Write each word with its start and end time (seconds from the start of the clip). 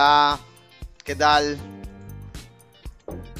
Hola, 0.00 0.38
¿qué 1.04 1.14
tal? 1.16 1.56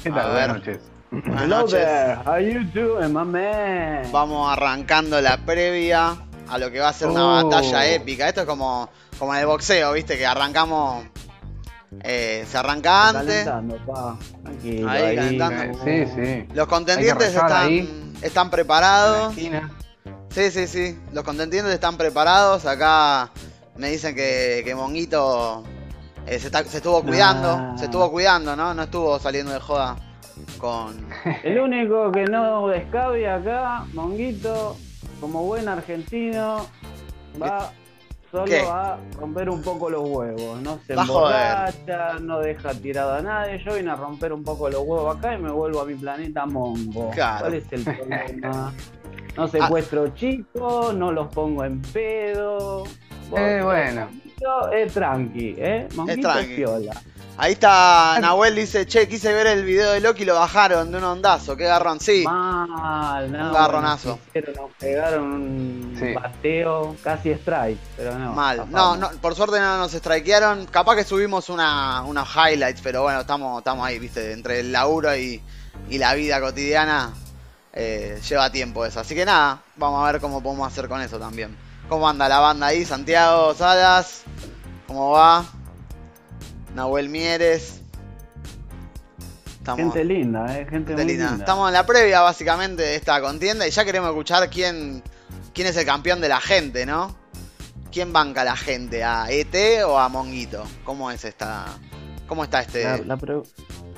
¿Qué 0.01 0.09
tal? 0.09 0.31
Buenas 0.31 0.47
noches. 0.57 0.79
Buenas 1.11 1.43
Hello 1.43 1.57
noches. 1.61 1.71
there, 1.73 2.15
how 2.25 2.39
you 2.39 2.63
doing, 2.73 3.13
my 3.13 3.23
man? 3.23 4.11
Vamos 4.11 4.51
arrancando 4.51 5.21
la 5.21 5.37
previa 5.37 6.17
a 6.49 6.57
lo 6.57 6.71
que 6.71 6.79
va 6.79 6.89
a 6.89 6.93
ser 6.93 7.09
una 7.09 7.41
Oh. 7.41 7.47
batalla 7.47 7.85
épica. 7.85 8.27
Esto 8.27 8.41
es 8.41 8.47
como, 8.47 8.89
como 9.19 9.35
en 9.35 9.41
el 9.41 9.45
boxeo, 9.45 9.93
¿viste? 9.93 10.17
Que 10.17 10.25
arrancamos. 10.25 11.05
eh, 12.01 12.43
se 12.49 12.57
arranca 12.57 13.09
antes. 13.09 13.45
Calentando, 13.45 13.77
pa. 13.85 14.17
Tranquilo, 14.41 14.89
Ahí, 14.89 15.03
ahí. 15.03 15.15
calentando. 15.15 15.83
Sí, 15.85 16.05
sí. 16.15 16.47
Los 16.55 16.67
contendientes 16.67 17.35
están, 17.35 18.13
están 18.23 18.49
preparados. 18.49 19.35
Sí, 19.35 20.49
sí, 20.51 20.65
sí. 20.65 20.99
Los 21.13 21.23
contendientes 21.23 21.71
están 21.71 21.97
preparados. 21.97 22.65
Acá 22.65 23.29
me 23.75 23.89
dicen 23.91 24.15
que, 24.15 24.63
que 24.65 24.73
Monguito 24.73 25.63
eh, 26.27 26.39
se, 26.39 26.47
está- 26.47 26.63
se 26.63 26.77
estuvo 26.77 27.01
cuidando. 27.01 27.49
Ah. 27.49 27.75
Se 27.77 27.85
estuvo 27.85 28.11
cuidando, 28.11 28.55
¿no? 28.55 28.73
No 28.73 28.83
estuvo 28.83 29.17
saliendo 29.19 29.51
de 29.53 29.59
joda 29.59 29.95
con. 30.57 30.95
El 31.43 31.59
único 31.59 32.11
que 32.11 32.25
no 32.25 32.67
descabe 32.67 33.29
acá, 33.29 33.85
Monguito, 33.93 34.75
como 35.19 35.43
buen 35.43 35.67
argentino, 35.67 36.65
va 37.41 37.71
solo 38.31 38.45
¿Qué? 38.45 38.59
a 38.59 38.97
romper 39.17 39.49
un 39.49 39.61
poco 39.61 39.89
los 39.89 40.01
huevos. 40.07 40.61
No 40.61 40.79
se 40.85 40.95
Va 40.95 41.03
a 41.03 41.05
joder. 41.05 41.35
emborracha, 41.35 42.19
no 42.19 42.39
deja 42.39 42.73
tirado 42.73 43.13
a 43.15 43.21
nadie. 43.21 43.63
Yo 43.63 43.73
vine 43.75 43.89
a 43.91 43.95
romper 43.95 44.33
un 44.33 44.43
poco 44.43 44.69
los 44.69 44.81
huevos 44.81 45.17
acá 45.17 45.33
y 45.33 45.37
me 45.37 45.49
vuelvo 45.49 45.81
a 45.81 45.85
mi 45.85 45.95
planeta 45.95 46.45
Mongo. 46.45 47.09
Claro. 47.11 47.39
¿Cuál 47.45 47.53
es 47.55 47.71
el 47.71 47.83
problema? 47.95 48.73
No 49.37 49.47
secuestro 49.47 50.07
chicos, 50.15 50.93
no 50.95 51.11
los 51.11 51.27
pongo 51.27 51.63
en 51.63 51.81
pedo. 51.81 52.83
Eh, 53.35 53.61
bueno. 53.63 54.07
Monguito 54.41 54.71
es 54.71 54.93
tranqui, 54.93 55.55
¿eh? 55.57 55.87
Monguito 55.95 56.27
es, 56.29 56.33
tranqui. 56.35 56.55
piola. 56.55 57.01
Ahí 57.39 57.53
está 57.53 58.17
Nahuel 58.19 58.55
dice, 58.55 58.87
che, 58.87 59.07
quise 59.07 59.31
ver 59.31 59.45
el 59.45 59.63
video 59.63 59.91
de 59.91 59.99
Loki 59.99 60.23
y 60.23 60.25
lo 60.25 60.33
bajaron 60.35 60.91
de 60.91 60.97
un 60.97 61.03
ondazo, 61.03 61.55
qué 61.55 61.65
garrón, 61.65 61.99
sí. 61.99 62.23
Mal, 62.23 63.31
no. 63.31 63.47
Un 63.47 63.53
garronazo. 63.53 64.09
Nos, 64.09 64.19
hicieron, 64.27 64.55
nos 64.55 64.71
pegaron 64.79 65.23
un 65.23 65.95
Sí. 65.99 66.13
bateo, 66.13 66.95
casi 67.03 67.29
strike, 67.31 67.77
pero 67.95 68.17
no. 68.17 68.33
Mal. 68.33 68.65
No, 68.71 68.95
no, 68.97 69.09
por 69.21 69.35
suerte 69.35 69.59
no 69.59 69.77
nos 69.77 69.91
strikearon. 69.91 70.65
Capaz 70.67 70.95
que 70.95 71.03
subimos 71.03 71.49
una, 71.49 72.01
unos 72.03 72.27
highlights, 72.35 72.81
pero 72.81 73.03
bueno, 73.03 73.19
estamos, 73.21 73.59
estamos 73.59 73.85
ahí, 73.85 73.99
viste, 73.99 74.31
entre 74.33 74.61
el 74.61 74.71
laburo 74.71 75.15
y, 75.15 75.41
y 75.89 75.97
la 75.99 76.13
vida 76.15 76.39
cotidiana. 76.41 77.13
eh, 77.73 78.19
lleva 78.27 78.51
tiempo 78.51 78.83
eso. 78.83 78.99
Así 78.99 79.13
que 79.13 79.23
nada, 79.25 79.61
vamos 79.75 80.03
a 80.07 80.11
ver 80.11 80.19
cómo 80.19 80.41
podemos 80.41 80.67
hacer 80.67 80.87
con 80.87 80.99
eso 81.01 81.19
también. 81.19 81.55
¿Cómo 81.89 82.07
anda 82.09 82.27
la 82.27 82.39
banda 82.39 82.67
ahí? 82.67 82.85
Santiago 82.85 83.53
Salas. 83.53 84.23
¿Cómo 84.87 85.11
va? 85.11 85.45
Nahuel 86.75 87.09
Mieres. 87.09 87.81
Estamos, 89.59 89.93
Gente 89.93 90.05
linda, 90.05 90.45
eh, 90.57 90.65
gente, 90.65 90.69
gente 90.69 90.93
muy 90.95 91.05
linda. 91.05 91.29
linda. 91.29 91.43
Estamos 91.43 91.67
en 91.67 91.73
la 91.73 91.85
previa 91.85 92.21
básicamente 92.21 92.83
de 92.83 92.95
esta 92.95 93.19
contienda 93.21 93.67
y 93.67 93.71
ya 93.71 93.83
queremos 93.83 94.09
escuchar 94.11 94.49
quién, 94.49 95.03
quién 95.53 95.67
es 95.67 95.75
el 95.75 95.85
campeón 95.85 96.21
de 96.21 96.29
la 96.29 96.39
gente, 96.39 96.85
¿no? 96.85 97.13
¿Quién 97.91 98.13
banca 98.13 98.41
a 98.41 98.45
la 98.45 98.55
gente? 98.55 99.03
¿A 99.03 99.29
ET 99.29 99.83
o 99.85 99.97
a 99.99 100.07
Monguito? 100.07 100.63
¿Cómo 100.85 101.11
es 101.11 101.25
esta? 101.25 101.65
¿Cómo 102.27 102.43
está 102.45 102.61
este? 102.61 102.83
La- 102.83 102.97
la 102.99 103.17
pre- 103.17 103.41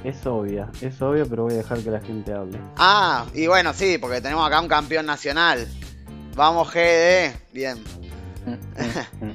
Es 0.04 0.26
obvia, 0.26 0.70
es 0.82 1.00
obvia, 1.02 1.26
pero 1.30 1.44
voy 1.44 1.54
a 1.54 1.58
dejar 1.58 1.80
que 1.80 1.92
la 1.92 2.00
gente 2.00 2.34
hable. 2.34 2.58
Ah, 2.78 3.26
y 3.36 3.46
bueno, 3.48 3.74
sí, 3.74 3.98
porque 4.00 4.22
tenemos 4.22 4.48
acá 4.48 4.60
un 4.62 4.68
campeón 4.68 5.06
nacional. 5.06 5.68
Vamos 6.36 6.72
GD, 6.74 7.34
bien. 7.52 7.84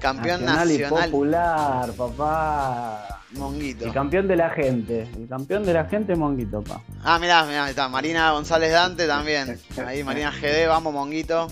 Campeón 0.00 0.44
Nacional, 0.44 0.70
y 0.70 0.78
popular, 0.84 1.92
papá. 1.92 3.22
Monguito. 3.32 3.86
El 3.86 3.92
campeón 3.92 4.28
de 4.28 4.36
la 4.36 4.50
gente. 4.50 5.08
El 5.16 5.26
campeón 5.28 5.64
de 5.64 5.72
la 5.72 5.86
gente, 5.86 6.14
Monguito, 6.14 6.62
pa. 6.62 6.80
Ah, 7.02 7.18
mirá, 7.18 7.44
mirá, 7.44 7.64
ahí 7.64 7.70
está. 7.70 7.88
Marina 7.88 8.30
González 8.32 8.70
Dante 8.70 9.06
también. 9.06 9.58
Ahí, 9.86 10.04
Marina 10.04 10.30
GD, 10.30 10.68
vamos, 10.68 10.92
Monguito. 10.92 11.48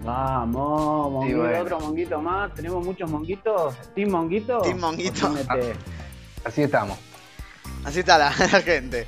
Vamos, 0.00 1.10
Monguito, 1.12 1.38
bueno. 1.38 1.60
otro 1.62 1.80
Monguito 1.80 2.22
más. 2.22 2.54
Tenemos 2.54 2.84
muchos 2.84 3.10
Monguitos. 3.10 3.74
¿Team 3.94 4.10
Monguito? 4.10 4.60
Team 4.62 4.78
Monguito. 4.78 5.26
¿O 5.26 5.34
Team 5.34 5.58
ET? 5.58 5.76
Así 6.44 6.62
estamos. 6.62 6.96
Así 7.84 8.00
está 8.00 8.18
la, 8.18 8.30
la 8.38 8.60
gente. 8.62 9.06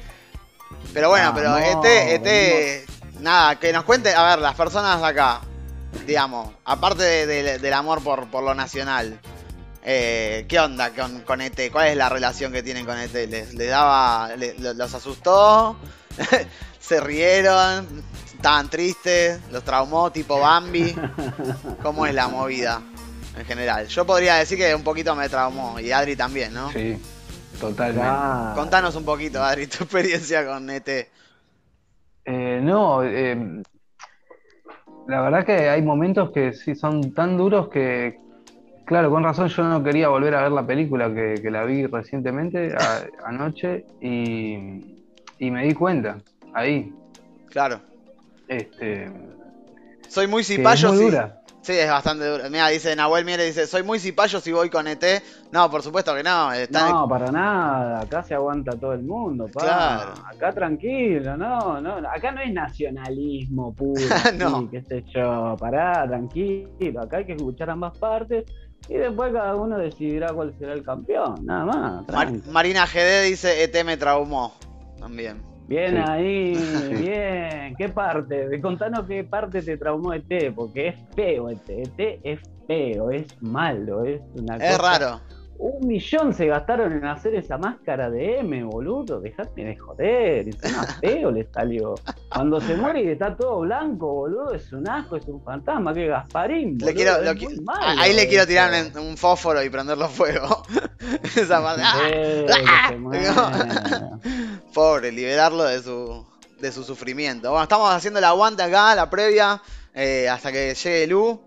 Pero 0.93 1.09
bueno, 1.09 1.29
Ah, 1.29 1.33
pero 1.35 1.51
no, 1.51 1.59
este, 1.59 2.15
este, 2.17 2.85
nada, 3.21 3.57
que 3.59 3.73
nos 3.73 3.85
cuente, 3.85 4.15
a 4.15 4.25
ver, 4.31 4.39
las 4.39 4.55
personas 4.55 5.03
acá, 5.03 5.41
digamos, 6.07 6.53
aparte 6.65 7.03
de- 7.03 7.43
de- 7.43 7.59
del 7.59 7.73
amor 7.75 8.03
por, 8.03 8.29
por 8.29 8.43
lo 8.45 8.55
nacional, 8.55 9.19
eh, 9.83 10.45
¿qué 10.49 10.59
onda 10.61 10.91
con, 10.91 11.21
con 11.23 11.41
ET? 11.41 11.71
¿Cuál 11.73 11.89
es 11.89 11.97
la 11.97 12.09
relación 12.09 12.53
que 12.53 12.63
tienen 12.63 12.85
con 12.85 12.99
ET? 12.99 13.13
¿Les, 13.29 13.55
les 13.55 13.71
daba, 13.71 14.31
los 14.37 14.95
asustó? 14.95 15.77
¿Se 16.81 17.01
rieron? 17.01 17.87
¿Estaban 18.35 18.69
tristes? 18.69 19.41
¿Los 19.51 19.65
traumó 19.65 20.11
tipo 20.13 20.39
Bambi? 20.41 20.95
¿Cómo 21.83 22.07
es 22.07 22.15
la 22.15 22.29
movida 22.29 22.83
en 23.37 23.45
general? 23.47 23.87
Yo 23.89 24.07
podría 24.07 24.37
decir 24.37 24.59
que 24.59 24.75
un 24.75 24.85
poquito 24.85 25.15
me 25.15 25.29
traumó 25.29 25.79
y 25.81 25.91
Adri 25.93 26.17
también, 26.17 26.55
¿no? 26.55 26.71
Sí, 26.73 27.01
totalmente. 27.61 28.01
Claro. 28.03 28.55
Contanos 28.55 28.95
un 28.95 29.05
poquito, 29.05 29.43
Adri, 29.43 29.67
tu 29.67 29.85
experiencia 29.85 30.47
con 30.47 30.69
ET. 30.71 31.09
Eh, 32.31 32.61
no, 32.63 33.03
eh, 33.05 33.65
la 35.07 35.23
verdad 35.23 35.47
que 35.47 35.71
hay 35.71 35.81
momentos 35.81 36.31
que 36.31 36.53
sí 36.53 36.75
son 36.75 37.15
tan 37.15 37.39
duros 37.39 37.71
que, 37.71 38.19
claro, 38.85 39.11
con 39.11 39.25
razón 39.25 39.49
yo 39.49 39.63
no 39.65 39.83
quería 39.83 40.11
volver 40.11 40.35
a 40.35 40.43
ver 40.43 40.53
la 40.53 40.67
película 40.67 41.09
que, 41.15 41.41
que 41.43 41.51
la 41.51 41.65
vi 41.65 41.87
recientemente, 41.87 42.75
a- 42.77 43.07
anoche, 43.25 43.87
y, 44.03 44.57
y 45.39 45.51
me 45.51 45.65
di 45.65 45.73
cuenta, 45.73 46.21
ahí, 46.53 46.93
Claro. 47.51 47.81
este, 48.47 49.11
Soy 50.11 50.27
muy 50.27 50.43
es 50.43 50.47
cipayo 50.47 50.89
muy 50.89 50.99
si. 50.99 51.05
dura. 51.05 51.41
Sí, 51.61 51.73
es 51.73 51.89
bastante 51.89 52.25
duro. 52.25 52.45
Mira, 52.51 52.69
dice 52.69 52.95
Nahuel 52.95 53.25
Miere, 53.25 53.45
dice, 53.45 53.67
soy 53.67 53.83
muy 53.83 53.99
cipayo 53.99 54.41
si 54.41 54.53
voy 54.53 54.71
con 54.71 54.87
ET. 54.87 55.05
No, 55.53 55.71
por 55.71 55.83
supuesto 55.83 56.15
que 56.15 56.23
no. 56.23 56.53
Está 56.53 56.89
No, 56.91 57.09
para 57.09 57.31
nada. 57.31 58.01
Acá 58.01 58.23
se 58.23 58.35
aguanta 58.35 58.73
todo 58.79 58.93
el 58.93 59.03
mundo, 59.03 59.49
pa. 59.53 59.61
Claro. 59.61 60.15
Acá 60.27 60.53
tranquilo, 60.53 61.37
no, 61.37 61.81
no. 61.81 61.97
Acá 62.09 62.33
no 62.33 62.41
es 62.41 62.53
nacionalismo 62.53 63.75
puro. 63.75 64.01
No. 64.39 64.71
qué 64.71 64.83
sé 64.83 65.05
yo. 65.15 65.57
Pará, 65.59 66.07
tranquilo. 66.07 67.03
Acá 67.03 67.19
hay 67.19 67.27
que 67.27 67.33
escuchar 67.33 67.71
ambas 67.71 67.97
partes 67.99 68.45
y 68.89 68.95
después 68.95 69.33
cada 69.33 69.57
uno 69.57 69.77
decidirá 69.79 70.33
cuál 70.33 70.55
será 70.59 70.73
el 70.73 70.83
campeón. 70.85 71.45
Nada 71.45 71.65
más. 71.65 72.09
Mar-. 72.09 72.33
Marina 72.51 72.87
GD 72.87 73.25
dice, 73.25 73.63
ET 73.65 73.85
me 73.85 73.97
traumó. 73.97 74.55
También. 74.99 75.43
Bien 75.69 75.97
Sí. 75.97 76.03
ahí, 76.11 76.55
bien. 76.99 77.77
¿Qué 77.77 77.89
parte? 77.91 78.61
Contanos 78.61 79.07
qué 79.07 79.23
parte 79.25 79.63
te 79.63 79.77
traumó 79.77 80.13
ET, 80.15 80.53
porque 80.55 80.89
es 80.89 80.95
feo 81.15 81.51
ET. 81.51 81.69
ET 81.69 82.21
es 82.25 82.41
feo, 82.67 83.11
es 83.11 83.27
malo, 83.43 84.05
es 84.05 84.21
una 84.35 84.57
Es 84.57 84.77
cosa- 84.79 84.99
raro. 84.99 85.21
Un 85.61 85.89
millón 85.89 86.33
se 86.33 86.47
gastaron 86.47 86.93
en 86.93 87.05
hacer 87.05 87.35
esa 87.35 87.59
máscara 87.59 88.09
de 88.09 88.39
M, 88.39 88.63
boludo. 88.63 89.19
Dejate 89.21 89.65
de 89.65 89.77
joder. 89.77 90.47
Encima 90.47 90.85
feo 91.01 91.33
le 91.33 91.49
salió. 91.53 91.97
Cuando 92.33 92.61
se 92.61 92.77
muere 92.77 93.03
y 93.03 93.09
está 93.09 93.35
todo 93.35 93.59
blanco, 93.63 94.07
boludo, 94.07 94.55
es 94.55 94.73
un 94.73 94.89
asco, 94.89 95.17
es 95.17 95.27
un 95.27 95.43
fantasma. 95.43 95.93
Que 95.93 96.07
Gasparín. 96.07 96.79
Le 96.79 96.95
quiero, 96.95 97.17
es 97.17 97.25
lo 97.25 97.33
qui- 97.33 97.61
malo 97.65 98.01
ahí 98.01 98.15
le 98.15 98.29
quiero 98.29 98.47
tirar 98.47 98.71
un, 98.95 98.99
un 99.03 99.17
fósforo 99.17 99.61
y 99.65 99.69
prenderlo 99.69 100.07
fuego. 100.09 100.63
Esa 101.25 101.61
parte. 101.61 101.83
¡Ah! 101.85 102.93
Muera. 102.97 104.11
Pobre, 104.73 105.11
liberarlo 105.13 105.65
de 105.65 105.83
su, 105.83 106.25
de 106.61 106.73
su 106.73 106.85
sufrimiento. 106.85 107.51
Bueno, 107.51 107.63
estamos 107.65 107.91
haciendo 107.93 108.19
el 108.19 108.25
aguante 108.25 108.63
acá, 108.63 108.95
la 108.95 109.09
previa, 109.11 109.61
eh, 109.95 110.29
hasta 110.29 110.53
que 110.53 110.75
llegue 110.75 111.07
Lu. 111.07 111.41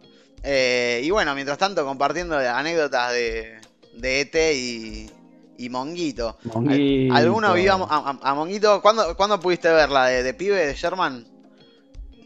Eh, 0.43 1.01
y 1.03 1.09
bueno, 1.11 1.33
mientras 1.35 1.57
tanto, 1.57 1.85
compartiendo 1.85 2.37
anécdotas 2.37 3.13
de, 3.13 3.59
de 3.93 4.21
ET 4.21 4.35
y, 4.55 5.09
y 5.57 5.69
Monguito. 5.69 6.37
Monguito. 6.45 7.13
¿Alguno 7.15 7.53
vio 7.53 7.73
a, 7.73 7.97
a- 8.21 8.29
a 8.31 8.33
Monguito? 8.35 8.81
¿Cuándo, 8.81 9.15
¿Cuándo 9.15 9.39
pudiste 9.39 9.69
verla? 9.71 10.05
¿De, 10.07 10.23
de 10.23 10.33
pibe, 10.33 10.65
de 10.65 10.73
Sherman? 10.73 11.25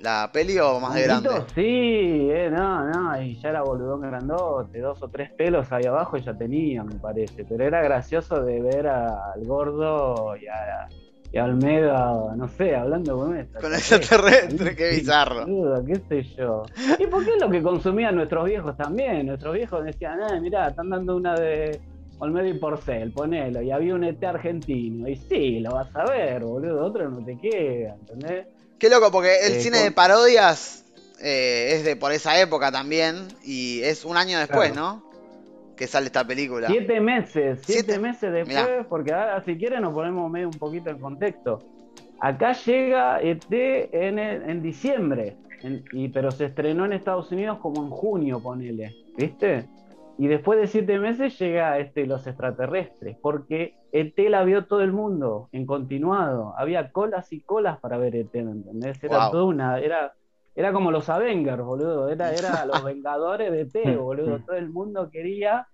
¿La 0.01 0.29
peli 0.31 0.57
o 0.59 0.79
más 0.79 0.93
de 0.93 1.03
grande? 1.03 1.29
Sí, 1.55 2.29
eh, 2.31 2.49
no, 2.51 2.85
no, 2.89 3.21
y 3.21 3.35
ya 3.39 3.49
era 3.49 3.61
boludón 3.63 4.01
grandote, 4.01 4.79
dos 4.79 5.01
o 5.01 5.07
tres 5.09 5.31
pelos 5.37 5.71
ahí 5.71 5.85
abajo 5.85 6.17
ya 6.17 6.33
tenía, 6.33 6.83
me 6.83 6.95
parece. 6.99 7.45
Pero 7.45 7.63
era 7.65 7.81
gracioso 7.81 8.43
de 8.43 8.61
ver 8.61 8.87
a- 8.87 9.31
al 9.33 9.43
gordo 9.45 10.35
y 10.35 10.45
a, 10.47 10.87
y 11.31 11.37
a 11.37 11.43
Almeida, 11.45 12.35
no 12.35 12.47
sé, 12.49 12.75
hablando 12.75 13.17
con 13.17 13.37
esta. 13.37 13.59
Con 13.59 13.73
extraterrestre, 13.73 14.75
qué 14.75 14.89
bizarro. 14.89 15.45
Qué 15.85 15.95
sé 16.07 16.23
yo. 16.37 16.63
¿Y 16.99 17.07
por 17.07 17.23
qué 17.23 17.31
es 17.31 17.41
lo 17.41 17.49
que 17.49 17.63
consumían 17.63 18.15
nuestros 18.15 18.45
viejos 18.45 18.75
también? 18.77 19.25
Nuestros 19.27 19.53
viejos 19.55 19.83
decían, 19.85 20.19
eh, 20.21 20.41
mirá, 20.41 20.67
están 20.67 20.89
dando 20.89 21.15
una 21.15 21.35
de 21.35 21.79
Olmedo 22.19 22.47
y 22.47 22.53
Porcel, 22.53 23.11
ponelo. 23.11 23.61
Y 23.61 23.71
había 23.71 23.95
un 23.95 24.03
ET 24.03 24.23
argentino. 24.25 25.07
Y 25.07 25.15
sí, 25.15 25.59
lo 25.61 25.71
vas 25.71 25.93
a 25.95 26.03
ver, 26.05 26.43
boludo, 26.43 26.85
otro 26.85 27.09
no 27.09 27.23
te 27.25 27.37
queda, 27.37 27.95
¿entendés? 27.95 28.47
Qué 28.79 28.89
loco, 28.89 29.11
porque 29.11 29.37
el 29.47 29.53
Eh, 29.53 29.59
cine 29.61 29.77
con- 29.77 29.85
de 29.85 29.91
parodias 29.91 30.85
eh, 31.21 31.71
es 31.75 31.83
de 31.85 31.95
por 31.95 32.11
esa 32.11 32.39
época 32.39 32.71
también. 32.71 33.27
Y 33.43 33.81
es 33.83 34.03
un 34.05 34.17
año 34.17 34.37
después, 34.39 34.71
Claro. 34.73 35.01
¿no? 35.01 35.75
Que 35.77 35.87
sale 35.87 36.05
esta 36.07 36.25
película. 36.25 36.67
Siete 36.67 36.99
meses, 37.01 37.59
siete, 37.65 37.83
Siete- 37.83 37.99
meses 37.99 38.31
después, 38.31 38.47
Mirá. 38.57 38.85
porque 38.87 39.11
ahora 39.13 39.43
si 39.43 39.57
quieren 39.57 39.81
nos 39.81 39.93
ponemos 39.93 40.29
medio 40.31 40.47
un 40.49 40.57
poquito 40.57 40.89
en 40.89 40.99
contexto. 40.99 41.59
Acá 42.19 42.53
llega 42.53 43.19
ET 43.21 43.89
en, 43.91 44.19
el- 44.19 44.49
en 44.49 44.61
diciembre, 44.61 45.35
en- 45.63 45.83
y, 45.91 46.07
pero 46.09 46.31
se 46.31 46.45
estrenó 46.45 46.85
en 46.85 46.93
Estados 46.93 47.29
Unidos 47.31 47.59
como 47.61 47.83
en 47.83 47.89
junio, 47.89 48.39
ponele, 48.41 48.95
¿viste? 49.17 49.67
Y 50.17 50.27
después 50.27 50.59
de 50.59 50.67
siete 50.67 50.97
meses 50.99 51.37
llega 51.39 51.77
este, 51.79 52.05
los 52.07 52.25
extraterrestres, 52.27 53.17
porque 53.21 53.75
ET 53.91 54.29
la 54.29 54.43
vio 54.45 54.65
todo 54.67 54.81
el 54.81 54.93
mundo 54.93 55.49
en 55.51 55.65
continuado. 55.65 56.53
Había 56.57 56.91
colas 56.91 57.33
y 57.33 57.41
colas 57.43 57.79
para 57.79 57.97
ver 57.97 58.15
ET, 58.15 58.43
¿me 58.43 58.51
entendés? 58.51 59.03
Era 59.03 59.25
Wow. 59.25 59.29
toda 59.29 59.43
una, 59.45 59.79
era, 59.79 60.13
era 60.55 60.71
como 60.73 60.91
los 60.91 61.09
Avengers, 61.09 61.61
boludo. 61.63 62.09
Era, 62.09 62.33
era 62.33 62.65
los 62.65 62.83
Vengadores 62.83 63.51
de 63.51 63.61
ET, 63.63 63.97
boludo. 63.97 64.39
Todo 64.41 64.55
el 64.55 64.69
mundo 64.69 65.09
quería 65.11 65.67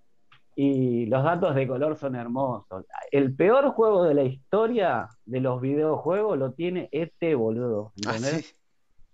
y 0.55 1.05
los 1.07 1.23
datos 1.23 1.55
de 1.55 1.67
color 1.67 1.95
son 1.97 2.15
hermosos. 2.15 2.85
El 3.11 3.35
peor 3.35 3.69
juego 3.71 4.03
de 4.03 4.13
la 4.15 4.23
historia 4.23 5.07
de 5.25 5.39
los 5.41 5.61
videojuegos 5.61 6.37
lo 6.37 6.53
tiene 6.53 6.89
ET, 6.91 7.35
boludo. 7.35 7.93
Ah, 8.05 8.13
¿entendés? 8.13 8.43
sí. 8.43 8.55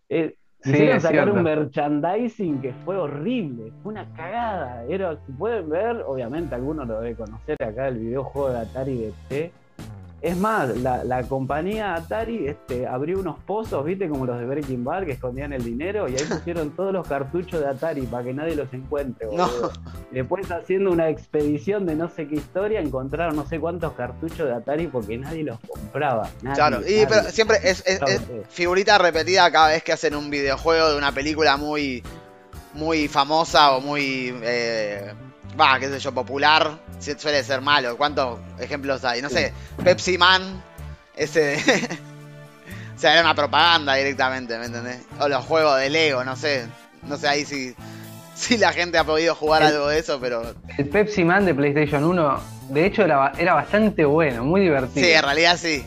Eh, 0.09 0.35
quisieron 0.63 1.01
sacar 1.01 1.29
un 1.29 1.43
merchandising 1.43 2.61
que 2.61 2.73
fue 2.73 2.97
horrible, 2.97 3.71
fue 3.83 3.93
una 3.93 4.05
cagada. 4.13 4.83
Era, 4.85 5.17
si 5.25 5.31
pueden 5.33 5.69
ver, 5.69 6.03
obviamente 6.05 6.55
algunos 6.55 6.87
lo 6.87 6.99
debe 7.01 7.15
conocer 7.15 7.57
acá, 7.61 7.87
el 7.87 7.99
videojuego 7.99 8.49
de 8.49 8.59
Atari 8.59 8.97
de 8.97 9.13
T. 9.29 9.51
Es 10.19 10.35
más, 10.35 10.75
la, 10.77 11.03
la 11.03 11.21
compañía 11.23 11.93
Atari 11.93 12.47
este, 12.47 12.87
abrió 12.87 13.19
unos 13.19 13.37
pozos, 13.45 13.85
viste, 13.85 14.09
como 14.09 14.25
los 14.25 14.39
de 14.39 14.45
Breaking 14.45 14.83
Bad, 14.83 15.05
que 15.05 15.11
escondían 15.11 15.53
el 15.53 15.63
dinero, 15.63 16.07
y 16.09 16.13
ahí 16.15 16.23
pusieron 16.29 16.71
todos 16.75 16.91
los 16.91 17.07
cartuchos 17.07 17.59
de 17.61 17.67
Atari 17.67 18.01
para 18.07 18.23
que 18.23 18.33
nadie 18.33 18.55
los 18.55 18.73
encuentre, 18.73 19.27
No. 19.31 19.47
Después 20.11 20.49
haciendo 20.51 20.91
una 20.91 21.09
expedición 21.09 21.85
de 21.85 21.95
no 21.95 22.09
sé 22.09 22.27
qué 22.27 22.35
historia, 22.35 22.79
encontraron 22.79 23.35
no 23.35 23.45
sé 23.45 23.59
cuántos 23.59 23.93
cartuchos 23.93 24.47
de 24.47 24.53
Atari 24.53 24.87
porque 24.87 25.17
nadie 25.17 25.43
los 25.43 25.59
compraba. 25.59 26.29
Nadie, 26.41 26.55
Claro, 26.55 26.77
y 26.77 26.81
nadie. 26.81 27.07
pero 27.07 27.23
siempre 27.29 27.57
es, 27.63 27.83
figurita 28.49 28.97
repetida 28.97 29.51
cada 29.51 29.67
vez 29.69 29.83
que 29.83 29.91
hacen 29.93 30.15
un 30.15 30.29
videojuego 30.29 30.89
de 30.91 30.97
una 30.97 31.11
película 31.11 31.57
muy 31.57 32.01
muy 32.73 33.07
famosa 33.07 33.71
o 33.71 33.81
muy 33.81 34.35
eh, 34.43 35.11
va, 35.59 35.79
qué 35.79 35.87
sé 35.89 35.99
yo, 35.99 36.11
popular, 36.13 36.77
suele 36.99 37.43
ser 37.43 37.61
malo. 37.61 37.97
¿Cuántos 37.97 38.39
ejemplos 38.59 39.03
hay? 39.05 39.21
No 39.21 39.29
sé, 39.29 39.53
Pepsi 39.83 40.17
Man, 40.17 40.63
ese 41.15 41.57
o 42.95 42.99
sea, 42.99 43.13
era 43.13 43.21
una 43.21 43.35
propaganda 43.35 43.95
directamente, 43.95 44.57
¿me 44.57 44.65
entendés? 44.65 45.01
O 45.19 45.27
los 45.27 45.43
juegos 45.45 45.79
de 45.79 45.89
Lego, 45.89 46.23
no 46.23 46.35
sé, 46.35 46.65
no 47.03 47.17
sé 47.17 47.27
ahí 47.27 47.45
si 47.45 47.75
si 48.35 48.57
la 48.57 48.71
gente 48.71 48.97
ha 48.99 49.03
podido 49.03 49.33
jugar 49.35 49.61
El- 49.63 49.69
algo 49.69 49.87
de 49.87 49.99
eso, 49.99 50.19
pero 50.19 50.53
El 50.77 50.89
Pepsi 50.89 51.23
Man 51.23 51.45
de 51.45 51.55
PlayStation 51.55 52.03
1, 52.03 52.39
de 52.69 52.85
hecho, 52.85 53.03
era, 53.03 53.31
era 53.37 53.53
bastante 53.55 54.05
bueno, 54.05 54.43
muy 54.43 54.61
divertido. 54.61 55.05
sí, 55.05 55.11
en 55.11 55.23
realidad 55.23 55.57
sí. 55.57 55.85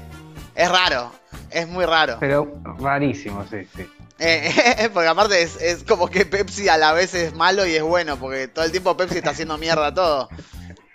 Es 0.54 0.68
raro, 0.70 1.12
es 1.50 1.68
muy 1.68 1.84
raro. 1.86 2.16
Pero 2.20 2.52
rarísimo, 2.78 3.44
sí, 3.50 3.58
sí. 3.76 3.88
Eh, 4.20 4.90
porque 4.94 5.08
aparte 5.08 5.42
es, 5.42 5.56
es 5.60 5.82
como 5.82 6.08
que 6.08 6.26
Pepsi 6.26 6.68
a 6.68 6.76
la 6.76 6.92
vez 6.92 7.14
es 7.14 7.34
malo 7.34 7.66
y 7.66 7.74
es 7.74 7.82
bueno, 7.82 8.18
porque 8.18 8.48
todo 8.48 8.64
el 8.64 8.70
tiempo 8.70 8.96
Pepsi 8.96 9.18
está 9.18 9.30
haciendo 9.30 9.56
mierda 9.58 9.92
todo. 9.94 10.28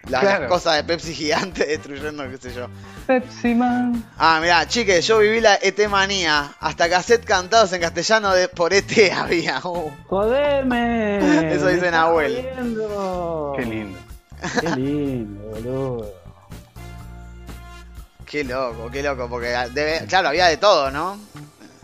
Las, 0.07 0.41
cosas 0.41 0.75
de 0.75 0.83
Pepsi 0.83 1.15
gigante 1.15 1.65
destruyendo, 1.67 2.29
qué 2.29 2.37
sé 2.37 2.53
yo. 2.53 2.67
Pepsi 3.07 3.55
Man. 3.55 4.07
Ah, 4.17 4.39
mirá, 4.39 4.67
chiques, 4.67 5.05
yo 5.07 5.17
viví 5.17 5.41
la 5.41 5.55
ET 5.55 5.87
manía. 5.89 6.53
Hasta 6.59 6.87
cassette 6.87 7.25
cantados 7.25 7.73
en 7.73 7.81
castellano 7.81 8.31
de, 8.33 8.47
por 8.47 8.71
ET 8.73 8.91
había. 9.17 9.59
Uh. 9.63 9.91
¡Jodeme! 10.07 11.51
Eso 11.51 11.65
¡Me 11.65 11.73
dice 11.73 11.89
Nahuel. 11.89 12.47
Qué 13.55 13.65
lindo. 13.65 13.99
Qué 14.61 14.69
lindo, 14.75 15.43
boludo. 15.49 16.13
Qué 18.25 18.43
loco, 18.43 18.89
qué 18.91 19.01
loco, 19.01 19.27
porque 19.29 19.47
debe- 19.73 20.05
claro, 20.07 20.27
había 20.29 20.47
de 20.47 20.57
todo, 20.57 20.91
¿no? 20.91 21.17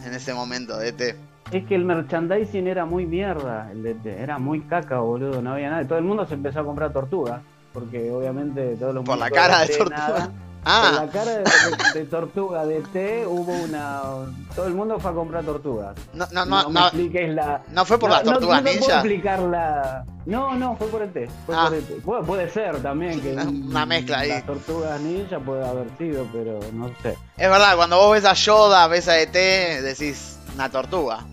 En 0.05 0.13
ese 0.13 0.33
momento 0.33 0.77
de 0.77 0.89
ET. 0.89 1.15
Es 1.51 1.65
que 1.65 1.75
el 1.75 1.84
merchandising 1.86 2.67
era 2.67 2.86
muy 2.86 3.05
mierda, 3.05 3.70
el 3.72 3.84
de- 3.84 3.93
de- 3.96 4.22
era 4.22 4.38
muy 4.39 4.62
caca, 4.62 5.00
boludo, 5.00 5.41
no 5.41 5.53
había 5.53 5.70
nada. 5.70 5.86
Todo 5.86 5.98
el 5.98 6.05
mundo 6.05 6.25
se 6.25 6.34
empezó 6.36 6.62
a 6.62 6.63
comprar 6.65 6.91
tortugas. 6.93 7.41
porque 7.74 8.12
obviamente 8.12 8.75
todos 8.75 8.93
los 8.93 9.05
Por 9.05 9.17
la 9.17 9.29
cara 9.31 9.62
de 9.62 9.67
tortuga. 9.77 9.98
nada. 9.98 10.29
Ah, 10.63 10.91
Por 10.93 11.05
la 11.08 11.12
cara 11.12 11.31
de, 11.31 11.38
de- 11.39 12.00
de 12.01 12.05
tortuga 12.05 12.65
de 12.67 12.81
T 12.93 13.25
hubo 13.25 13.51
una. 13.63 14.01
Todo 14.55 14.67
el 14.67 14.75
mundo 14.75 15.00
fue 15.00 15.10
a 15.10 15.13
comprar 15.15 15.43
tortugas. 15.43 15.96
no, 16.13 16.27
no, 16.34 16.46
No, 16.46 16.62
no, 16.63 16.70
me 16.70 16.79
no, 16.81 16.86
expliques 16.88 17.29
la. 17.34 17.62
no 17.72 17.84
fue 17.84 17.98
por 17.98 18.10
no, 18.12 18.15
las 18.17 18.24
tortugas 18.25 18.62
no, 18.62 18.70
te 18.70 18.77
puedo 18.77 18.81
ninja. 18.88 18.93
explicar 19.00 19.39
la. 19.39 20.03
No, 20.27 20.53
no, 20.55 20.75
fue 20.75 20.88
por 20.89 21.01
el 21.01 21.12
T. 21.13 21.27
Fue 21.48 21.55
Ah. 21.58 21.63
por 21.67 21.74
el 21.77 21.84
T. 21.86 21.96
Bueno, 22.03 22.25
puede 22.27 22.50
ser 22.50 22.79
también 22.84 23.20
que. 23.22 23.34
Una 23.34 23.86
mezcla 23.88 24.20
ahí. 24.20 24.29
Las 24.29 24.46
tortugas 24.46 25.01
ninja 25.01 25.39
puede 25.39 25.65
haber 25.67 25.88
sido, 25.98 26.27
pero 26.31 26.60
no 26.74 26.89
sé. 27.01 27.17
Es 27.38 27.50
verdad, 27.50 27.75
cuando 27.75 27.98
vos 27.98 28.12
ves 28.12 28.25
a 28.25 28.34
Yoda, 28.34 28.86
ves 28.88 29.08
a 29.08 29.17
ET, 29.20 29.31
decís 29.81 30.38
una 30.53 30.70
tortuga. 30.70 31.25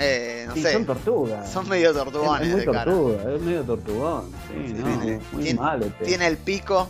Eh, 0.00 0.44
no 0.48 0.54
Sí, 0.54 0.62
sé. 0.62 0.72
son 0.72 0.86
tortugas. 0.86 1.50
Son 1.52 1.68
medio 1.68 1.90
Es- 1.90 1.96
tortugones 1.96 2.46
es 2.48 2.52
muy 2.52 2.60
de 2.60 2.66
cara. 2.66 2.84
tortuga, 2.84 3.34
es 3.34 3.40
medio 3.42 3.62
tortugón. 3.62 4.30
Sí, 4.48 4.74
no, 4.78 4.84
tiene- 4.98 5.20
muy 5.32 5.42
tiene- 5.44 5.60
mal. 5.60 5.94
Tiene 6.04 6.26
el 6.26 6.36
pico. 6.38 6.88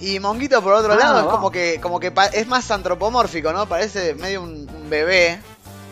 Y 0.00 0.20
Monguito 0.20 0.62
por 0.62 0.74
otro 0.74 0.92
Ah, 0.92 0.96
lado 0.96 1.20
es 1.20 1.26
como 1.26 1.50
que, 1.50 1.80
como 1.80 1.98
que 1.98 2.12
es 2.32 2.46
más 2.46 2.70
antropomórfico, 2.70 3.52
¿no? 3.52 3.66
Parece 3.66 4.14
medio 4.14 4.42
un, 4.42 4.68
un 4.68 4.90
bebé, 4.90 5.40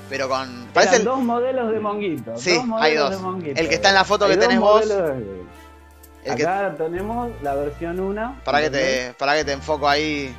pero 0.09 0.29
con. 0.29 0.69
Parece 0.73 0.97
el, 0.97 1.05
dos 1.05 1.19
modelos 1.21 1.73
de 1.73 1.81
monguito. 1.81 2.37
Sí, 2.37 2.55
dos 2.55 2.67
hay 2.81 2.95
dos. 2.95 3.21
monguito. 3.21 3.61
El 3.61 3.69
que 3.69 3.75
está 3.75 3.89
en 3.89 3.95
la 3.97 4.05
foto 4.05 4.29
que 4.29 4.37
tenés 4.37 4.61
vos, 4.61 4.89
de- 4.89 5.45
el 6.25 6.35
que- 6.37 6.43
Acá 6.45 6.75
tenemos 6.77 7.31
la 7.43 7.55
versión 7.55 7.99
1. 8.01 8.37
para 8.45 8.61
que 8.61 8.71
te, 8.71 9.15
para 9.19 9.35
que 9.37 9.45
te 9.45 9.53
enfoco 9.53 9.89
ahí, 9.89 10.35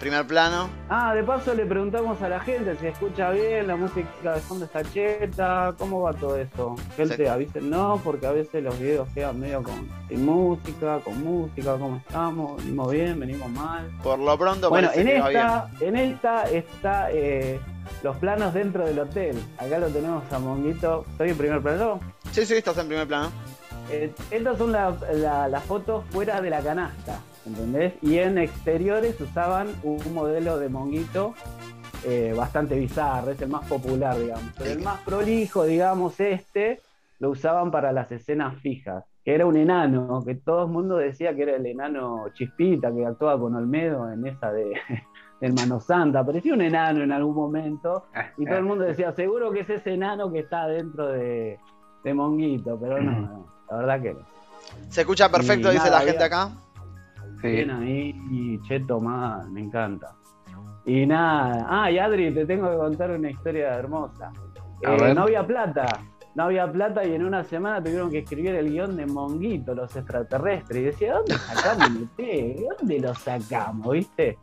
primer 0.00 0.26
plano. 0.26 0.68
Ah, 0.88 1.14
de 1.14 1.22
paso 1.22 1.54
le 1.54 1.66
preguntamos 1.66 2.20
a 2.22 2.28
la 2.28 2.40
gente 2.40 2.74
si 2.80 2.86
escucha 2.86 3.30
bien, 3.30 3.66
la 3.66 3.76
música 3.76 4.34
de 4.34 4.40
fondo 4.40 4.64
está 4.64 4.82
cheta, 4.82 5.74
¿cómo 5.78 6.00
va 6.02 6.12
todo 6.14 6.36
eso? 6.36 6.74
Gente, 6.96 7.28
avisen 7.28 7.68
no, 7.70 8.00
porque 8.02 8.26
a 8.26 8.32
veces 8.32 8.64
los 8.64 8.78
videos 8.80 9.08
quedan 9.14 9.38
medio 9.38 9.62
con 9.62 9.88
sin 10.08 10.24
música, 10.24 10.98
con 11.04 11.22
música, 11.22 11.72
¿cómo 11.76 11.98
estamos? 11.98 12.56
¿Venimos 12.64 12.90
bien? 12.90 13.20
¿Venimos 13.20 13.50
mal? 13.50 13.90
Por 14.02 14.18
lo 14.18 14.36
pronto 14.38 14.70
Bueno, 14.70 14.88
en 14.94 15.06
que 15.06 15.20
va 15.20 15.28
bien. 15.28 15.40
esta, 15.42 15.70
en 15.80 15.96
esta 15.96 16.42
está 16.50 17.12
eh, 17.12 17.60
los 18.02 18.16
planos 18.16 18.54
dentro 18.54 18.86
del 18.86 18.98
hotel. 18.98 19.38
Acá 19.58 19.78
lo 19.78 19.88
tenemos 19.88 20.24
a 20.32 20.38
Monguito. 20.38 21.04
¿Estoy 21.12 21.30
en 21.30 21.36
primer 21.36 21.60
plano? 21.60 22.00
Sí, 22.32 22.46
sí, 22.46 22.54
estás 22.54 22.78
en 22.78 22.88
primer 22.88 23.06
plano. 23.06 23.30
Eh, 23.90 24.12
estas 24.30 24.56
son 24.56 24.72
la- 24.72 24.96
la- 25.12 25.48
las 25.48 25.64
fotos 25.64 26.04
fuera 26.10 26.40
de 26.40 26.48
la 26.48 26.60
canasta, 26.60 27.18
¿entendés? 27.46 27.94
Y 28.02 28.18
en 28.18 28.38
exteriores 28.38 29.20
usaban 29.20 29.68
un 29.82 30.14
modelo 30.14 30.58
de 30.58 30.68
monguito 30.68 31.34
eh, 32.04 32.32
bastante 32.36 32.78
bizarro, 32.78 33.30
es 33.30 33.40
el 33.42 33.48
más 33.50 33.66
popular, 33.68 34.18
digamos. 34.18 34.52
Pero 34.56 34.70
el 34.70 34.82
más 34.82 35.00
prolijo, 35.00 35.64
digamos, 35.64 36.18
este, 36.20 36.80
lo 37.18 37.30
usaban 37.30 37.70
para 37.70 37.92
las 37.92 38.10
escenas 38.12 38.56
fijas, 38.60 39.04
que 39.24 39.34
era 39.34 39.46
un 39.46 39.56
enano, 39.56 40.22
que 40.24 40.34
todo 40.34 40.64
el 40.64 40.70
mundo 40.70 40.96
decía 40.96 41.34
que 41.34 41.42
era 41.42 41.56
el 41.56 41.66
enano 41.66 42.24
Chispita, 42.34 42.92
que 42.92 43.04
actuaba 43.04 43.38
con 43.40 43.54
Olmedo 43.54 44.10
en 44.10 44.26
esa 44.26 44.50
de... 44.52 44.72
del 45.40 45.54
Mano 45.54 45.80
Santa, 45.80 46.24
parecía 46.24 46.52
un 46.52 46.60
enano 46.60 47.02
en 47.02 47.12
algún 47.12 47.34
momento, 47.34 48.04
y 48.36 48.44
todo 48.44 48.58
el 48.58 48.64
mundo 48.64 48.84
decía, 48.84 49.12
seguro 49.12 49.50
que 49.50 49.60
es 49.60 49.70
ese 49.70 49.94
enano 49.94 50.30
que 50.30 50.40
está 50.40 50.66
dentro 50.66 51.08
de, 51.08 51.58
de 52.04 52.14
Monguito, 52.14 52.78
pero 52.78 53.00
no, 53.00 53.10
no, 53.10 53.46
la 53.70 53.76
verdad 53.78 54.02
que 54.02 54.12
no. 54.12 54.20
Se 54.90 55.00
escucha 55.00 55.30
perfecto, 55.30 55.70
Y 55.70 55.72
dice 55.72 55.86
nada, 55.86 56.00
la 56.00 56.06
gente 56.06 56.24
acá. 56.24 56.50
Sí. 57.40 57.48
Bien 57.48 57.70
ahí, 57.70 58.60
Cheto 58.62 59.00
más, 59.00 59.48
me 59.50 59.62
encanta. 59.62 60.14
Y 60.84 61.06
nada, 61.06 61.66
ah, 61.68 61.90
y 61.90 61.98
Adri, 61.98 62.32
te 62.32 62.46
tengo 62.46 62.70
que 62.70 62.76
contar 62.76 63.10
una 63.10 63.30
historia 63.30 63.74
hermosa. 63.74 64.32
Eh, 64.82 65.14
no 65.14 65.22
había 65.22 65.46
plata, 65.46 65.86
no 66.34 66.44
había 66.44 66.70
plata 66.70 67.04
y 67.04 67.14
en 67.14 67.24
una 67.24 67.44
semana 67.44 67.82
tuvieron 67.82 68.10
que 68.10 68.18
escribir 68.18 68.54
el 68.54 68.70
guion 68.70 68.96
de 68.96 69.06
Monguito, 69.06 69.74
los 69.74 69.94
extraterrestres. 69.94 70.80
Y 70.80 70.84
decía, 70.86 71.14
¿dónde 71.14 71.34
sacamos 71.34 71.88
el 72.00 72.08
té? 72.10 72.22
¿De 72.58 72.68
dónde 72.78 73.00
lo 73.00 73.14
sacamos, 73.14 73.92
viste? 73.92 74.38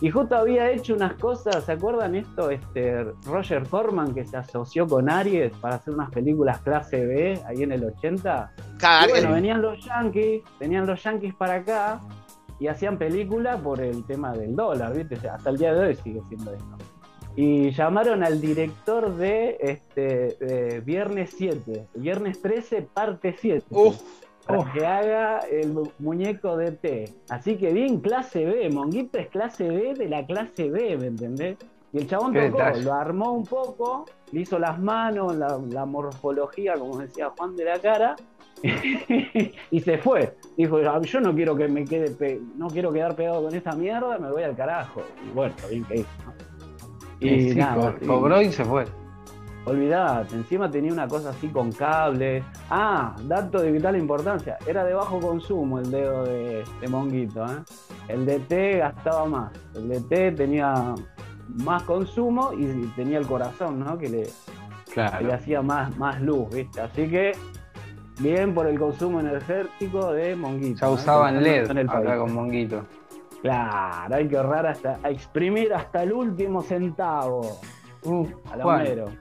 Y 0.00 0.10
justo 0.10 0.34
había 0.34 0.68
hecho 0.70 0.94
unas 0.94 1.14
cosas, 1.14 1.62
¿se 1.64 1.72
acuerdan 1.72 2.16
esto? 2.16 2.50
Este 2.50 3.04
Roger 3.24 3.68
Corman 3.68 4.12
que 4.12 4.26
se 4.26 4.36
asoció 4.36 4.84
con 4.88 5.08
Aries 5.08 5.52
para 5.58 5.76
hacer 5.76 5.94
unas 5.94 6.10
películas 6.10 6.58
clase 6.62 7.06
B 7.06 7.40
ahí 7.46 7.62
en 7.62 7.70
el 7.70 7.84
80. 7.84 8.52
Claro, 8.78 9.08
Y 9.08 9.10
bueno, 9.12 9.32
venían 9.34 9.62
los 9.62 9.84
yankees, 9.84 10.42
venían 10.58 10.88
los 10.88 11.00
yankees 11.04 11.34
para 11.34 11.54
acá 11.54 12.00
y 12.62 12.68
hacían 12.68 12.96
películas 12.96 13.60
por 13.60 13.80
el 13.80 14.04
tema 14.04 14.32
del 14.32 14.54
dólar, 14.54 14.94
¿viste? 14.96 15.16
O 15.16 15.20
sea, 15.20 15.34
hasta 15.34 15.50
el 15.50 15.58
día 15.58 15.74
de 15.74 15.88
hoy 15.88 15.96
sigue 15.96 16.20
siendo 16.28 16.52
esto. 16.52 16.76
Y 17.34 17.70
llamaron 17.72 18.22
al 18.22 18.40
director 18.40 19.14
de 19.16 19.56
este 19.60 20.36
de 20.38 20.80
Viernes 20.84 21.34
7, 21.36 21.86
Viernes 21.94 22.40
13, 22.40 22.82
parte 22.82 23.34
7. 23.38 23.64
Uf, 23.70 24.00
para 24.46 24.72
que 24.72 24.86
haga 24.86 25.38
el 25.50 25.72
mu- 25.72 25.88
muñeco 25.98 26.56
de 26.56 26.72
T. 26.72 27.04
Así 27.30 27.56
que 27.56 27.72
bien 27.72 28.00
clase 28.00 28.44
B, 28.44 28.68
Monguito 28.70 29.18
es 29.18 29.28
clase 29.28 29.68
B 29.68 29.94
de 29.94 30.08
la 30.08 30.24
clase 30.26 30.70
B, 30.70 30.96
¿me 30.98 31.06
entendés? 31.06 31.56
Y 31.92 31.98
el 31.98 32.06
chabón 32.06 32.32
tocó, 32.50 32.58
lo 32.84 32.92
armó 32.94 33.32
un 33.32 33.44
poco, 33.46 34.04
le 34.30 34.40
hizo 34.42 34.58
las 34.58 34.78
manos, 34.78 35.34
la, 35.36 35.58
la 35.70 35.84
morfología, 35.84 36.74
como 36.74 36.98
decía 36.98 37.30
Juan 37.36 37.56
de 37.56 37.64
la 37.64 37.78
cara, 37.80 38.14
y 39.70 39.80
se 39.80 39.98
fue. 39.98 40.34
Dijo, 40.56 40.78
"Ah, 40.88 41.00
yo 41.02 41.20
no 41.20 41.34
quiero 41.34 41.56
que 41.56 41.66
me 41.68 41.84
quede, 41.84 42.10
pe- 42.10 42.40
no 42.56 42.68
quiero 42.68 42.92
quedar 42.92 43.14
pegado 43.16 43.44
con 43.44 43.54
esta 43.54 43.72
mierda, 43.72 44.18
me 44.18 44.30
voy 44.30 44.42
al 44.42 44.54
carajo. 44.54 45.02
Y 45.26 45.30
bueno, 45.34 45.54
bien 45.70 45.84
que 45.84 45.96
hizo, 45.96 46.08
¿no? 46.26 46.32
Y 47.20 47.50
sí, 47.52 47.58
nada, 47.58 47.94
co- 48.00 48.06
cobró 48.06 48.42
y 48.42 48.52
se 48.52 48.64
fue. 48.64 48.84
Olvidate, 49.64 50.34
encima 50.34 50.68
tenía 50.68 50.92
una 50.92 51.06
cosa 51.06 51.30
así 51.30 51.46
con 51.48 51.70
cable. 51.70 52.42
Ah, 52.68 53.14
dato 53.28 53.60
de 53.62 53.70
vital 53.70 53.96
importancia. 53.96 54.58
Era 54.66 54.84
de 54.84 54.92
bajo 54.92 55.20
consumo 55.20 55.78
el 55.78 55.88
dedo 55.90 56.24
de, 56.24 56.64
de 56.80 56.88
Monguito. 56.88 57.44
¿eh? 57.46 57.62
El 58.08 58.26
de 58.26 58.40
T 58.40 58.78
gastaba 58.78 59.24
más. 59.26 59.52
El 59.76 59.88
de 59.88 60.00
T 60.00 60.32
tenía 60.32 60.94
más 61.64 61.84
consumo 61.84 62.50
y 62.58 62.66
tenía 62.96 63.18
el 63.18 63.26
corazón, 63.28 63.78
¿no? 63.78 63.96
Que 63.96 64.08
le, 64.08 64.22
que 65.20 65.24
le 65.26 65.32
hacía 65.32 65.62
más, 65.62 65.96
más 65.96 66.20
luz, 66.20 66.52
¿viste? 66.52 66.80
Así 66.80 67.08
que 67.08 67.30
bien 68.18 68.54
por 68.54 68.66
el 68.66 68.78
consumo 68.78 69.20
energético 69.20 70.12
de 70.12 70.34
Monguito. 70.36 70.80
Ya 70.80 70.88
usaban 70.90 71.42
LED 71.42 71.70
en 71.70 71.78
el 71.78 71.86
país. 71.86 72.06
acá 72.06 72.18
con 72.18 72.32
Monguito. 72.34 72.86
Claro, 73.42 74.14
hay 74.14 74.28
que 74.28 74.36
ahorrar 74.36 74.66
hasta, 74.66 74.98
a 75.02 75.10
exprimir 75.10 75.74
hasta 75.74 76.02
el 76.04 76.12
último 76.12 76.62
centavo. 76.62 77.60
Uh, 78.04 78.26
A 78.50 78.56
lo 78.56 78.64
Juan, 78.64 78.82
mero. 78.84 79.12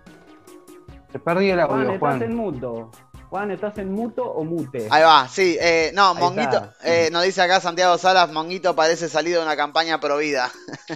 se 1.12 1.20
perdió 1.20 1.54
el 1.56 1.64
Juan, 1.66 1.80
audio, 1.82 1.92
¿estás 1.94 2.14
en 2.14 2.20
Juan. 2.20 2.36
muto? 2.36 2.92
Juan, 3.30 3.52
¿estás 3.52 3.78
en 3.78 3.92
muto 3.94 4.24
o 4.26 4.44
mute? 4.44 4.88
ahí 4.92 5.04
va, 5.04 5.28
sí. 5.30 5.58
eh, 5.60 5.92
no, 5.94 6.10
Ahí 6.12 6.18
Monguito, 6.20 6.58
está. 6.58 6.74
eh, 6.84 7.10
nos 7.12 7.24
dice 7.24 7.42
acá 7.42 7.60
Santiago 7.62 7.98
Salas, 7.98 8.30
Monguito 8.32 8.76
parece 8.76 9.08
salido 9.10 9.40
de 9.40 9.46
una 9.48 9.56
campaña 9.56 10.00
pro 10.00 10.18
vida. 10.18 10.52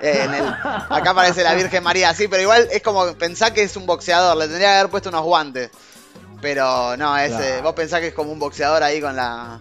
Eh, 0.00 0.22
en 0.24 0.34
el- 0.34 0.46
acá 0.48 1.10
aparece 1.10 1.44
la 1.44 1.54
Virgen 1.54 1.84
María, 1.84 2.12
sí, 2.14 2.26
pero 2.26 2.42
igual 2.42 2.66
es 2.72 2.82
como 2.82 3.06
pensar 3.12 3.52
que 3.52 3.62
es 3.62 3.76
un 3.76 3.84
boxeador, 3.86 4.34
le 4.36 4.46
tendría 4.48 4.68
que 4.72 4.78
haber 4.78 4.90
puesto 4.90 5.10
unos 5.10 5.22
guantes. 5.22 5.70
Pero 6.42 6.96
no, 6.98 7.16
es, 7.16 7.30
Claro. 7.30 7.44
eh, 7.44 7.60
vos 7.62 7.72
pensás 7.72 8.00
que 8.00 8.08
es 8.08 8.14
como 8.14 8.30
un 8.32 8.38
boxeador 8.38 8.82
ahí 8.82 9.00
con 9.00 9.16
la. 9.16 9.60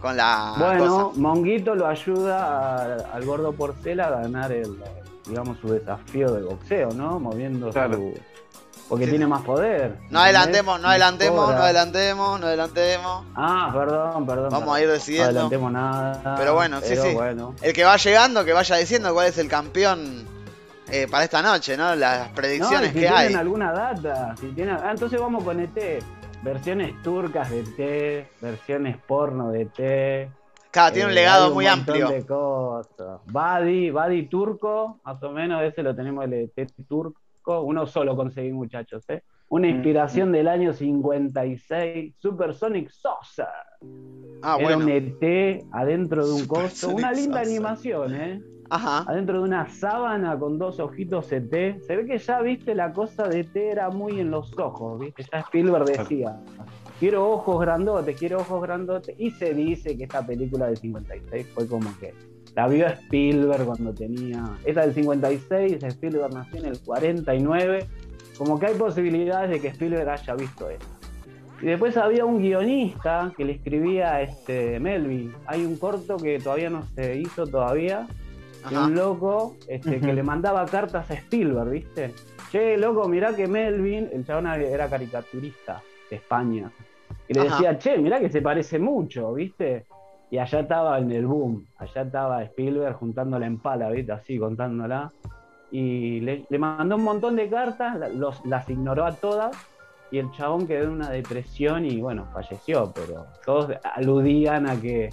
con 0.00 0.16
la. 0.16 0.54
bueno, 0.58 1.08
cosa. 1.08 1.20
Monguito 1.20 1.74
lo 1.76 1.86
ayuda 1.86 2.76
a- 2.76 3.14
al 3.14 3.24
gordo 3.24 3.52
Porcel 3.52 4.00
a 4.00 4.10
ganar 4.10 4.50
el, 4.50 4.76
digamos, 5.26 5.58
su 5.60 5.68
desafío 5.72 6.32
de 6.32 6.42
boxeo, 6.42 6.88
¿no? 6.94 7.20
Moviendo 7.20 7.70
Claro. 7.70 7.94
su... 7.94 8.14
Porque 8.88 9.04
Sí, 9.04 9.10
tiene 9.10 9.26
más 9.26 9.42
poder. 9.42 9.98
No 10.08 10.18
adelantemos, 10.20 10.80
no 10.80 10.88
adelantemos, 10.88 11.50
no 11.54 11.58
adelantemos, 11.62 12.40
no 12.40 12.46
adelantemos. 12.46 13.24
Ah, 13.36 13.68
perdón, 13.70 14.24
perdón. 14.24 14.48
Vamos 14.50 14.60
perdón. 14.60 14.74
a 14.76 14.80
ir 14.80 14.86
No 14.86 14.92
decidiendo. 14.94 15.28
adelantemos 15.28 15.72
nada. 15.72 16.34
Pero 16.38 16.54
bueno, 16.54 16.80
sí, 16.80 16.96
sí. 16.96 17.12
bueno. 17.12 17.54
El 17.60 17.74
que 17.74 17.84
va 17.84 17.98
llegando, 17.98 18.46
que 18.46 18.54
vaya 18.54 18.76
diciendo 18.76 19.12
cuál 19.12 19.26
es 19.26 19.36
el 19.36 19.46
campeón 19.48 20.26
eh, 20.90 21.06
para 21.10 21.24
esta 21.24 21.42
noche, 21.42 21.76
¿no? 21.76 21.94
Las 21.94 22.28
predicciones 22.30 22.92
si 22.92 23.00
que 23.00 23.08
hay. 23.08 23.26
tienen 23.28 23.36
alguna 23.40 23.72
data, 23.72 24.34
si 24.36 24.46
tienen... 24.48 24.76
Ah, 24.82 24.90
entonces 24.92 25.20
vamos 25.20 25.44
con 25.44 25.60
ET. 25.60 26.02
Versiones 26.42 26.94
turcas 27.02 27.50
de 27.50 27.62
T, 27.64 28.28
versiones 28.40 28.96
porno 29.06 29.50
de 29.50 29.66
T. 29.66 30.30
Claro, 30.70 30.92
tiene 30.92 31.06
un 31.06 31.12
Eh, 31.12 31.14
legado 31.16 31.48
un 31.48 31.54
muy 31.54 31.66
amplio. 31.66 32.08
de 32.08 32.24
cosas. 32.24 33.20
Badi, 33.26 33.90
Badi 33.90 34.28
turco, 34.28 35.00
más 35.04 35.20
o 35.22 35.32
menos, 35.32 35.62
ese 35.62 35.82
lo 35.82 35.94
tenemos 35.96 36.24
el 36.24 36.32
ET 36.34 36.70
turco. 36.88 37.20
Uno 37.62 37.86
solo 37.86 38.14
conseguí, 38.14 38.52
muchachos, 38.52 39.04
¿eh? 39.08 39.22
Una 39.48 39.66
Mm. 39.66 39.70
inspiración 39.70 40.30
del 40.30 40.46
año 40.48 40.72
56, 40.74 42.14
Supersonic 42.18 42.90
Saucer. 42.90 43.46
Ah, 44.42 44.58
Era 44.60 44.76
un 44.76 44.84
bueno. 44.84 44.88
ET 45.20 45.64
adentro 45.72 46.26
de 46.26 46.32
un 46.34 46.46
costo. 46.46 46.90
Una 46.90 47.12
linda 47.12 47.38
Saucer. 47.38 47.48
animación, 47.48 48.14
¿eh? 48.14 48.42
Ajá. 48.70 49.04
Adentro 49.08 49.38
de 49.38 49.48
una 49.48 49.68
sábana 49.68 50.38
con 50.38 50.58
dos 50.58 50.78
ojitos 50.80 51.32
ET. 51.32 51.50
Se 51.82 51.96
ve 51.96 52.06
que 52.06 52.18
ya, 52.18 52.40
viste, 52.40 52.74
la 52.74 52.92
cosa 52.92 53.28
de 53.28 53.40
ET 53.40 53.56
era 53.56 53.90
muy 53.90 54.20
en 54.20 54.30
los 54.30 54.56
ojos, 54.58 55.00
¿viste? 55.00 55.24
Ya 55.32 55.40
Spielberg 55.40 55.84
decía, 55.84 56.40
quiero 57.00 57.30
ojos 57.30 57.60
grandotes, 57.60 58.16
quiero 58.18 58.40
ojos 58.40 58.62
grandotes. 58.62 59.14
Y 59.18 59.30
se 59.30 59.54
dice 59.54 59.96
que 59.96 60.04
esta 60.04 60.26
película 60.26 60.66
del 60.66 60.76
56 60.76 61.46
fue 61.54 61.66
como 61.66 61.96
que 61.98 62.14
la 62.54 62.66
vio 62.68 62.86
Spielberg 62.86 63.64
cuando 63.64 63.94
tenía... 63.94 64.44
Esta 64.64 64.82
del 64.82 64.94
56, 64.94 65.82
Spielberg 65.82 66.34
nació 66.34 66.58
en 66.58 66.66
el 66.66 66.80
49. 66.80 67.86
Como 68.36 68.58
que 68.58 68.66
hay 68.66 68.74
posibilidades 68.74 69.50
de 69.50 69.60
que 69.60 69.68
Spielberg 69.68 70.08
haya 70.08 70.34
visto 70.34 70.68
esto. 70.68 70.86
Y 71.60 71.66
después 71.66 71.96
había 71.96 72.24
un 72.24 72.40
guionista 72.40 73.32
que 73.36 73.44
le 73.44 73.52
escribía 73.52 74.14
a 74.14 74.22
este 74.22 74.78
Melvin. 74.78 75.34
Hay 75.46 75.64
un 75.64 75.76
corto 75.76 76.16
que 76.16 76.38
todavía 76.38 76.70
no 76.70 76.84
se 76.94 77.18
hizo 77.18 77.46
todavía. 77.46 78.06
De 78.68 78.76
un 78.76 78.94
loco 78.94 79.56
este, 79.66 80.00
que 80.00 80.12
le 80.12 80.22
mandaba 80.32 80.64
cartas 80.66 81.10
a 81.10 81.14
Spielberg, 81.14 81.70
¿viste? 81.70 82.14
Che, 82.50 82.76
loco, 82.76 83.08
mirá 83.08 83.34
que 83.34 83.46
Melvin, 83.46 84.08
el 84.12 84.26
chabón 84.26 84.46
era 84.46 84.88
caricaturista 84.88 85.82
de 86.10 86.16
España. 86.16 86.70
Y 87.28 87.34
le 87.34 87.40
Ajá. 87.40 87.50
decía, 87.50 87.78
che, 87.78 87.98
mirá 87.98 88.18
que 88.20 88.30
se 88.30 88.40
parece 88.42 88.78
mucho, 88.78 89.34
¿viste? 89.34 89.86
Y 90.30 90.38
allá 90.38 90.60
estaba 90.60 90.98
en 90.98 91.10
el 91.10 91.26
boom, 91.26 91.66
allá 91.78 92.02
estaba 92.02 92.42
Spielberg 92.42 92.96
juntándola 92.96 93.46
en 93.46 93.58
pala, 93.58 93.90
¿viste? 93.90 94.12
Así, 94.12 94.38
contándola. 94.38 95.10
Y 95.70 96.20
le, 96.20 96.46
le 96.48 96.58
mandó 96.58 96.96
un 96.96 97.04
montón 97.04 97.36
de 97.36 97.48
cartas, 97.48 98.14
los, 98.14 98.44
las 98.46 98.68
ignoró 98.68 99.04
a 99.04 99.12
todas. 99.12 99.56
Y 100.10 100.18
el 100.18 100.30
chabón 100.32 100.66
quedó 100.66 100.84
en 100.84 100.90
una 100.90 101.10
depresión 101.10 101.84
y 101.84 102.00
bueno, 102.00 102.26
falleció, 102.32 102.90
pero 102.94 103.26
todos 103.44 103.72
aludían 103.94 104.66
a 104.66 104.80
que, 104.80 105.10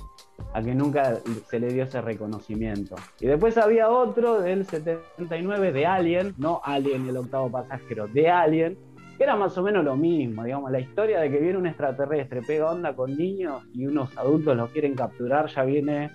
a 0.54 0.62
que 0.62 0.74
nunca 0.76 1.16
se 1.50 1.60
le 1.60 1.68
dio 1.74 1.84
ese 1.84 2.02
reconocimiento. 2.02 2.96
Y 3.20 3.28
después 3.28 3.58
había 3.58 3.90
otro 3.90 4.42
del 4.42 4.66
79 4.66 5.72
de 5.72 5.86
Alien, 5.86 6.34
no 6.38 6.62
Alien 6.64 7.08
el 7.08 7.18
octavo 7.18 7.50
pasajero, 7.52 8.08
de 8.08 8.30
Alien, 8.30 8.78
que 9.18 9.24
era 9.24 9.36
más 9.36 9.58
o 9.58 9.64
menos 9.64 9.84
lo 9.86 9.96
mismo, 9.96 10.44
digamos, 10.44 10.72
la 10.72 10.80
historia 10.80 11.20
de 11.22 11.32
que 11.32 11.40
viene 11.40 11.58
un 11.58 11.68
extraterrestre, 11.68 12.42
pega 12.42 12.72
onda 12.72 12.94
con 12.96 13.16
niños 13.16 13.64
y 13.74 13.86
unos 13.86 14.16
adultos 14.18 14.56
los 14.58 14.70
quieren 14.72 14.94
capturar, 14.94 15.48
ya 15.48 15.64
viene 15.64 16.12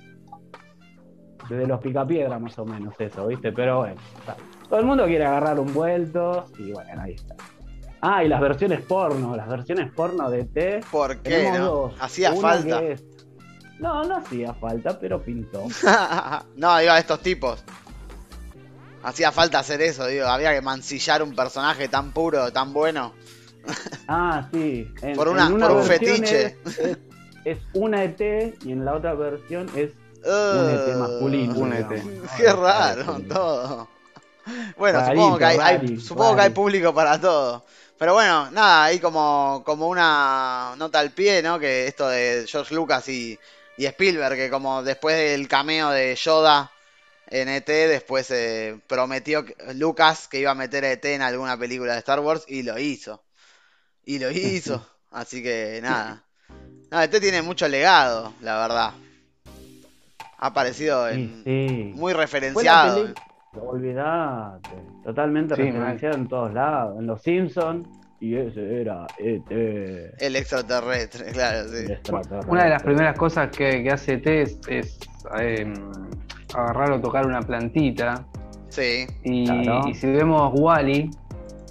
desde 1.49 1.67
los 1.67 1.81
picapiedras 1.81 2.41
más 2.41 2.59
o 2.59 2.65
menos 2.65 2.95
eso, 3.01 3.27
¿viste? 3.27 3.53
Pero 3.53 3.79
bueno, 3.79 3.97
está. 4.19 4.37
todo 4.69 4.79
el 4.81 4.87
mundo 4.87 5.05
quiere 5.07 5.25
agarrar 5.25 5.59
un 5.59 5.73
vuelto 5.73 6.45
y 6.59 6.73
bueno, 6.73 7.03
ahí 7.03 7.15
está. 7.15 7.35
Ah, 8.03 8.25
y 8.25 8.29
las 8.29 8.41
versiones 8.41 8.81
porno, 8.83 9.37
las 9.37 9.49
versiones 9.49 9.93
porno 9.93 10.31
de 10.31 10.45
T. 10.47 10.81
¿Por 10.91 11.19
qué? 11.19 11.51
No? 11.59 11.91
Hacía 12.01 12.33
falta. 12.35 12.81
que 12.81 12.93
es- 12.93 13.05
No, 13.81 14.05
no 14.05 14.17
hacía 14.19 14.53
falta, 14.55 14.99
pero 14.99 15.23
pintó. 15.23 15.67
no, 16.57 16.79
digo, 16.79 16.93
a 16.93 16.99
estos 16.99 17.21
tipos. 17.21 17.63
Hacía 19.03 19.33
falta 19.33 19.59
hacer 19.59 19.81
eso, 19.81 20.07
digo, 20.07 20.27
había 20.27 20.53
que 20.53 20.61
mancillar 20.61 21.23
un 21.23 21.35
personaje 21.35 21.89
tan 21.89 22.13
puro, 22.13 22.53
tan 22.53 22.73
bueno. 22.73 23.15
Ah, 24.09 24.49
sí. 24.53 24.89
En- 25.03 25.17
Por 25.17 25.29
una- 25.29 25.47
en 25.47 25.59
por 25.59 25.71
un 25.73 25.83
fetiche. 25.85 26.57
Es, 26.67 26.79
es- 26.79 26.99
es 27.45 27.59
una 27.75 28.03
ET 28.05 28.21
y 28.65 28.73
en 28.73 28.85
la 28.85 28.95
otra 28.95 29.15
versión 29.15 29.67
es 29.77 29.93
un 30.25 30.31
Uh, 30.33 30.69
ET 30.69 30.97
masculino. 30.97 31.55
un. 31.55 31.73
ET. 31.73 31.89
No, 31.91 32.23
Qué 32.37 32.43
me 32.43 32.53
raro 32.53 33.05
parece. 33.07 33.23
todo. 33.29 33.89
Bueno, 34.77 34.99
Rarito, 34.99 35.15
supongo 35.23 35.39
que 35.39 35.45
hay, 35.45 35.59
hay- 35.59 36.01
supongo 36.01 36.37
que 36.37 36.43
hay 36.43 36.51
público 36.51 36.93
para 36.95 37.21
todo. 37.21 37.65
Pero 37.99 38.15
bueno, 38.15 38.51
nada, 38.51 38.85
hay 38.85 38.99
como, 38.99 39.63
como 39.65 39.87
una 39.89 40.75
nota 40.77 40.99
al 40.99 41.11
pie, 41.13 41.41
¿no? 41.43 41.59
Que 41.59 41.87
esto 41.87 42.09
de 42.09 42.45
George 42.49 42.75
Lucas 42.75 43.09
y, 43.09 43.39
y 43.81 43.87
Spielberg, 43.87 44.37
que 44.37 44.51
como 44.51 44.83
después 44.83 45.17
del 45.17 45.49
cameo 45.49 45.89
de 45.89 46.15
Yoda 46.15 46.71
en 47.29 47.49
ET, 47.49 47.67
después 47.67 48.31
eh, 48.31 48.79
prometió 48.87 49.45
que- 49.47 49.57
Lucas 49.75 50.29
que 50.29 50.39
iba 50.39 50.51
a 50.51 50.55
meter 50.55 50.85
a 50.85 50.91
ET 50.93 51.05
en 51.15 51.23
alguna 51.23 51.57
película 51.57 51.95
de 51.95 52.01
Star 52.01 52.21
Wars 52.21 52.45
y 52.47 52.63
lo 52.63 52.79
hizo. 52.79 53.23
Y 54.05 54.19
lo 54.19 54.31
hizo. 54.31 54.87
Así 55.11 55.43
que 55.43 55.81
nada. 55.83 56.25
No, 56.91 57.01
ET 57.01 57.21
tiene 57.21 57.41
mucho 57.41 57.69
legado, 57.69 58.35
la 58.43 58.59
verdad. 58.61 58.93
Ha 60.37 60.47
aparecido 60.49 61.09
en, 61.09 61.43
Sí, 61.43 61.43
sí. 61.45 61.93
muy 61.95 62.13
referenciado. 62.13 63.15
Olvidate. 63.55 64.69
Totalmente 65.05 65.57
Sí, 65.57 65.63
referenciado 65.63 66.17
en 66.17 66.29
todos 66.29 66.53
lados. 66.53 66.99
En 66.99 67.07
Los 67.07 67.23
Simpsons. 67.23 67.89
Y 68.21 68.37
ese 68.37 68.83
era 68.83 69.07
ET. 69.19 69.51
El 70.19 70.37
extraterrestre, 70.37 71.27
claro, 71.33 71.69
sí. 71.69 71.91
extraterrestre. 71.93 72.51
Una 72.51 72.65
de 72.65 72.71
las 72.71 72.83
primeras 72.83 73.17
cosas 73.17 73.49
que, 73.57 73.83
que 73.83 73.91
hace 73.91 74.19
T 74.19 74.43
es, 74.43 74.61
es, 74.69 74.99
eh, 75.41 75.73
agarrar 76.55 76.93
o 76.93 77.01
tocar 77.01 77.27
una 77.27 77.41
plantita. 77.41 78.27
Sí. 78.69 79.07
Y, 79.25 79.47
Claro. 79.47 79.89
y 79.89 79.95
si 79.95 80.07
vemos 80.07 80.53
Wally, 80.55 81.11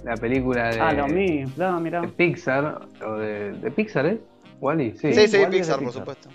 la 0.04 0.14
película 0.16 0.70
de, 0.70 0.80
Ah, 0.80 0.92
lo 0.92 1.06
mismo. 1.08 1.52
No, 1.56 1.80
mirá. 1.80 2.00
de 2.00 2.08
Pixar, 2.08 2.80
o 3.06 3.12
de, 3.14 3.52
de 3.52 3.70
Pixar, 3.70 4.06
¿eh? 4.06 4.20
Wally, 4.60 4.92
sí. 4.96 5.12
Sí, 5.14 5.20
Pixar, 5.20 5.40
por 5.42 5.50
Pixar. 5.50 5.92
supuesto. 5.92 6.28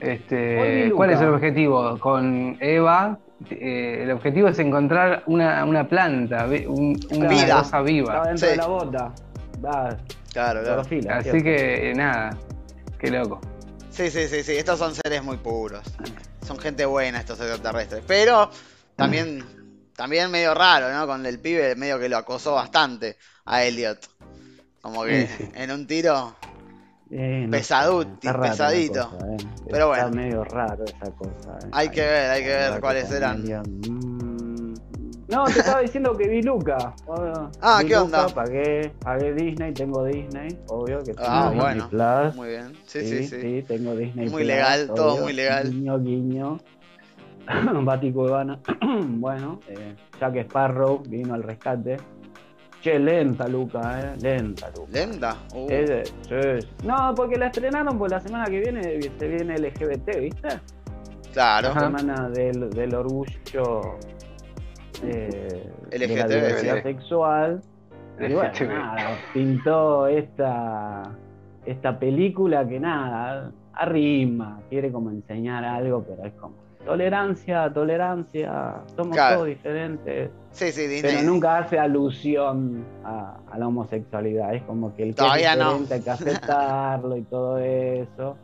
Este, 0.00 0.92
¿Cuál 0.94 1.10
es 1.10 1.20
el 1.20 1.28
objetivo? 1.30 1.98
Con 1.98 2.56
Eva, 2.60 3.18
eh, 3.50 4.00
el 4.04 4.10
objetivo 4.12 4.48
es 4.48 4.58
encontrar 4.60 5.24
una, 5.26 5.64
una 5.64 5.88
planta, 5.88 6.46
un- 6.68 6.98
una 7.16 7.28
Vida. 7.28 7.58
cosa 7.58 7.82
viva. 7.82 8.12
Estaba 8.12 8.26
dentro 8.28 8.46
Sí. 8.46 8.50
de 8.52 8.56
la 8.56 8.66
bota. 8.68 9.12
Va, 9.64 9.96
Claro, 10.32 10.62
claro. 10.62 10.80
Así 10.82 11.00
¿cierto? 11.00 11.32
que 11.42 11.90
eh, 11.90 11.94
nada, 11.94 12.36
qué 12.98 13.10
loco. 13.10 13.40
Sí, 13.90 14.10
sí, 14.10 14.28
sí, 14.28 14.42
sí. 14.44 14.52
Estos 14.56 14.78
son 14.78 14.94
seres 14.94 15.22
muy 15.24 15.36
puros. 15.38 15.82
Son 16.46 16.58
gente 16.58 16.84
buena 16.86 17.18
estos 17.18 17.40
extraterrestres. 17.40 18.04
Pero 18.06 18.50
también, 18.94 19.44
también 19.96 20.30
medio 20.30 20.54
raro, 20.54 20.92
¿no? 20.92 21.06
Con 21.06 21.24
el 21.26 21.40
pibe 21.40 21.74
medio 21.74 21.98
que 21.98 22.08
lo 22.08 22.18
acosó 22.18 22.54
bastante 22.54 23.16
a 23.46 23.64
Elliot. 23.64 23.98
Como 24.80 25.04
que 25.04 25.26
Sí, 25.26 25.34
sí. 25.38 25.50
en 25.54 25.70
un 25.72 25.86
tiro. 25.86 26.36
Eh, 27.10 27.44
no 27.46 27.50
Pesaduti, 27.50 28.26
está 28.28 28.40
pesadito. 28.40 29.10
cosa, 29.10 29.26
eh. 29.32 29.36
Pero 29.70 29.92
Está 29.94 30.06
bueno. 30.08 30.22
medio 30.22 30.44
raro 30.44 30.84
esa 30.84 31.10
cosa. 31.12 31.58
eh. 31.64 31.68
Hay 31.72 31.88
que 31.88 32.02
ver, 32.02 32.30
hay 32.30 32.42
que 32.42 32.48
ver 32.48 32.80
cuáles 32.80 33.10
eran. 33.10 33.42
No, 35.28 35.44
te 35.44 35.58
estaba 35.60 35.80
diciendo 35.82 36.16
que 36.16 36.26
vi 36.28 36.42
Luca. 36.42 36.94
Ah, 37.60 37.80
Vi 37.82 37.88
¿qué 37.88 37.94
Luca, 37.94 38.02
onda? 38.04 38.28
Pagué, 38.34 38.92
pagué 39.00 39.34
Disney, 39.34 39.72
tengo 39.74 40.04
Disney, 40.04 40.58
obvio 40.68 40.98
que 41.00 41.12
tengo 41.12 41.28
Ah, 41.28 41.50
Disney 41.52 41.60
bueno. 41.60 41.88
Plus. 41.90 42.34
Muy 42.36 42.48
bien. 42.48 42.72
Sí, 42.86 43.06
sí, 43.06 43.24
sí. 43.24 43.64
tengo 43.68 43.94
Disney 43.94 44.26
Muy 44.28 44.36
Plus, 44.42 44.46
legal, 44.46 44.90
todo 44.94 45.18
muy 45.18 45.32
legal. 45.34 45.70
Guiño, 45.70 45.98
guiño. 46.00 46.58
Bático 47.84 48.26
Ivana. 48.26 48.58
bueno, 49.06 49.60
eh, 49.68 49.94
Jack 50.20 50.36
Sparrow 50.46 51.02
vino 51.06 51.34
al 51.34 51.42
rescate. 51.42 51.96
Che, 52.80 52.98
lenta 52.98 53.48
Luca, 53.48 54.00
eh. 54.00 54.16
Lenta 54.20 54.70
Luca. 54.70 54.90
Lenta. 54.92 55.36
Uh, 55.54 55.66
Es 55.68 56.08
sí. 56.28 56.68
No, 56.84 57.12
porque 57.14 57.36
la 57.36 57.46
estrenaron 57.46 57.98
por 57.98 58.10
la 58.10 58.20
semana 58.20 58.44
que 58.46 58.60
viene 58.60 59.00
se 59.18 59.28
viene 59.28 59.58
LGBT, 59.58 60.20
¿viste? 60.20 60.48
claro. 61.32 61.74
La 61.74 61.80
semana 61.80 62.28
del, 62.30 62.70
del 62.70 62.94
orgullo 62.94 63.98
eh, 65.02 65.70
de 65.90 65.98
la 65.98 66.26
diversidad 66.28 66.82
sexual. 66.82 67.60
Y 68.20 68.32
bueno, 68.32 68.50
nada, 68.68 69.16
pintó 69.32 70.06
esta, 70.08 71.04
esta 71.66 71.98
película 71.98 72.66
que 72.68 72.80
nada, 72.80 73.52
arrima, 73.74 74.60
quiere 74.68 74.90
como 74.90 75.10
enseñar 75.10 75.64
algo, 75.64 76.02
pero 76.02 76.24
es 76.26 76.32
como 76.34 76.54
tolerancia, 76.84 77.70
tolerancia, 77.72 78.74
somos 78.96 79.14
Claro. 79.14 79.36
todos 79.36 79.48
diferentes. 79.48 80.30
Sí, 80.50 80.72
sí, 80.72 80.86
Disney. 80.88 81.02
Pero 81.14 81.22
nunca 81.30 81.58
hace 81.58 81.78
alusión 81.78 82.84
a, 83.04 83.36
a 83.52 83.58
la 83.58 83.68
homosexualidad. 83.68 84.54
Es 84.54 84.62
como 84.64 84.96
que 84.96 85.02
el 85.04 85.08
que 85.10 85.14
Todavía 85.16 85.52
es 85.52 85.58
no. 85.58 85.64
diferente 85.78 85.94
hay 85.94 86.00
que 86.00 86.10
aceptarlo 86.30 87.16
y 87.16 87.22
todo 87.22 87.58
eso. 87.58 88.36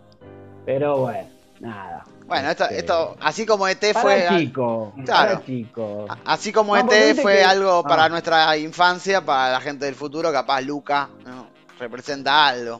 Pero 0.66 0.98
bueno, 0.98 1.26
nada. 1.60 2.04
Bueno, 2.26 2.50
esto, 2.50 2.64
Este, 2.64 2.78
esto, 2.78 3.16
así 3.20 3.44
como 3.44 3.68
ET 3.68 3.80
para 3.92 4.00
fue. 4.02 4.26
chico, 4.38 4.94
Claro. 5.04 5.32
para 5.34 5.44
chico. 5.44 6.06
Así 6.24 6.52
como 6.52 6.74
No, 6.76 6.90
ET 6.90 7.14
fue 7.20 7.34
que- 7.36 7.44
algo 7.44 7.82
ah. 7.84 7.88
para 7.88 8.08
nuestra 8.08 8.56
infancia, 8.56 9.20
para 9.24 9.52
la 9.52 9.60
gente 9.60 9.84
del 9.84 9.94
futuro, 9.94 10.32
capaz 10.32 10.62
Luca 10.62 11.10
¿no? 11.26 11.48
representa 11.78 12.46
algo. 12.46 12.78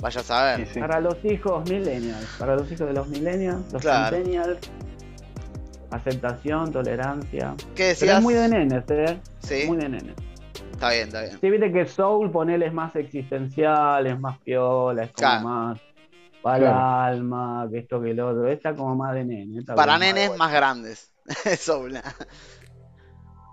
Vaya 0.00 0.20
a 0.20 0.24
saber. 0.24 0.66
Sí, 0.66 0.74
sí. 0.74 0.80
Para 0.80 1.00
los 1.00 1.16
hijos 1.24 1.68
millennials, 1.68 2.24
para 2.38 2.54
los 2.56 2.70
hijos 2.72 2.86
de 2.86 2.92
los 2.94 3.08
millennials, 3.08 3.72
los 3.72 3.82
Claro. 3.82 4.16
centennials, 4.16 4.58
aceptación, 5.90 6.72
tolerancia. 6.72 7.54
¿Qué 7.58 7.64
Pero 7.74 7.88
decías? 7.88 8.16
es 8.18 8.22
muy 8.22 8.34
de 8.34 8.48
nenes, 8.48 8.84
¿eh? 8.88 9.18
Sí, 9.40 9.64
Muy 9.66 9.78
de 9.78 9.88
nenes. 9.88 10.14
está 10.72 10.90
bien, 10.90 11.08
está 11.08 11.22
bien. 11.22 11.38
Sí, 11.40 11.50
viste 11.50 11.72
que 11.72 11.86
Soul, 11.86 12.30
ponele, 12.30 12.66
es 12.66 12.72
más 12.72 12.94
existencial, 12.96 14.06
es 14.06 14.18
más 14.20 14.38
piola, 14.38 15.04
es 15.04 15.12
como 15.12 15.28
Claro. 15.28 15.48
más 15.48 15.80
para 16.40 16.58
el 16.58 16.66
alma, 16.66 17.68
que 17.70 17.78
esto 17.78 18.00
que 18.00 18.10
el 18.12 18.20
otro. 18.20 18.48
Esta 18.48 18.74
como 18.76 18.96
más 18.96 19.14
de 19.14 19.24
nene. 19.24 19.60
esta 19.60 19.74
Para 19.74 19.98
nenes 19.98 20.34
más 20.34 20.52
grandes. 20.52 21.12
Soul, 21.58 22.00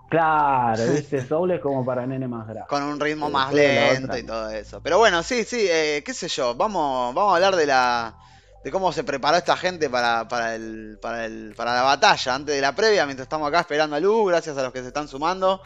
Claro, 0.08 0.88
viste, 0.88 1.24
Soul 1.26 1.52
es 1.52 1.60
como 1.60 1.84
para 1.84 2.06
nene 2.06 2.26
más 2.28 2.46
grande. 2.48 2.66
con 2.66 2.82
un 2.82 2.98
ritmo 3.00 3.30
más 3.30 3.54
lento 3.54 4.16
y 4.16 4.24
todo 4.24 4.50
eso. 4.50 4.80
Pero 4.82 4.98
bueno, 4.98 5.22
sí, 5.22 5.44
sí, 5.44 5.66
eh, 5.68 6.02
qué 6.04 6.12
sé 6.14 6.28
yo. 6.28 6.54
Vamos, 6.54 7.14
vamos 7.14 7.32
a 7.32 7.36
hablar 7.36 7.56
de 7.56 7.66
la 7.66 8.16
de 8.64 8.70
cómo 8.72 8.90
se 8.92 9.04
preparó 9.04 9.36
esta 9.36 9.56
gente 9.56 9.88
para, 9.88 10.26
para, 10.26 10.56
el, 10.56 10.98
para, 11.00 11.24
el, 11.26 11.54
para 11.56 11.72
la 11.74 11.82
batalla, 11.82 12.34
antes 12.34 12.52
de 12.54 12.60
la 12.60 12.74
previa, 12.74 13.06
mientras 13.06 13.26
estamos 13.26 13.46
acá 13.48 13.60
esperando 13.60 13.94
a 13.94 14.00
Lu, 14.00 14.24
gracias 14.24 14.58
a 14.58 14.62
los 14.64 14.72
que 14.72 14.80
se 14.82 14.88
están 14.88 15.06
sumando. 15.06 15.60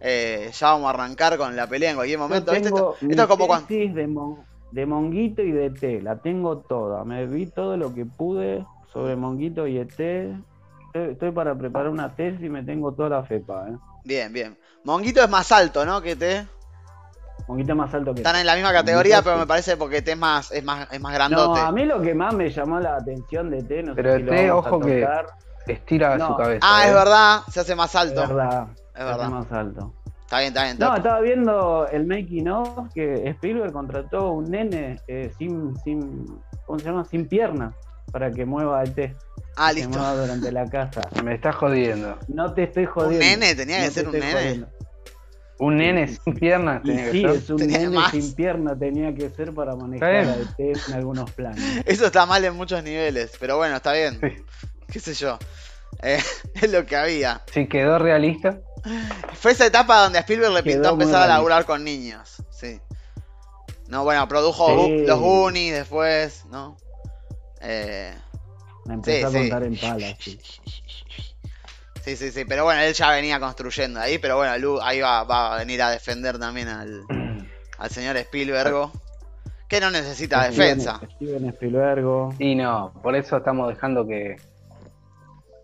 Eh, 0.00 0.50
ya 0.58 0.68
vamos 0.70 0.86
a 0.86 0.90
arrancar 0.90 1.36
con 1.36 1.54
la 1.54 1.66
pelea 1.68 1.90
en 1.90 1.96
cualquier 1.96 2.18
Yo 2.28 2.44
momento. 2.44 2.52
Esto, 2.52 2.98
mi 3.00 3.08
esto 3.08 3.22
es 3.22 3.28
como 3.28 3.46
cuando. 3.46 3.68
de, 3.94 4.06
mon- 4.06 4.46
de 4.76 4.84
Monguito 4.84 5.40
y 5.42 5.52
de 5.52 5.66
ET, 5.66 6.02
la 6.02 6.16
tengo 6.16 6.58
toda. 6.58 7.02
Me 7.02 7.24
vi 7.26 7.46
todo 7.46 7.78
lo 7.78 7.94
que 7.94 8.04
pude 8.04 8.62
sobre 8.92 9.16
Monguito 9.16 9.66
y 9.66 9.78
ET. 9.78 9.88
Estoy, 9.88 11.12
estoy 11.12 11.30
para 11.32 11.54
preparar 11.54 11.88
una 11.88 12.14
tesis 12.14 12.42
y 12.42 12.50
me 12.50 12.62
tengo 12.62 12.92
toda 12.92 13.08
la 13.08 13.22
fepa, 13.24 13.68
¿eh? 13.70 13.76
Bien, 14.04 14.30
bien. 14.30 14.54
Monguito 14.84 15.22
es 15.22 15.30
más 15.30 15.50
alto, 15.50 15.86
¿no? 15.86 16.02
Que 16.02 16.14
te. 16.14 16.46
Monguito 17.48 17.72
es 17.72 17.78
más 17.78 17.94
alto 17.94 18.12
que 18.12 18.20
Están 18.20 18.36
en 18.36 18.44
la 18.44 18.54
misma 18.54 18.70
categoría, 18.70 19.16
Monguito 19.16 19.24
pero 19.24 19.36
sí. 19.36 19.40
me 19.40 19.46
parece 19.46 19.76
porque 19.78 20.02
T 20.02 20.12
es 20.12 20.18
más, 20.18 20.52
es 20.52 20.62
más, 20.62 20.88
es 20.92 21.00
más 21.00 21.12
No, 21.12 21.16
grandote. 21.18 21.60
a 21.60 21.72
mí 21.72 21.86
lo 21.86 22.02
que 22.02 22.14
más 22.14 22.34
me 22.34 22.50
llamó 22.50 22.78
la 22.78 22.96
atención 22.96 23.48
de 23.48 23.62
T, 23.62 23.82
no 23.82 23.94
sé 23.94 24.02
Pero 24.02 24.16
si 24.18 24.22
lo 24.24 24.30
T, 24.32 24.50
vamos 24.50 24.66
a 24.66 24.68
ojo 24.68 24.80
que- 24.80 25.08
Estira 25.68 26.18
No. 26.18 26.28
su 26.28 26.36
cabeza. 26.36 26.60
ah, 26.62 26.84
¿eh? 26.84 26.88
es 26.88 26.94
verdad, 26.94 27.40
se 27.50 27.60
hace 27.60 27.74
más 27.74 27.90
es 27.94 27.96
alto. 27.96 28.20
verdad, 28.20 28.66
Es 28.94 29.00
es 29.00 29.04
verdad. 29.06 29.28
más 29.30 29.50
alto. 29.52 29.94
Está 30.26 30.38
bien, 30.40 30.48
está 30.48 30.64
bien. 30.64 30.76
No, 30.80 30.96
estaba 30.96 31.20
viendo 31.20 31.88
el 31.88 32.04
making 32.06 32.48
of 32.48 32.92
que 32.92 33.28
Spielberg 33.30 33.72
contrató 33.72 34.32
un 34.32 34.50
nene 34.50 35.00
eh, 35.06 35.30
sin, 35.38 35.74
sin, 35.84 36.26
¿cómo 36.66 36.78
se 36.80 36.84
llama? 36.84 37.04
Sin 37.04 37.26
piernas 37.28 37.74
para 38.10 38.30
que 38.32 38.44
mueva 38.44 38.82
el 38.82 38.92
té. 38.92 39.14
ah, 39.56 39.68
que 39.68 39.74
listo. 39.76 39.90
mueva 39.90 40.14
durante 40.16 40.50
la 40.50 40.64
casa. 40.66 41.02
Me 41.24 41.34
estás 41.34 41.54
jodiendo. 41.54 42.18
No 42.28 42.52
te 42.54 42.64
estoy 42.64 42.84
¿Un 42.86 42.90
jodiendo. 42.90 43.24
nene? 43.24 43.54
¿Tenía 43.54 43.76
que 43.78 43.82
No 43.86 43.88
te 43.88 43.94
ser 43.94 44.06
un 44.08 44.12
nene? 44.14 44.32
jodiendo. 44.32 44.68
Un 45.58 45.76
nene 45.76 46.08
sin 46.08 46.34
piernas 46.34 46.82
Y 46.84 46.88
tenía 46.88 47.04
que 47.06 47.12
sí, 47.12 47.20
ser. 47.22 47.30
es 47.30 47.50
un 47.50 47.56
Tenía 47.56 47.78
nene 47.78 47.96
más. 47.96 48.10
sin 48.10 48.34
pierna 48.34 48.76
tenía 48.78 49.14
que 49.14 49.30
ser 49.30 49.54
para 49.54 49.74
manejar 49.76 50.12
al 50.14 50.54
té 50.56 50.72
en 50.72 50.94
algunos 50.94 51.30
planes. 51.30 51.62
Eso 51.86 52.04
está 52.06 52.26
mal 52.26 52.44
en 52.44 52.54
muchos 52.56 52.82
niveles, 52.82 53.32
pero 53.38 53.56
bueno, 53.58 53.76
está 53.76 53.92
bien. 53.92 54.18
Sí. 54.20 54.42
¿Qué 54.92 54.98
sé 55.00 55.14
yo? 55.14 55.38
Eh, 56.02 56.18
es 56.54 56.70
lo 56.72 56.84
que 56.86 56.96
había. 56.96 57.42
Si 57.52 57.66
quedó 57.68 57.98
realista. 57.98 58.58
Fue 59.34 59.52
esa 59.52 59.66
etapa 59.66 60.02
donde 60.02 60.18
a 60.18 60.20
Spielberg 60.22 60.52
le 60.52 60.62
Quedó 60.62 60.74
pintó 60.74 60.90
empezar 60.90 61.22
a 61.22 61.26
laburar 61.26 61.64
con 61.66 61.82
niños. 61.84 62.42
Sí. 62.50 62.80
No, 63.88 64.04
bueno, 64.04 64.26
produjo 64.28 64.86
Sí. 64.86 65.04
Los 65.06 65.18
Goonies 65.20 65.72
después, 65.74 66.44
¿no? 66.46 66.76
Eh, 67.60 68.14
Me 68.84 68.94
empezó 68.94 69.18
Sí, 69.30 69.36
a 69.36 69.40
sí. 69.42 69.48
contar 69.50 69.62
en 69.64 69.76
palas. 69.76 70.16
sí. 70.20 70.38
sí, 72.04 72.16
sí, 72.16 72.30
sí. 72.30 72.44
Pero 72.44 72.64
bueno, 72.64 72.80
él 72.82 72.94
ya 72.94 73.10
venía 73.10 73.40
construyendo 73.40 74.00
ahí, 74.00 74.18
pero 74.18 74.36
bueno, 74.36 74.56
Lu 74.58 74.80
ahí 74.80 75.00
va, 75.00 75.24
va 75.24 75.54
a 75.54 75.58
venir 75.58 75.82
a 75.82 75.90
defender 75.90 76.38
también 76.38 76.68
al, 76.68 77.02
al 77.78 77.90
señor 77.90 78.16
Spielberg. 78.18 78.90
Que 79.68 79.80
no 79.80 79.90
necesita 79.90 80.44
Steven- 80.46 80.50
defensa. 80.56 81.00
Steven 81.16 81.48
Spielberg. 81.48 82.36
Y 82.38 82.54
no, 82.54 82.92
por 83.02 83.16
eso 83.16 83.36
estamos 83.38 83.68
dejando 83.68 84.06
que, 84.06 84.36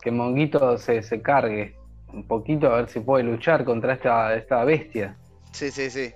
que 0.03 0.11
Monguito 0.11 0.77
se, 0.79 1.03
se 1.03 1.23
cargue 1.23 1.77
un 2.09 2.27
poquito 2.27 2.67
a 2.67 2.77
ver 2.77 2.89
si 2.91 3.01
puede 3.01 3.25
luchar 3.25 3.65
contra 3.65 3.95
esta, 3.95 4.35
esta 4.35 4.65
bestia. 4.65 5.17
Sí, 5.53 5.71
sí, 5.71 5.91
sí. 5.91 6.13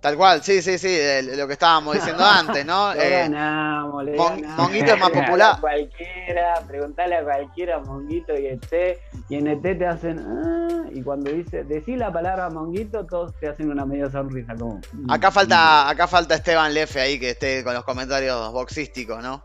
Tal 0.00 0.16
cual, 0.16 0.42
sí, 0.42 0.62
sí, 0.62 0.78
sí. 0.78 0.88
el- 0.98 1.36
lo 1.38 1.46
que 1.46 1.54
estábamos 1.54 1.94
diciendo 1.94 2.24
antes, 2.26 2.64
¿no? 2.64 2.92
Le 2.94 3.00
Eh, 3.00 3.10
ganamos, 3.10 4.04
le 4.04 4.16
Mon- 4.16 4.40
ganamos. 4.40 4.56
Monguito 4.68 4.92
es 4.92 4.98
más 5.00 5.10
popular. 5.26 5.56
a 5.56 5.60
cualquiera, 5.60 6.64
preguntale 6.66 7.16
a 7.16 7.24
cualquiera, 7.24 7.78
Monguito 7.80 8.32
y 8.38 8.46
ET, 8.46 8.98
y 9.28 9.34
en 9.36 9.46
ET 9.48 9.74
te 9.74 9.86
hacen, 9.86 10.18
ah, 10.18 10.84
y 10.92 11.02
cuando 11.02 11.30
dice, 11.30 11.64
decís 11.64 11.96
la 11.98 12.12
palabra 12.12 12.48
Monguito, 12.50 13.06
todos 13.06 13.32
te 13.38 13.48
hacen 13.48 13.70
una 13.70 13.84
media 13.84 14.10
sonrisa 14.10 14.54
como. 14.56 14.80
Acá 15.08 15.30
falta, 15.30 15.88
acá 15.88 16.06
falta 16.06 16.34
Esteban 16.34 16.72
Lefe 16.72 17.00
ahí 17.00 17.18
que 17.18 17.30
esté 17.30 17.62
con 17.64 17.74
los 17.74 17.84
comentarios 17.84 18.52
boxísticos, 18.52 19.22
¿no? 19.22 19.42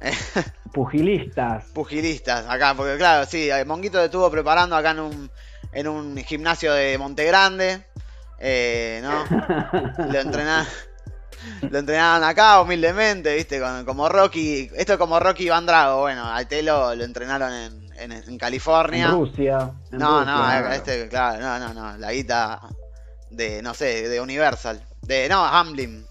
Pugilistas. 0.72 1.64
Pugilistas, 1.74 2.46
acá, 2.48 2.74
porque 2.74 2.96
claro, 2.96 3.26
sí, 3.26 3.48
Monguito 3.66 4.02
estuvo 4.02 4.30
preparando 4.30 4.76
acá 4.76 4.92
en 4.92 5.00
un, 5.00 5.30
en 5.72 5.88
un 5.88 6.16
gimnasio 6.18 6.72
de 6.72 6.96
Montegrande, 6.96 7.84
eh, 8.38 9.00
¿no? 9.02 9.24
Lo 10.10 10.18
entrenaron, 10.20 10.66
lo 11.70 11.78
entrenaban 11.78 12.22
acá 12.24 12.60
humildemente, 12.60 13.34
¿viste? 13.34 13.60
Con- 13.60 13.84
como 13.84 14.08
Rocky, 14.08 14.70
esto 14.76 14.92
es 14.94 14.98
como 14.98 15.18
Rocky 15.20 15.48
Van 15.48 15.66
Drago, 15.66 16.00
bueno, 16.02 16.24
a 16.32 16.44
Telo 16.44 16.94
lo 16.94 17.04
entrenaron 17.04 17.52
en, 17.52 17.92
en, 17.98 18.12
en 18.12 18.38
California. 18.38 19.06
En 19.06 19.12
Rusia. 19.12 19.70
en 19.90 19.98
No, 19.98 20.20
Rusia. 20.20 20.32
no, 20.32 20.38
claro. 20.40 20.72
este, 20.72 21.08
claro, 21.08 21.40
no, 21.40 21.58
no, 21.58 21.74
no, 21.74 21.98
la 21.98 22.12
guita 22.12 22.60
de, 23.30 23.60
no 23.60 23.74
sé, 23.74 24.08
de 24.08 24.20
Universal, 24.20 24.82
de, 25.02 25.28
no, 25.28 25.44
Hamlin. 25.44 26.06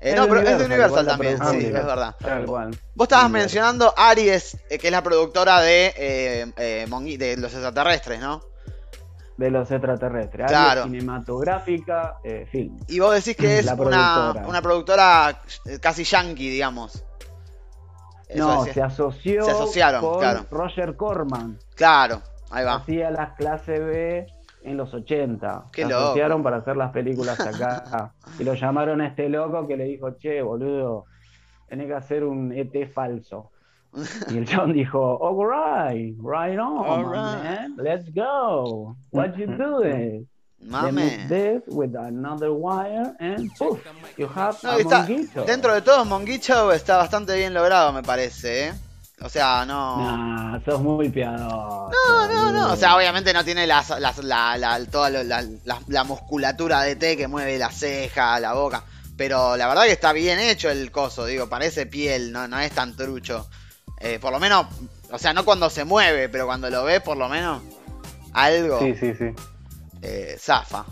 Eh, 0.00 0.14
no, 0.14 0.28
pero 0.28 0.40
es 0.40 0.58
de 0.58 0.64
Universal, 0.64 1.06
también, 1.06 1.38
sí, 1.50 1.66
es 1.66 1.72
verdad. 1.72 2.14
Tal 2.20 2.46
cual. 2.46 2.70
Vos 2.94 3.06
estabas 3.06 3.24
Universal. 3.24 3.30
mencionando 3.32 3.94
Aries, 3.96 4.56
eh, 4.70 4.78
que 4.78 4.86
es 4.88 4.92
la 4.92 5.02
productora 5.02 5.60
de, 5.60 5.92
eh, 5.96 6.52
eh, 6.56 7.16
de 7.18 7.36
los 7.36 7.52
extraterrestres, 7.52 8.20
¿no? 8.20 8.40
De 9.36 9.50
los 9.50 9.70
extraterrestres. 9.70 10.46
Claro. 10.46 10.82
Área 10.82 10.84
cinematográfica, 10.84 12.16
eh, 12.22 12.46
film. 12.50 12.78
Y 12.86 13.00
vos 13.00 13.14
decís 13.14 13.36
que 13.36 13.58
es 13.58 13.66
una, 13.66 13.76
productora. 13.76 14.46
una 14.46 14.62
productora 14.62 15.42
casi 15.80 16.04
yankee, 16.04 16.48
digamos. 16.48 17.04
Eso 18.28 18.46
no, 18.46 18.64
decía. 18.64 18.74
se 18.74 18.82
asoció 18.82 19.44
Se 19.44 19.50
asociaron, 19.50 20.00
con 20.00 20.18
claro. 20.20 20.46
Roger 20.50 20.96
Corman. 20.96 21.58
Claro, 21.74 22.22
ahí 22.50 22.64
va. 22.64 22.76
Hacía 22.76 23.10
las 23.10 23.34
clases 23.36 23.80
B 23.80 24.26
en 24.62 24.76
los 24.76 24.92
80. 24.94 25.64
Qué 25.72 25.86
se 25.86 25.92
asociaron 25.92 26.42
para 26.42 26.58
hacer 26.58 26.76
las 26.76 26.90
películas 26.92 27.38
acá. 27.40 28.12
y 28.38 28.44
lo 28.44 28.54
llamaron 28.54 29.00
a 29.00 29.06
este 29.08 29.28
loco 29.28 29.66
que 29.66 29.76
le 29.76 29.84
dijo, 29.84 30.10
che, 30.18 30.42
boludo, 30.42 31.04
tenés 31.68 31.86
que 31.86 31.94
hacer 31.94 32.24
un 32.24 32.52
ET 32.52 32.72
falso. 32.92 33.50
Y 34.30 34.36
el 34.38 34.46
John 34.48 34.72
dijo, 34.74 35.18
alright, 35.26 36.14
right 36.18 36.58
on, 36.58 36.84
Alright. 36.84 37.42
man, 37.42 37.74
let's 37.78 38.04
go. 38.14 38.94
What 39.10 39.34
you 39.36 39.46
doing? 39.58 40.26
Mame. 40.60 41.28
this 41.28 41.62
with 41.68 41.94
another 41.94 42.52
wire 42.52 43.14
and 43.20 43.48
poof, 43.56 43.78
you 44.18 44.26
have 44.26 44.58
No, 44.64 44.70
a 44.72 44.78
y 44.78 44.80
está, 44.82 44.98
monguito. 45.06 45.44
dentro 45.44 45.72
de 45.72 45.82
todo, 45.82 46.04
Monguicho 46.04 46.72
está 46.72 46.96
bastante 46.96 47.36
bien 47.36 47.54
logrado, 47.54 47.92
me 47.92 48.02
parece, 48.02 48.66
¿eh? 48.68 48.72
O 49.20 49.28
sea, 49.28 49.64
no. 49.66 49.96
Nah, 49.98 50.60
sos 50.64 50.80
muy 50.80 51.08
piadoso. 51.08 51.90
No, 52.08 52.28
no, 52.28 52.52
no. 52.52 52.72
O 52.72 52.76
sea, 52.76 52.96
obviamente 52.96 53.32
no 53.32 53.44
tiene 53.44 53.66
las, 53.66 53.90
las- 54.00 54.18
la, 54.22 54.56
la- 54.56 54.84
toda 54.86 55.10
la, 55.10 55.42
la- 55.42 55.80
la 55.88 56.04
musculatura 56.04 56.82
de 56.82 56.94
T 56.96 57.16
que 57.16 57.26
mueve 57.26 57.58
la 57.58 57.70
ceja, 57.70 58.38
la 58.38 58.52
boca. 58.54 58.84
Pero 59.16 59.56
la 59.56 59.66
verdad 59.66 59.82
que 59.84 59.92
está 59.92 60.12
bien 60.12 60.38
hecho 60.38 60.70
el 60.70 60.92
coso, 60.92 61.26
digo, 61.26 61.48
parece 61.48 61.86
piel, 61.86 62.30
no, 62.32 62.46
no 62.46 62.60
es 62.60 62.70
tan 62.70 62.94
trucho. 62.94 63.48
Eh, 63.98 64.20
por 64.20 64.30
lo 64.32 64.38
menos, 64.38 64.66
o 65.10 65.18
sea, 65.18 65.32
no 65.34 65.44
cuando 65.44 65.68
se 65.68 65.84
mueve, 65.84 66.28
pero 66.28 66.46
cuando 66.46 66.70
lo 66.70 66.84
ves, 66.84 67.00
por 67.02 67.16
lo 67.16 67.28
menos, 67.28 67.60
algo 68.32 68.78
Sí, 68.78 68.94
sí, 68.94 69.12
sí. 69.14 69.24
eh, 70.02 70.36
zafa. 70.38 70.84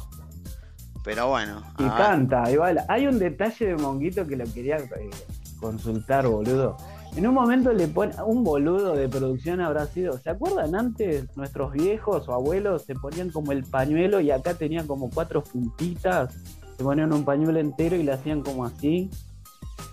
Pero 1.04 1.28
bueno. 1.28 1.62
Y 1.78 1.84
canta, 1.90 2.50
igual. 2.50 2.84
Hay 2.88 3.06
un 3.06 3.20
detalle 3.20 3.66
de 3.66 3.76
Monguito 3.76 4.26
que 4.26 4.34
lo 4.34 4.44
quería 4.52 4.78
eh, 4.78 5.10
consultar, 5.60 6.26
boludo. 6.26 6.76
En 7.14 7.26
un 7.26 7.34
momento 7.34 7.72
le 7.72 7.88
pone 7.88 8.12
un 8.26 8.44
boludo 8.44 8.94
de 8.94 9.08
producción 9.08 9.60
habrá 9.60 9.86
sido. 9.86 10.18
¿Se 10.18 10.28
acuerdan 10.30 10.74
antes 10.74 11.24
nuestros 11.36 11.72
viejos 11.72 12.28
o 12.28 12.34
abuelos 12.34 12.82
se 12.82 12.94
ponían 12.94 13.30
como 13.30 13.52
el 13.52 13.64
pañuelo 13.64 14.20
y 14.20 14.30
acá 14.30 14.54
tenían 14.54 14.86
como 14.86 15.08
cuatro 15.10 15.42
puntitas? 15.42 16.34
Se 16.76 16.84
ponían 16.84 17.12
un 17.14 17.24
pañuelo 17.24 17.58
entero 17.58 17.96
y 17.96 18.02
le 18.02 18.12
hacían 18.12 18.42
como 18.42 18.66
así. 18.66 19.10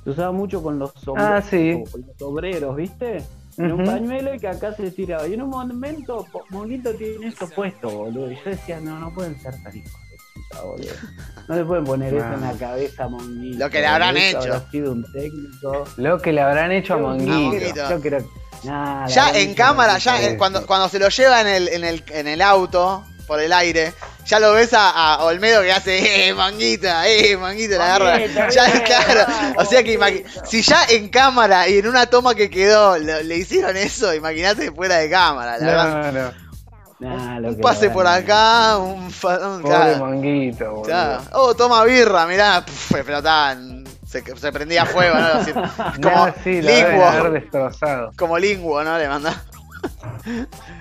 Se 0.04 0.10
usaba 0.10 0.34
mucho 0.34 0.62
con 0.62 0.80
los 0.80 0.92
sombreros, 0.96 1.32
Ah, 1.34 1.42
sí. 1.42 1.82
con 1.90 2.02
los 2.02 2.22
obreros, 2.22 2.76
¿viste? 2.76 3.24
Era 3.58 3.74
un 3.76 3.86
pañuelo 3.86 4.34
y 4.34 4.40
que 4.40 4.48
acá 4.50 4.74
se 4.74 4.92
tiraba. 4.92 5.26
Y 5.28 5.36
en 5.36 5.44
un 5.44 5.50
momento, 5.50 6.26
Monguito 6.50 6.94
tiene 6.96 7.28
esto 7.28 7.48
puesto, 7.56 7.90
boludo. 7.90 8.32
Y 8.32 8.36
yo 8.36 8.42
decía, 8.46 8.82
no, 8.82 9.00
no 9.00 9.14
pueden 9.14 9.40
ser 9.40 9.54
tan 9.64 9.78
hijos 9.78 9.94
boludo. 10.62 10.90
No 11.46 11.56
le 11.58 11.66
pueden 11.66 11.84
poner 11.84 12.14
eso 12.14 12.26
en 12.26 12.40
la 12.40 12.54
cabeza 12.54 13.04
a 13.04 13.08
Monguito. 13.10 13.60
Lo 13.60 13.70
que 13.70 13.82
le 13.82 13.88
habrán 13.88 14.16
hecho. 14.16 14.38
Habrá 14.38 14.64
sido 14.72 14.94
un 14.94 15.04
técnico. 15.12 15.84
Lo 15.98 16.18
que 16.22 16.32
le 16.32 16.40
habrán 16.42 16.72
hecho 16.72 16.94
a 16.94 16.98
Monguito. 16.98 17.32
Monguito. 17.34 17.90
Yo 17.90 18.00
creo 18.00 18.30
nada, 18.64 19.08
Ya 19.08 19.30
en 19.38 19.54
cámara, 19.54 19.98
ya 19.98 20.22
en- 20.24 20.38
cuando, 20.38 20.60
sí. 20.62 20.66
cuando 20.66 20.88
se 20.88 21.00
lo 21.00 21.10
lleva 21.10 21.42
en 21.42 21.48
el, 21.48 21.68
en 21.68 21.84
el, 21.84 22.04
en 22.12 22.28
el 22.30 22.42
auto, 22.42 23.04
por 23.28 23.42
el 23.42 23.52
aire, 23.52 23.94
ya 24.26 24.40
lo 24.40 24.54
ves 24.54 24.74
a, 24.74 24.90
a 25.16 25.24
Olmedo 25.26 25.62
que 25.64 25.74
hace, 25.74 26.30
eh, 26.30 26.34
manguita, 26.34 27.10
eh, 27.10 27.36
manguita, 27.36 27.78
la 27.78 27.96
agarra. 27.96 28.50
Ya, 28.50 28.84
claro, 28.86 29.26
o 29.58 29.66
sea 29.66 29.84
que 29.84 30.26
si 30.46 30.62
ya 30.62 30.86
en 30.90 31.10
cámara 31.10 31.68
y 31.68 31.80
en 31.80 31.88
una 31.88 32.06
toma 32.06 32.36
que 32.36 32.50
quedó 32.50 32.98
lo- 32.98 33.22
le 33.22 33.36
hicieron 33.38 33.76
eso, 33.76 34.14
imagínate 34.14 34.72
fuera 34.72 34.96
de 35.00 35.10
cámara, 35.10 35.58
la 35.58 35.66
verdad. 35.66 36.14
No, 36.14 36.22
no. 36.24 36.44
Nah, 37.04 37.38
Un 37.40 37.56
que 37.56 37.62
pase 37.62 37.90
por 37.90 38.08
acá, 38.08 38.78
un, 38.78 39.04
un- 39.04 39.12
Pobre 39.62 39.96
boludo. 40.00 40.84
claro. 40.84 41.22
Oh, 41.34 41.54
toma 41.54 41.84
birra, 41.84 42.26
mirá, 42.26 42.64
pf, 42.66 42.96
explotaban, 43.00 43.84
se, 44.06 44.24
se 44.38 44.52
prendía 44.52 44.86
fuego, 44.86 45.16
¿no? 45.16 45.26
Así, 45.26 45.52
como 46.02 46.26
No, 46.28 46.34
sí, 46.44 46.62
linguo, 46.62 47.30
destrozado. 47.32 48.12
como 48.18 48.38
linguo, 48.40 48.84
¿no? 48.84 48.98
Le 48.98 49.08
manda. 49.10 49.44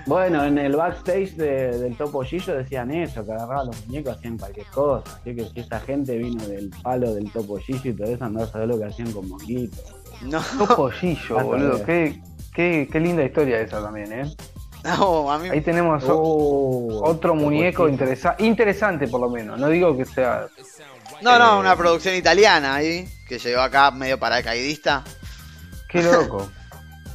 Bueno, 0.05 0.43
en 0.45 0.57
el 0.57 0.75
backstage 0.75 1.35
de- 1.35 1.77
del 1.77 1.97
Topo 1.97 2.23
Gillo 2.23 2.55
decían 2.55 2.89
eso, 2.91 3.25
que 3.25 3.31
agarraban 3.33 3.67
los 3.67 3.85
muñecos, 3.85 4.15
hacían 4.17 4.37
cualquier 4.37 4.65
cosa. 4.67 5.03
Así 5.19 5.35
que 5.35 5.45
si 5.53 5.59
esa 5.59 5.79
gente 5.81 6.17
vino 6.17 6.45
del 6.47 6.69
palo 6.81 7.13
del 7.13 7.29
Topo 7.31 7.57
Gillo 7.57 7.91
y 7.91 7.93
todo 7.93 8.07
eso, 8.07 8.23
andás 8.23 8.49
a 8.49 8.51
saber 8.53 8.67
lo 8.69 8.77
que 8.79 8.85
hacían 8.85 9.11
con 9.11 9.27
Monguito. 9.27 9.77
No, 10.21 10.41
Pollillo, 10.75 11.35
Vas 11.35 11.43
a 11.43 11.45
boludo. 11.45 11.83
Qué, 11.85 12.21
qué, 12.53 12.87
qué 12.89 12.99
linda 13.01 13.23
historia 13.23 13.59
esa 13.59 13.81
también, 13.83 14.11
¿eh? 14.13 14.31
no, 14.97 15.31
a 15.31 15.37
mí 15.39 15.49
Ahí 15.49 15.61
tenemos 15.61 16.03
Oh, 16.07 17.01
otro 17.05 17.35
muñeco 17.35 17.87
interesa 17.87 18.35
interesante, 18.39 19.07
por 19.07 19.21
lo 19.21 19.29
menos. 19.29 19.59
No 19.59 19.69
digo 19.69 19.95
que 19.95 20.05
sea. 20.05 20.47
No, 21.21 21.39
no, 21.39 21.59
una 21.59 21.75
producción 21.75 22.15
italiana 22.15 22.75
ahí, 22.75 23.07
que 23.27 23.39
llegó 23.39 23.61
acá 23.61 23.91
medio 23.91 24.19
paracaidista. 24.19 25.03
Qué 25.89 26.01
loco. 26.03 26.49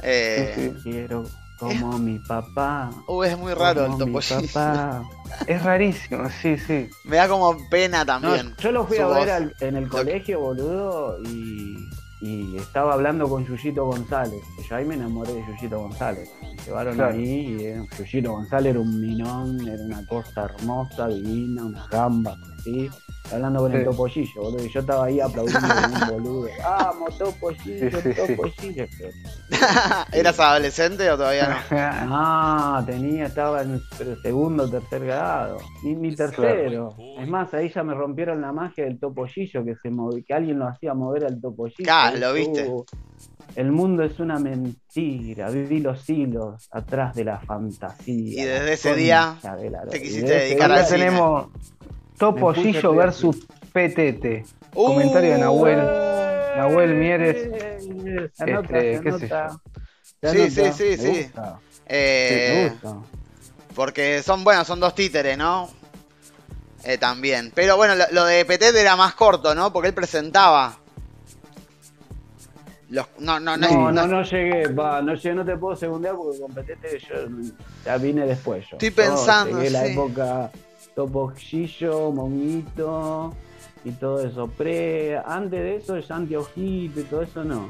Eh, 0.01 0.53
Sí, 0.55 0.69
sí. 0.77 0.91
Quiero 0.91 1.23
como 1.59 1.99
mi 1.99 2.19
papá. 2.19 2.89
Uh, 3.05 3.23
es 3.23 3.37
muy 3.37 3.53
raro 3.53 3.81
el 3.81 3.91
como 3.91 4.05
mi 4.05 4.13
topollillo. 4.13 4.47
papá. 4.53 5.03
Es 5.47 5.61
rarísimo, 5.61 6.29
sí, 6.41 6.57
sí. 6.57 6.89
Me 7.03 7.17
da 7.17 7.27
como 7.27 7.57
pena 7.69 7.99
No, 7.99 8.05
también. 8.05 8.55
yo 8.59 8.71
lo 8.71 8.87
fui 8.87 8.97
a 8.97 9.07
ver 9.07 9.29
al- 9.29 9.55
en 9.59 9.75
el 9.75 9.89
colegio, 9.89 10.39
boludo, 10.39 11.17
y, 11.25 11.75
y 12.21 12.57
estaba 12.57 12.93
hablando 12.93 13.27
con 13.29 13.45
Yuyito 13.45 13.85
González. 13.85 14.41
Y 14.59 14.67
yo 14.67 14.75
ahí 14.75 14.85
me 14.85 14.95
enamoré 14.95 15.33
de 15.33 15.45
Yuyito 15.47 15.79
González. 15.79 16.29
Me 16.41 16.55
llevaron 16.65 16.95
Claro. 16.95 17.13
ahí 17.13 17.23
y 17.57 17.63
eh, 17.63 17.81
Yuyito 17.97 18.31
González 18.33 18.71
era 18.71 18.79
un 18.79 18.99
minón, 18.99 19.67
era 19.67 19.83
una 19.83 20.05
cosa 20.05 20.43
hermosa, 20.45 21.07
divina, 21.07 21.65
unas 21.65 21.87
gambas 21.89 22.37
Hablando 23.31 23.59
con 23.59 23.73
el 23.73 23.83
topollillo, 23.85 24.41
boludo. 24.41 24.65
Y 24.65 24.69
yo 24.69 24.79
estaba 24.79 25.05
ahí 25.05 25.19
aplaudiendo 25.19 25.67
como 25.67 26.15
un 26.17 26.23
boludo. 26.23 26.49
¡Vamos, 26.63 27.17
topollillo, 27.17 27.91
Sí, 27.91 27.97
sí, 28.01 28.13
sí. 28.13 28.27
topollillo! 28.35 28.85
¿Eras 30.11 30.39
adolescente 30.39 31.09
o 31.11 31.17
todavía 31.17 31.47
no? 31.49 31.55
Ah, 31.71 32.83
tenía, 32.85 33.25
estaba 33.27 33.61
en 33.61 33.79
segundo 34.23 34.63
o 34.63 34.69
tercer 34.69 35.05
grado. 35.05 35.57
Ni, 35.83 35.95
ni 35.95 36.15
tercero. 36.15 36.95
Es 37.19 37.27
más, 37.27 37.53
ahí 37.53 37.69
ya 37.73 37.83
me 37.83 37.93
rompieron 37.93 38.41
la 38.41 38.51
magia 38.51 38.85
del 38.85 38.99
topollillo, 38.99 39.63
que 39.63 39.75
se 39.75 39.89
movi- 39.91 40.25
que 40.25 40.33
alguien 40.33 40.57
lo 40.57 40.67
hacía 40.67 40.93
mover 40.95 41.25
al 41.25 41.39
topollillo. 41.39 41.83
Claro, 41.83 42.17
lo 42.17 42.33
viste. 42.33 42.67
El 43.55 43.71
mundo 43.71 44.03
es 44.03 44.19
una 44.19 44.39
mentira, 44.39 45.49
viví 45.49 45.79
los 45.81 46.07
hilos 46.09 46.67
atrás 46.71 47.15
de 47.15 47.25
la 47.25 47.39
fantasía. 47.39 48.41
Y 48.43 48.45
desde 48.45 48.65
la 48.65 48.71
ese 48.71 48.95
día 48.95 49.35
la- 49.43 49.85
te 49.89 50.01
quisiste 50.01 50.31
dedicar 50.33 50.71
Ahora 50.71 50.83
cine. 50.85 50.99
tenemos 50.99 51.47
Puse 52.19 52.87
versus 52.87 53.37
PTT. 53.73 54.45
Uh, 54.73 54.85
Comentario 54.87 55.31
de 55.33 55.37
Nahuel. 55.39 55.77
Nahuel 56.57 56.95
Mieres. 56.95 57.49
Se 58.35 58.43
anota, 58.43 58.77
Este, 58.77 58.97
se 58.97 59.03
qué 59.03 59.09
sé 59.19 59.33
anota. 59.33 59.59
Se 60.21 60.29
Sí, 60.31 60.49
sí, 60.51 60.71
sí, 60.73 60.83
Me 60.89 60.97
sí. 60.97 61.23
gusta, 61.23 61.59
eh, 61.85 62.51
me 62.53 62.69
gusta. 62.91 63.07
porque 63.73 64.21
son, 64.21 64.43
bueno, 64.43 64.65
son 64.65 64.79
dos 64.81 64.93
títeres, 64.93 65.37
¿no? 65.37 65.69
Eh, 66.83 66.97
también. 66.97 67.51
Pero 67.55 67.77
bueno, 67.77 67.95
lo, 67.95 68.03
lo 68.11 68.25
de 68.25 68.43
Petit 68.45 68.75
era 68.75 68.95
más 68.97 69.13
corto, 69.15 69.55
¿no? 69.55 69.71
Porque 69.71 69.89
él 69.89 69.93
presentaba. 69.93 70.77
Los, 72.89 73.05
no, 73.19 73.39
no, 73.39 73.55
no, 73.55 73.67
No, 73.69 73.91
no- 73.91 74.01
no, 74.01 74.07
no 74.07 74.23
llegué, 74.23 74.67
va, 74.73 75.01
no 75.01 75.13
llegué, 75.13 75.35
no 75.35 75.45
te 75.45 75.55
puedo 75.57 75.75
segundear 75.75 76.15
porque 76.15 76.39
con 76.39 76.51
Petete 76.53 76.99
yo 76.99 77.15
ya 77.85 77.97
vine 77.97 78.25
después 78.25 78.65
yo. 78.69 78.77
Estoy 78.77 78.89
Yo 78.89 78.95
pensando, 78.95 79.57
llegué 79.59 79.69
la 79.69 79.85
época 79.85 80.51
Topollillo, 80.99 82.11
Monguito 82.11 83.33
y 83.85 83.91
todo 83.91 84.19
eso. 84.19 84.47
Pre, 84.47 85.17
antes 85.17 85.61
de 85.61 85.75
eso, 85.77 85.97
ya 85.97 86.15
antiojito 86.15 86.99
y 86.99 87.03
todo 87.03 87.21
eso 87.21 87.41
no. 87.45 87.69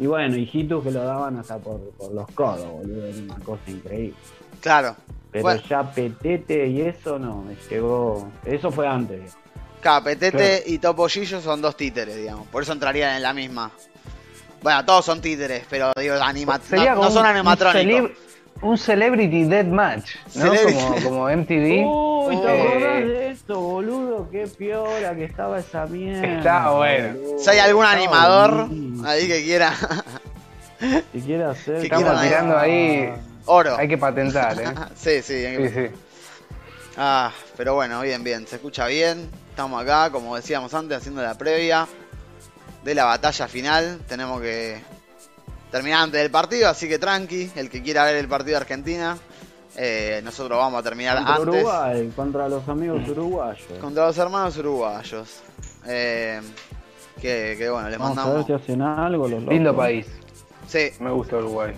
Y 0.00 0.06
bueno, 0.06 0.36
hijitos 0.36 0.82
que 0.82 0.90
lo 0.90 1.04
daban 1.04 1.38
hasta 1.38 1.58
por, 1.58 1.78
por 1.92 2.12
los 2.12 2.28
codos, 2.32 2.68
boludo, 2.68 3.06
era 3.06 3.18
una 3.18 3.36
cosa 3.36 3.70
increíble. 3.70 4.16
Claro. 4.60 4.96
Pero 5.30 5.44
Bueno. 5.44 5.62
ya 5.68 5.92
Petete 5.92 6.66
y 6.66 6.80
eso 6.80 7.20
no, 7.20 7.42
me 7.42 7.54
llegó. 7.70 8.28
Eso 8.44 8.72
fue 8.72 8.88
antes, 8.88 9.20
viejo. 9.20 9.36
Claro, 9.80 10.04
Petete 10.04 10.64
y 10.66 10.78
Topollillo 10.78 11.40
son 11.40 11.62
dos 11.62 11.76
títeres, 11.76 12.16
digamos. 12.16 12.48
Por 12.48 12.64
eso 12.64 12.72
entrarían 12.72 13.14
en 13.14 13.22
la 13.22 13.32
misma. 13.32 13.70
Bueno, 14.60 14.84
todos 14.84 15.04
son 15.04 15.20
títeres, 15.20 15.64
pero 15.70 15.92
digo, 15.96 16.16
anima 16.16 16.60
no, 16.72 16.94
no 16.96 17.10
son 17.12 17.26
animatrónicos. 17.26 18.10
Un, 18.62 18.62
celeb- 18.62 18.70
un 18.70 18.78
Celebrity 18.78 19.44
Deathmatch, 19.44 20.10
¿no? 20.34 20.54
Celebrity. 20.54 20.74
Como, 20.80 21.02
como 21.02 21.30
MTV. 21.30 21.86
Uy, 21.86 22.36
¿te 22.36 22.46
Eh, 22.46 22.62
acordás 22.62 23.04
de 23.04 23.30
esto, 23.30 23.60
boludo? 23.60 24.28
Qué 24.30 24.46
piola 24.46 25.14
que 25.14 25.24
estaba 25.24 25.58
esa 25.58 25.86
mierda. 25.86 26.26
Está 26.38 26.70
bueno. 26.70 27.14
boludo. 27.18 27.38
Si 27.38 27.50
hay 27.50 27.58
algún 27.58 27.84
animador 27.84 28.68
ahí 29.04 29.26
que 29.28 29.42
quiera 29.44 29.72
Si 31.12 31.20
quiere 31.22 31.44
hacer. 31.44 31.76
Que 31.80 31.84
Estamos 31.84 32.20
tirando 32.22 32.58
ahí. 32.58 33.12
oro. 33.46 33.76
Hay 33.76 33.88
que 33.88 33.98
patentar, 33.98 34.60
¿eh? 34.60 34.64
Sí, 34.96 35.22
sí, 35.22 35.34
hay 35.34 35.56
que- 35.56 35.68
Sí, 35.68 35.74
sí. 35.94 36.02
Ah, 36.98 37.30
pero 37.56 37.74
bueno, 37.74 38.00
bien, 38.00 38.24
bien, 38.24 38.46
se 38.46 38.56
escucha 38.56 38.86
bien. 38.86 39.28
Estamos 39.50 39.82
acá, 39.82 40.10
como 40.10 40.34
decíamos 40.36 40.72
antes, 40.74 40.96
haciendo 40.98 41.22
la 41.22 41.34
previa 41.36 41.86
de 42.84 42.94
la 42.94 43.04
batalla 43.04 43.48
final. 43.48 44.00
Tenemos 44.08 44.40
que 44.40 44.80
terminar 45.70 46.02
antes 46.04 46.20
del 46.20 46.30
partido, 46.30 46.68
así 46.68 46.88
que 46.88 46.98
tranqui. 46.98 47.50
El 47.56 47.68
que 47.70 47.82
quiera 47.82 48.04
ver 48.04 48.16
el 48.16 48.28
partido 48.28 48.52
de 48.52 48.56
Argentina, 48.62 49.16
eh, 49.76 50.20
nosotros 50.24 50.58
vamos 50.58 50.80
a 50.80 50.82
terminar 50.82 51.16
Contra 51.16 51.34
antes 51.36 51.48
Uruguay, 51.54 52.12
contra 52.16 52.48
los 52.48 52.68
amigos 52.68 53.08
uruguayos. 53.08 53.78
contra 53.80 54.06
los 54.06 54.18
hermanos 54.18 54.56
uruguayos. 54.56 55.40
Eh, 55.86 56.40
que, 57.20 57.54
que 57.58 57.70
bueno, 57.70 57.88
les 57.88 57.98
Vamos 57.98 58.18
a 58.18 58.24
ver 58.24 58.34
mandamos. 58.34 58.46
si 58.46 58.52
hacen 58.52 58.82
algo 58.82 59.28
los 59.28 59.40
locos. 59.40 59.54
Lindo 59.54 59.74
país. 59.76 60.06
Sí, 60.68 60.90
Me 61.00 61.10
gusta 61.10 61.36
Uruguay. 61.36 61.72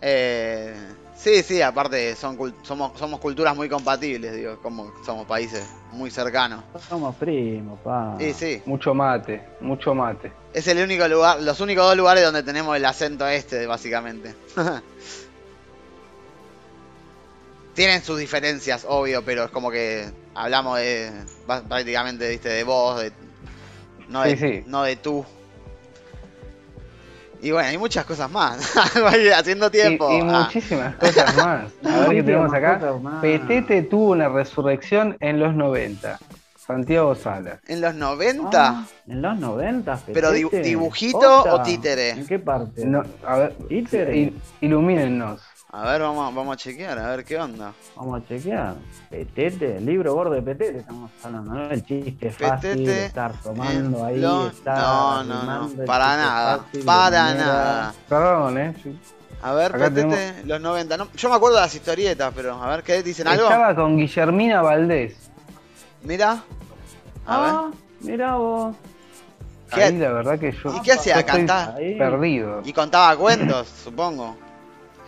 eh, 0.00 0.74
sí, 1.22 1.42
sí, 1.42 1.62
aparte 1.62 2.14
son 2.16 2.36
somos, 2.62 2.98
somos 2.98 3.20
culturas 3.20 3.54
muy 3.56 3.68
compatibles, 3.68 4.34
digo, 4.34 4.58
como 4.60 4.92
somos 5.04 5.26
países 5.26 5.66
muy 5.92 6.10
cercanos. 6.10 6.64
Somos 6.88 7.14
primos, 7.16 7.78
pa. 7.80 8.16
Sí, 8.18 8.32
sí. 8.32 8.62
Mucho 8.66 8.92
mate, 8.94 9.44
mucho 9.60 9.94
mate. 9.94 10.32
Es 10.52 10.66
el 10.68 10.78
único 10.82 11.06
lugar, 11.08 11.40
los 11.40 11.60
únicos 11.60 11.84
dos 11.84 11.96
lugares 11.96 12.24
donde 12.24 12.42
tenemos 12.42 12.76
el 12.76 12.84
acento 12.84 13.26
este, 13.28 13.66
básicamente. 13.66 14.34
Tienen 17.74 18.02
sus 18.02 18.18
diferencias, 18.18 18.84
obvio, 18.86 19.24
pero 19.24 19.44
es 19.44 19.50
como 19.50 19.70
que 19.70 20.10
hablamos 20.34 20.78
de 20.78 21.10
prácticamente, 21.46 22.28
viste, 22.28 22.50
de 22.50 22.64
vos, 22.64 23.00
de 23.00 23.12
no 24.08 24.22
de, 24.22 24.36
Sí, 24.36 24.36
sí. 24.36 24.62
no 24.66 24.82
de 24.82 24.96
tú. 24.96 25.24
Y 27.42 27.50
bueno, 27.50 27.68
hay 27.68 27.76
muchas 27.78 28.04
cosas 28.06 28.30
más. 28.30 28.72
Haciendo 29.36 29.70
tiempo. 29.70 30.10
Y, 30.12 30.18
y 30.18 30.20
Ah, 30.20 30.44
muchísimas 30.44 30.94
cosas 30.96 31.36
más. 31.36 31.64
A 31.84 31.98
ver 32.00 32.10
qué 32.10 32.22
tenemos 32.22 32.54
acá. 32.54 32.80
Petete 33.20 33.82
tuvo 33.82 34.12
una 34.12 34.28
resurrección 34.28 35.16
en 35.20 35.40
los 35.40 35.54
90. 35.54 36.18
Santiago 36.64 37.14
Salas. 37.16 37.58
en 37.66 37.80
los 37.80 37.94
90, 37.96 38.48
Ah, 38.68 38.86
en 39.08 39.20
los 39.20 39.36
90, 39.38 39.98
pero 40.14 40.30
di- 40.30 40.44
Petete. 40.44 40.62
dibujito 40.68 41.18
Posta. 41.18 41.54
o 41.56 41.62
títere. 41.62 42.10
¿En 42.10 42.26
qué 42.26 42.38
parte? 42.38 42.86
No, 42.86 43.02
a 43.26 43.36
ver, 43.36 43.54
Títere. 43.68 44.16
il- 44.16 44.40
ilumínennos. 44.60 45.40
A 45.74 45.90
ver, 45.90 46.02
vamos, 46.02 46.34
vamos 46.34 46.52
a 46.52 46.56
chequear, 46.58 46.98
a 46.98 47.08
ver 47.16 47.24
qué 47.24 47.38
onda. 47.38 47.72
Vamos 47.96 48.22
a 48.22 48.28
chequear. 48.28 48.74
Petete, 49.08 49.78
el 49.78 49.86
libro 49.86 50.12
gordo 50.12 50.34
de 50.34 50.42
Petete 50.42 50.78
estamos 50.80 51.10
hablando, 51.24 51.54
¿no? 51.54 51.70
El 51.70 51.82
chiste 51.82 52.30
fácil 52.30 52.70
Petete 52.70 52.90
de 52.90 53.06
estar 53.06 53.32
tomando 53.42 54.04
ahí, 54.04 54.18
lo- 54.20 54.48
estar 54.48 54.76
No, 54.78 55.24
no, 55.24 55.42
no, 55.44 55.84
para 55.86 56.16
nada, 56.18 56.58
fácil 56.58 56.84
para 56.84 57.34
nada. 57.34 57.94
Perdón, 58.06 58.58
¿eh? 58.58 58.74
Sí. 58.82 58.98
A 59.40 59.54
ver, 59.54 59.74
Acá 59.74 59.88
Petete, 59.90 60.44
los 60.44 60.60
90. 60.60 60.96
No, 60.98 61.08
yo 61.16 61.28
me 61.30 61.36
acuerdo 61.36 61.56
de 61.56 61.62
las 61.62 61.74
historietas, 61.74 62.32
pero 62.36 62.62
a 62.62 62.68
ver, 62.68 62.82
¿qué 62.82 63.02
dicen 63.02 63.26
algo? 63.26 63.44
Estaba 63.44 63.74
con 63.74 63.96
Guillermina 63.96 64.60
Valdés. 64.60 65.16
Mira. 66.02 66.32
A 67.26 67.40
ver. 67.40 67.50
Ah, 67.50 67.70
mirá 68.00 68.34
vos. 68.34 68.76
¿Qué- 69.74 69.84
Ahí 69.84 69.96
la 69.98 70.12
verdad 70.12 70.38
que 70.38 70.52
yo, 70.52 70.76
¿Y 70.76 70.80
qué 70.82 70.92
hacía? 70.92 71.24
¿Cantar? 71.24 71.76
Perdido. 71.76 72.60
Y 72.62 72.74
contaba 72.74 73.16
cuentos, 73.16 73.68
supongo. 73.82 74.36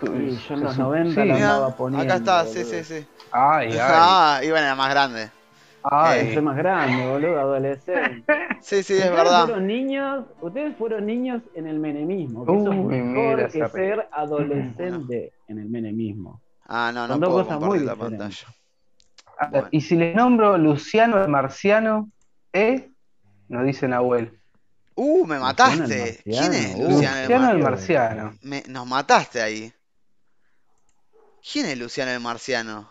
Sí, 0.07 0.37
yo 0.49 0.55
en 0.55 0.61
los 0.61 0.75
Sí, 0.75 0.81
90 0.81 1.23
sí. 1.23 1.29
la 1.29 1.35
andaba 1.35 1.77
poniendo. 1.77 2.05
acá 2.05 2.17
está, 2.17 2.45
sí, 2.47 2.59
boludo. 2.63 2.71
sí, 2.73 2.85
sí. 2.85 3.07
Ay, 3.33 3.69
ay. 3.73 3.79
Ah, 3.81 4.41
y 4.43 4.51
bueno, 4.51 4.67
era 4.67 4.75
más 4.75 4.91
grande. 4.91 5.31
ay. 5.83 6.35
Soy 6.35 6.43
más 6.43 6.57
grande, 6.57 7.07
boludo, 7.07 7.39
adolescente. 7.41 8.25
Sí, 8.63 8.83
sí, 8.83 8.95
es 8.95 9.11
verdad. 9.11 9.45
Fueron 9.45 9.67
niños, 9.67 10.25
ustedes 10.41 10.75
fueron 10.79 11.05
niños 11.05 11.43
en 11.55 11.67
el 11.67 11.79
menemismo. 11.79 12.47
Que 12.47 12.57
eso 12.57 12.73
es 12.73 12.79
mejor 12.79 13.37
que 13.51 13.59
esa 13.59 13.69
ser 13.69 14.09
adolescente 14.11 15.33
en 15.49 15.59
el 15.59 15.69
menemismo. 15.69 16.41
Ah, 16.67 16.91
no, 16.95 17.03
no 17.07 17.15
Son 17.15 17.21
dos 17.21 17.31
puedo 17.31 17.45
cosas 17.45 17.61
muy 17.61 17.81
la 17.81 17.93
diferentes. 17.93 18.45
pantalla. 18.45 19.51
Bueno. 19.51 19.69
Y 19.71 19.81
si 19.83 19.97
les 19.97 20.15
nombro 20.17 20.57
Luciano 20.57 21.23
el 21.23 21.29
Marciano, 21.29 22.09
¿eh? 22.55 22.89
Nos 23.49 23.67
dice 23.67 23.87
Nahuel. 23.87 24.39
Uh, 24.95 25.27
me 25.27 25.35
el 25.35 25.41
mataste. 25.43 26.21
¿Quién 26.25 26.55
es 26.55 26.79
Luciano 26.79 26.87
el 27.19 27.29
Luciano 27.29 27.51
el 27.51 27.59
Marciano? 27.59 27.65
Marciano. 27.71 28.39
Me- 28.43 28.63
nos 28.69 28.87
mataste 28.87 29.43
ahí. 29.43 29.73
¿Quién 31.53 31.67
es 31.67 31.79
Luciano 31.79 32.11
el 32.11 32.21
Marciano? 32.21 32.91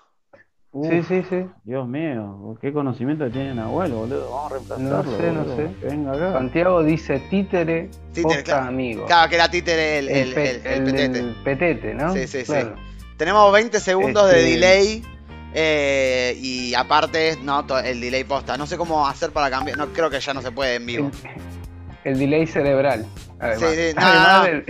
Uf, 0.72 0.90
Sí, 0.90 1.04
sí, 1.08 1.24
sí. 1.30 1.46
Dios 1.64 1.88
mío, 1.88 2.58
qué 2.60 2.74
conocimiento 2.74 3.30
tiene 3.30 3.54
Nahuel, 3.54 3.92
boludo. 3.92 4.30
Vamos 4.32 4.52
a 4.52 4.56
reemplazarlo. 4.56 5.12
No 5.12 5.18
sé, 5.18 5.32
no 5.32 5.56
sé. 5.56 5.88
Venga 5.88 6.12
acá. 6.14 6.34
Santiago 6.34 6.84
dice 6.84 7.20
títere, 7.30 7.90
Títere, 8.12 8.24
posta 8.24 8.44
claro. 8.44 8.66
amigo. 8.68 9.06
Claro, 9.06 9.30
que 9.30 9.36
era 9.36 9.50
títere 9.52 10.00
el, 10.00 10.10
el, 10.10 10.34
el- 10.34 10.66
el 10.66 10.84
petete. 10.84 11.20
el 11.20 11.36
petete, 11.44 11.94
¿no? 11.94 12.14
Sí, 12.14 12.28
sí, 12.28 12.44
sí. 12.46 12.54
Tenemos 13.18 13.52
20 13.54 13.80
segundos 13.80 14.30
de 14.32 14.40
Este- 14.40 14.52
delay. 14.52 15.04
eh, 15.54 16.36
y 16.42 16.74
aparte, 16.74 17.38
no, 17.44 17.64
el 17.84 18.02
delay 18.02 18.24
posta. 18.24 18.58
No 18.58 18.66
sé 18.66 18.76
cómo 18.78 19.08
hacer 19.08 19.30
para 19.32 19.52
cambiar. 19.52 19.78
No, 19.78 19.88
creo 19.94 20.10
que 20.10 20.20
ya 20.20 20.34
no 20.34 20.42
se 20.42 20.52
puede 20.52 20.76
en 20.76 20.86
vivo. 20.88 21.12
El, 22.04 22.14
el 22.14 22.20
delay 22.20 22.48
cerebral. 22.48 23.06
Además, 23.40 23.70
Sí, 23.70 23.76
sí, 23.76 23.94
no, 23.96 24.02
Además 24.02 24.38
no. 24.40 24.44
del- 24.46 24.66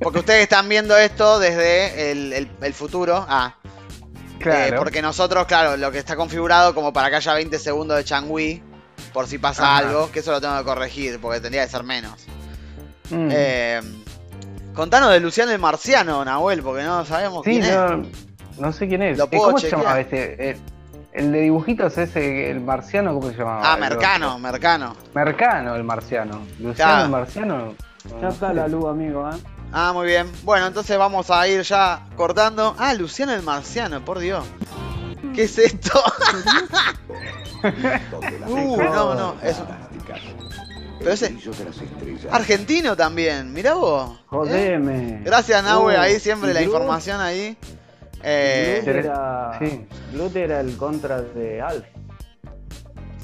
Porque 0.00 0.18
ustedes 0.20 0.42
están 0.42 0.68
viendo 0.68 0.96
esto 0.96 1.38
desde 1.38 2.10
el, 2.12 2.32
el- 2.32 2.50
el 2.60 2.74
futuro. 2.74 3.24
Ah, 3.28 3.54
eh, 3.64 4.38
claro. 4.38 4.76
porque 4.78 5.00
nosotros, 5.02 5.46
claro, 5.46 5.76
lo 5.76 5.90
que 5.90 5.98
está 5.98 6.16
configurado 6.16 6.74
como 6.74 6.92
para 6.92 7.08
que 7.10 7.16
haya 7.16 7.32
20 7.34 7.58
segundos 7.58 7.96
de 7.96 8.04
changui. 8.04 8.62
Por 9.12 9.26
si 9.26 9.38
pasa 9.38 9.62
Ajá. 9.64 9.78
algo, 9.78 10.10
que 10.12 10.18
eso 10.20 10.30
lo 10.32 10.40
tengo 10.42 10.56
que 10.58 10.64
corregir, 10.64 11.18
porque 11.20 11.40
tendría 11.40 11.64
que 11.64 11.70
ser 11.70 11.82
menos. 11.84 12.26
Mm. 13.10 13.28
Eh, 13.30 13.80
Contanos 14.74 15.10
de 15.10 15.20
Luciano 15.20 15.52
el 15.52 15.58
Marciano, 15.58 16.22
Nahuel, 16.22 16.62
porque 16.62 16.82
no 16.82 17.02
sabemos 17.06 17.42
Sí, 17.44 17.52
quién 17.52 17.64
es. 17.64 17.72
no, 17.74 18.02
no 18.58 18.72
sé 18.72 18.86
quién 18.88 19.00
es. 19.02 19.16
Lo 19.16 19.24
Eh, 19.24 19.28
puedo 19.28 19.44
¿Cómo 19.44 19.58
se 19.58 19.70
llamaba 19.70 19.98
este? 20.00 20.50
El, 20.50 20.56
el 21.14 21.32
de 21.32 21.40
dibujitos 21.40 21.96
ese, 21.96 22.50
el 22.50 22.60
marciano, 22.60 23.14
¿cómo 23.14 23.30
se 23.30 23.38
llamaba? 23.38 23.72
Ah, 23.72 23.76
Mercano. 23.78 24.38
Mercano. 24.38 24.94
Mercano, 25.14 25.74
el 25.76 25.84
marciano. 25.84 26.42
Luciano 26.58 26.74
Claro. 26.74 27.04
el 27.06 27.10
marciano. 27.10 27.56
no 28.10 28.20
Ya 28.20 28.28
está 28.28 28.52
la 28.52 28.68
luz, 28.68 28.84
amigo, 28.84 29.30
¿eh? 29.30 29.36
Ah, 29.78 29.92
muy 29.92 30.06
bien. 30.06 30.32
Bueno, 30.42 30.66
entonces 30.66 30.96
vamos 30.96 31.30
a 31.30 31.46
ir 31.48 31.60
ya 31.60 32.06
cortando. 32.16 32.74
Ah, 32.78 32.94
Luciano 32.94 33.34
el 33.34 33.42
Marciano, 33.42 34.02
por 34.02 34.18
Dios. 34.20 34.42
¿Qué 35.34 35.42
es 35.44 35.58
esto? 35.58 36.02
Uh, 38.46 38.76
no, 38.80 39.14
no, 39.14 39.34
es 39.42 39.60
Pero 41.00 41.10
ese- 41.10 41.36
argentino 42.30 42.96
también, 42.96 43.52
mirá 43.52 43.74
vos. 43.74 44.10
¿Eh? 44.12 44.18
Jodeme. 44.28 45.22
Gracias, 45.24 45.64
Nahue, 45.64 45.96
Uh, 45.96 46.00
ahí 46.00 46.20
siempre 46.20 46.54
la 46.54 46.62
información 46.62 47.20
ahí. 47.20 47.56
Eh, 48.22 48.82
Groot 48.84 48.96
era, 48.96 49.58
Sí. 49.58 49.86
Groot 50.12 50.36
era 50.36 50.60
el 50.60 50.76
contra 50.76 51.20
de 51.22 51.60
Alf. 51.60 51.84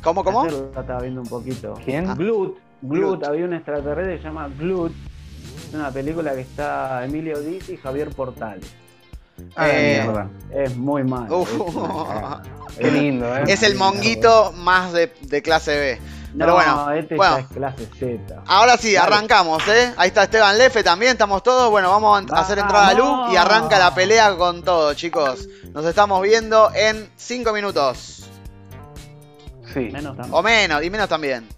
¿Cómo, 0.03 0.25
cómo? 0.25 0.43
Ayer 0.43 0.71
la 0.75 0.81
estaba 0.81 1.01
viendo 1.03 1.21
un 1.21 1.29
poquito. 1.29 1.75
¿Quién? 1.85 2.11
Ah. 2.11 2.15
Glut, 2.15 2.59
Glut, 2.81 2.99
Glut. 3.21 3.25
había 3.25 3.45
un 3.45 3.55
extraterrestre 3.55 4.17
que 4.17 4.23
se 4.23 4.29
llama 4.29 4.49
Glut. 4.59 4.93
Es 5.73 5.79
una 5.79 5.91
película 5.91 6.35
que 6.35 6.43
está 6.43 7.03
Emilio 7.03 7.41
Diz 7.41 7.71
y 7.71 7.79
Javier 7.79 8.11
Portales. 8.11 8.67
Ah, 9.57 9.69
Eh, 9.71 10.03
mierda. 10.05 10.29
Es 10.55 10.77
muy 10.77 11.03
malo. 11.03 11.39
Uf. 11.39 11.51
es 11.51 11.61
una. 11.61 12.43
Qué 12.79 12.91
lindo, 12.91 13.37
¿eh? 13.39 13.45
Es 13.49 13.63
el 13.63 13.75
monguito 13.77 14.53
más 14.53 14.93
de, 14.93 15.11
de 15.23 15.41
clase 15.41 15.75
B. 15.79 16.01
No, 16.35 16.39
Pero 16.45 16.55
bueno, 16.55 16.91
este 16.93 17.15
bueno. 17.17 17.39
ya 17.39 17.41
es 17.41 17.47
clase 17.49 17.87
Z. 17.99 18.43
Ahora 18.47 18.77
sí, 18.77 18.97
arrancamos, 18.97 19.67
¿eh? 19.69 19.95
Ahí 19.97 20.09
está 20.09 20.25
Esteban 20.25 20.59
Lefe 20.59 20.83
también, 20.83 21.13
estamos 21.13 21.43
todos. 21.43 21.71
Bueno, 21.71 21.91
vamos 21.91 22.31
a 22.31 22.41
hacer 22.41 22.59
entrada 22.59 22.89
a 22.89 22.95
luz 22.95 23.33
y 23.33 23.37
arranca 23.37 23.79
la 23.79 23.95
pelea 23.95 24.37
con 24.37 24.63
todo, 24.63 24.93
chicos. 24.93 25.49
Nos 25.73 25.87
estamos 25.87 26.21
viendo 26.21 26.71
en 26.75 27.11
5 27.17 27.51
minutos. 27.55 28.29
Sí. 29.73 29.89
Menos 29.91 30.17
también. 30.19 30.35
O 30.35 30.43
menos, 30.43 30.85
y 30.85 30.91
menos 30.91 31.09
también. 31.09 31.49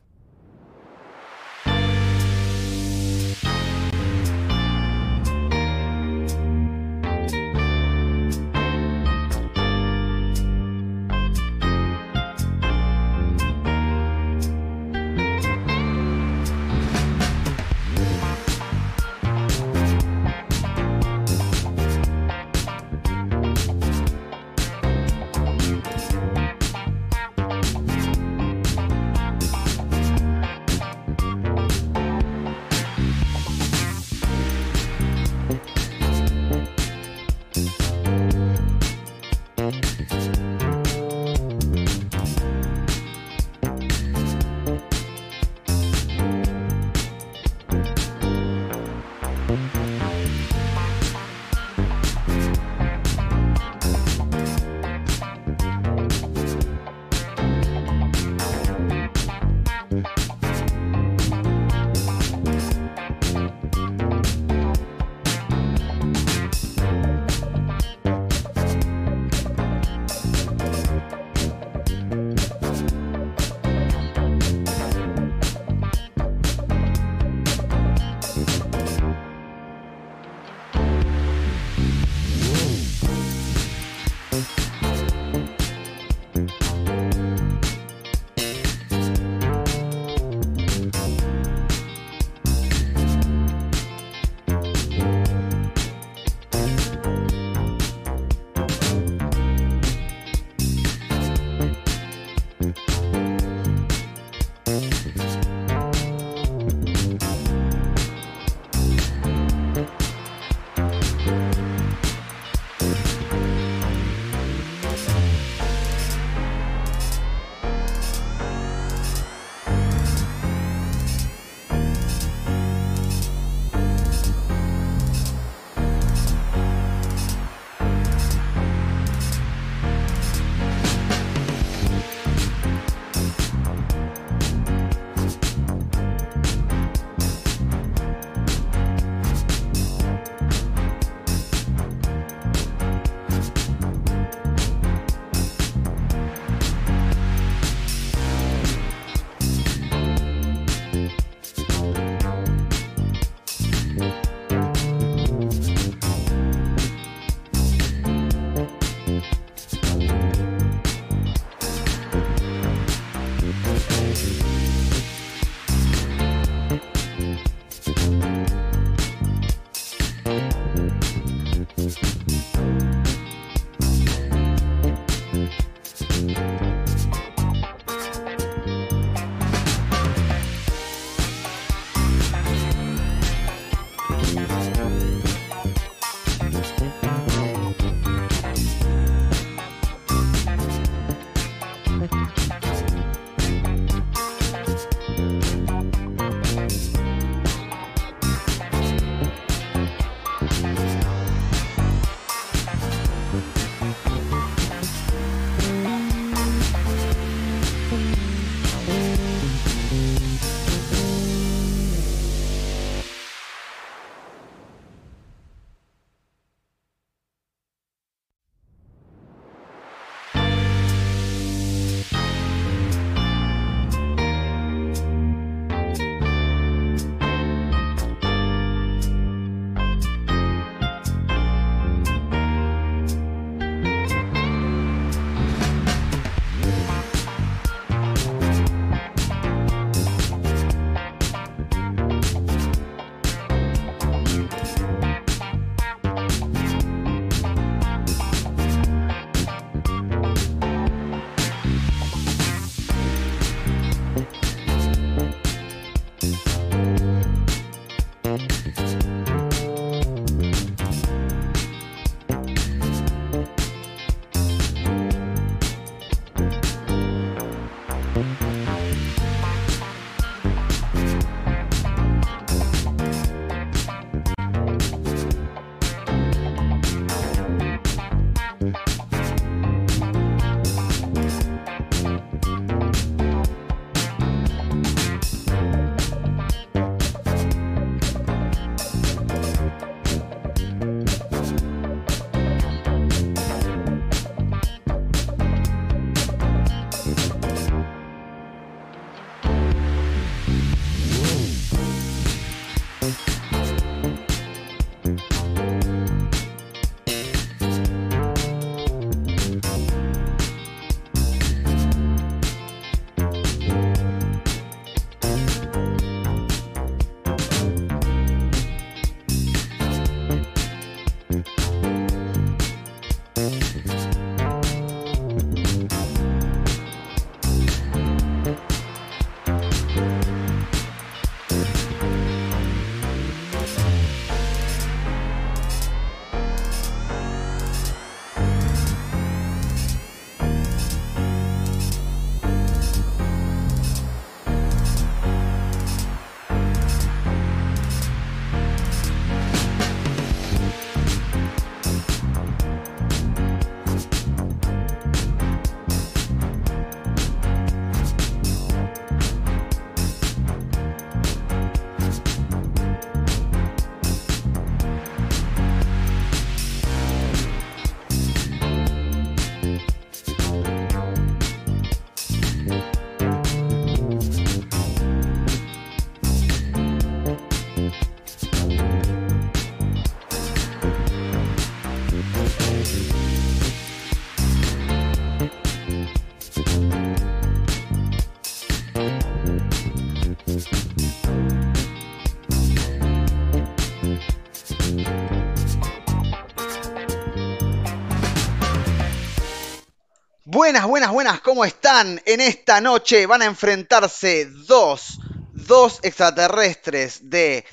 Buenas, 400.65 400.87
buenas, 400.87 401.13
buenas, 401.13 401.41
¿cómo 401.43 401.67
están? 401.67 402.23
En 402.25 402.41
esta 402.41 402.81
noche 402.81 403.27
van 403.27 403.43
a 403.43 403.45
enfrentarse 403.45 404.47
dos, 404.47 405.21
dos 405.53 406.01
extraterrestres 406.03 407.29
de 407.29 407.67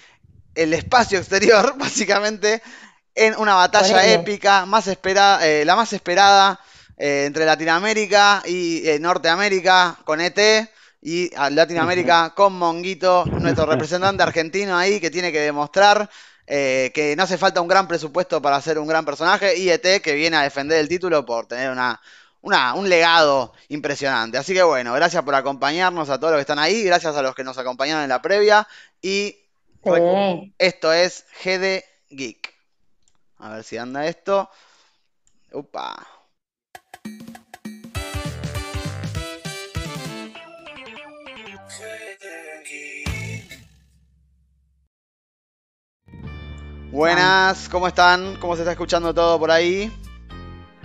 el 0.56 0.74
espacio 0.74 1.18
exterior, 1.18 1.76
básicamente, 1.80 2.62
en 3.16 3.34
una 3.38 3.56
batalla 3.56 3.96
Ponele. 3.96 4.14
épica, 4.16 4.66
más 4.66 4.88
esperada, 4.88 5.48
eh, 5.48 5.64
la 5.64 5.78
más 5.78 5.94
esperada 5.94 6.60
eh, 6.98 7.24
entre 7.28 7.46
Latinoamérica 7.46 8.44
y 8.46 8.86
eh, 8.86 9.00
Norteamérica 9.00 9.98
con 10.04 10.20
ET 10.20 10.70
y 11.02 11.34
a 11.38 11.50
Latinoamérica 11.50 12.34
con 12.36 12.52
Monguito, 12.52 13.24
nuestro 13.26 13.66
representante 13.68 14.22
argentino 14.22 14.78
ahí 14.78 15.00
que 15.00 15.10
tiene 15.10 15.32
que 15.32 15.40
demostrar 15.40 16.10
eh, 16.54 16.92
que 16.94 17.16
no 17.16 17.24
hace 17.24 17.38
falta 17.38 17.62
un 17.62 17.70
gran 17.70 17.88
presupuesto 17.88 18.42
para 18.42 18.60
ser 18.60 18.78
un 18.78 18.86
gran 18.86 19.06
personaje 19.06 19.58
y 19.58 19.70
ET 19.70 20.02
que 20.02 20.14
viene 20.14 20.36
a 20.36 20.42
defender 20.42 20.80
el 20.80 20.90
título 20.90 21.26
por 21.26 21.46
tener 21.46 21.72
una, 21.72 22.02
una- 22.42 22.74
un 22.74 22.90
legado 22.90 23.54
impresionante. 23.70 24.38
Así 24.38 24.54
que 24.54 24.64
bueno, 24.64 24.94
gracias 24.94 25.24
por 25.24 25.36
acompañarnos 25.36 26.10
a 26.10 26.20
todos 26.20 26.32
los 26.32 26.38
que 26.38 26.42
están 26.42 26.60
ahí, 26.60 26.84
gracias 26.84 27.16
a 27.16 27.22
los 27.22 27.36
que 27.36 27.44
nos 27.44 27.58
acompañaron 27.58 28.04
en 28.04 28.10
la 28.10 28.22
previa 28.22 28.68
y 29.02 29.38
Sí. 29.84 30.54
esto 30.60 30.94
es 30.94 31.26
GD 31.44 31.84
Geek. 32.10 32.54
A 33.40 33.50
ver 33.50 33.64
si 33.64 33.78
anda 33.78 34.06
esto. 34.06 34.50
Upa. 35.52 36.08
Buenas, 46.92 47.70
¿cómo 47.70 47.88
están? 47.88 48.36
¿Cómo 48.40 48.56
se 48.56 48.62
está 48.64 48.72
escuchando 48.72 49.14
todo 49.14 49.40
por 49.40 49.50
ahí? 49.52 49.92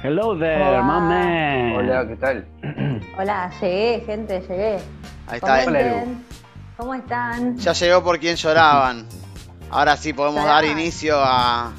Hello 0.07 0.39
there, 0.39 0.85
my 0.85 1.01
man. 1.01 1.73
Hola, 1.75 2.07
¿qué 2.07 2.15
tal? 2.15 2.47
Hola, 3.19 3.51
llegué, 3.61 4.05
gente, 4.07 4.41
llegué. 4.41 4.79
Ahí 5.27 5.39
está. 5.39 5.65
Hola, 5.67 5.81
Edu. 5.81 5.91
Comenten. 5.91 6.25
¿Cómo 6.77 6.95
están? 6.95 7.57
Ya 7.57 7.73
llegó 7.73 8.05
por 8.05 8.21
quien 8.21 8.37
lloraban. 8.37 9.09
Ahora 9.69 9.97
sí 9.97 10.13
podemos 10.13 10.45
dar 10.45 10.65
inicio 10.65 11.17
a, 11.19 11.73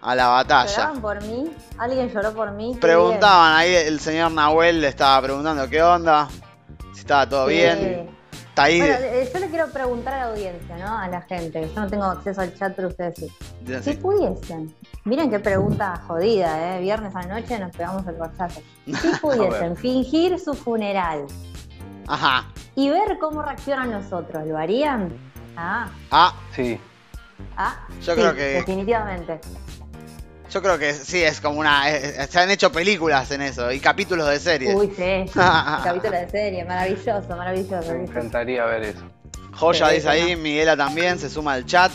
a 0.00 0.14
la 0.14 0.28
batalla. 0.28 0.72
¿Lloraban 0.72 1.02
por 1.02 1.22
mí? 1.24 1.50
¿Alguien 1.76 2.08
lloró 2.08 2.32
por 2.32 2.52
mí? 2.52 2.74
Preguntaban 2.80 3.52
ahí, 3.54 3.74
el 3.74 4.00
señor 4.00 4.32
Nahuel 4.32 4.80
le 4.80 4.88
estaba 4.88 5.20
preguntando 5.20 5.68
qué 5.68 5.82
onda, 5.82 6.28
si 6.94 7.00
estaba 7.00 7.28
todo 7.28 7.46
bien. 7.48 7.78
bien. 7.78 8.13
Sí. 8.54 8.60
Está 8.60 8.62
ahí. 8.64 8.78
Bueno, 8.80 8.96
eh, 9.00 9.30
yo 9.32 9.40
le 9.40 9.48
quiero 9.48 9.66
preguntar 9.68 10.14
a 10.14 10.18
la 10.18 10.24
audiencia, 10.32 10.76
¿no? 10.76 10.98
A 10.98 11.08
la 11.08 11.22
gente. 11.22 11.68
Yo 11.74 11.80
no 11.80 11.88
tengo 11.88 12.04
acceso 12.04 12.40
al 12.40 12.54
chat, 12.54 12.74
pero 12.76 12.88
ustedes 12.88 13.14
sí. 13.18 13.32
Si 13.66 13.82
sí. 13.92 13.92
pudiesen. 13.94 14.72
Miren 15.04 15.28
qué 15.30 15.40
pregunta 15.40 16.00
jodida, 16.06 16.76
¿eh? 16.76 16.80
Viernes 16.80 17.14
a 17.16 17.22
la 17.26 17.40
noche 17.40 17.58
nos 17.58 17.72
pegamos 17.76 18.06
el 18.06 18.16
corchazo. 18.16 18.60
Si 18.86 18.92
pudiesen 19.20 19.76
fingir 19.76 20.38
su 20.38 20.54
funeral 20.54 21.26
Ajá. 22.06 22.46
y 22.76 22.90
ver 22.90 23.18
cómo 23.18 23.42
reaccionan 23.42 23.90
los 23.90 24.12
otros, 24.12 24.46
¿lo 24.46 24.56
harían? 24.56 25.12
Ah, 25.56 25.88
Ah, 26.10 26.34
Sí, 26.54 26.78
ah. 27.56 27.74
Yo 28.02 28.14
sí, 28.14 28.20
creo 28.20 28.34
que- 28.34 28.42
Definitivamente. 28.54 29.40
Yo 30.54 30.62
creo 30.62 30.78
que 30.78 30.94
sí, 30.94 31.20
es 31.22 31.40
como 31.40 31.58
una... 31.58 31.84
se 32.30 32.38
han 32.38 32.48
hecho 32.50 32.70
películas 32.70 33.28
en 33.32 33.42
eso 33.42 33.72
y 33.72 33.80
capítulos 33.80 34.28
de 34.28 34.38
series. 34.38 34.74
Uy, 34.74 34.92
sí. 34.96 35.30
Capítulo 35.34 36.12
de 36.16 36.30
serie, 36.30 36.64
maravilloso, 36.64 37.36
maravilloso. 37.36 37.92
me 37.92 38.02
encantaría 38.04 38.64
ver 38.64 38.84
eso. 38.84 39.00
Joya 39.52 39.88
dice 39.88 40.08
ahí. 40.08 40.36
Miguela 40.36 40.76
también 40.76 41.18
se 41.18 41.28
suma 41.28 41.54
al 41.54 41.66
chat. 41.66 41.90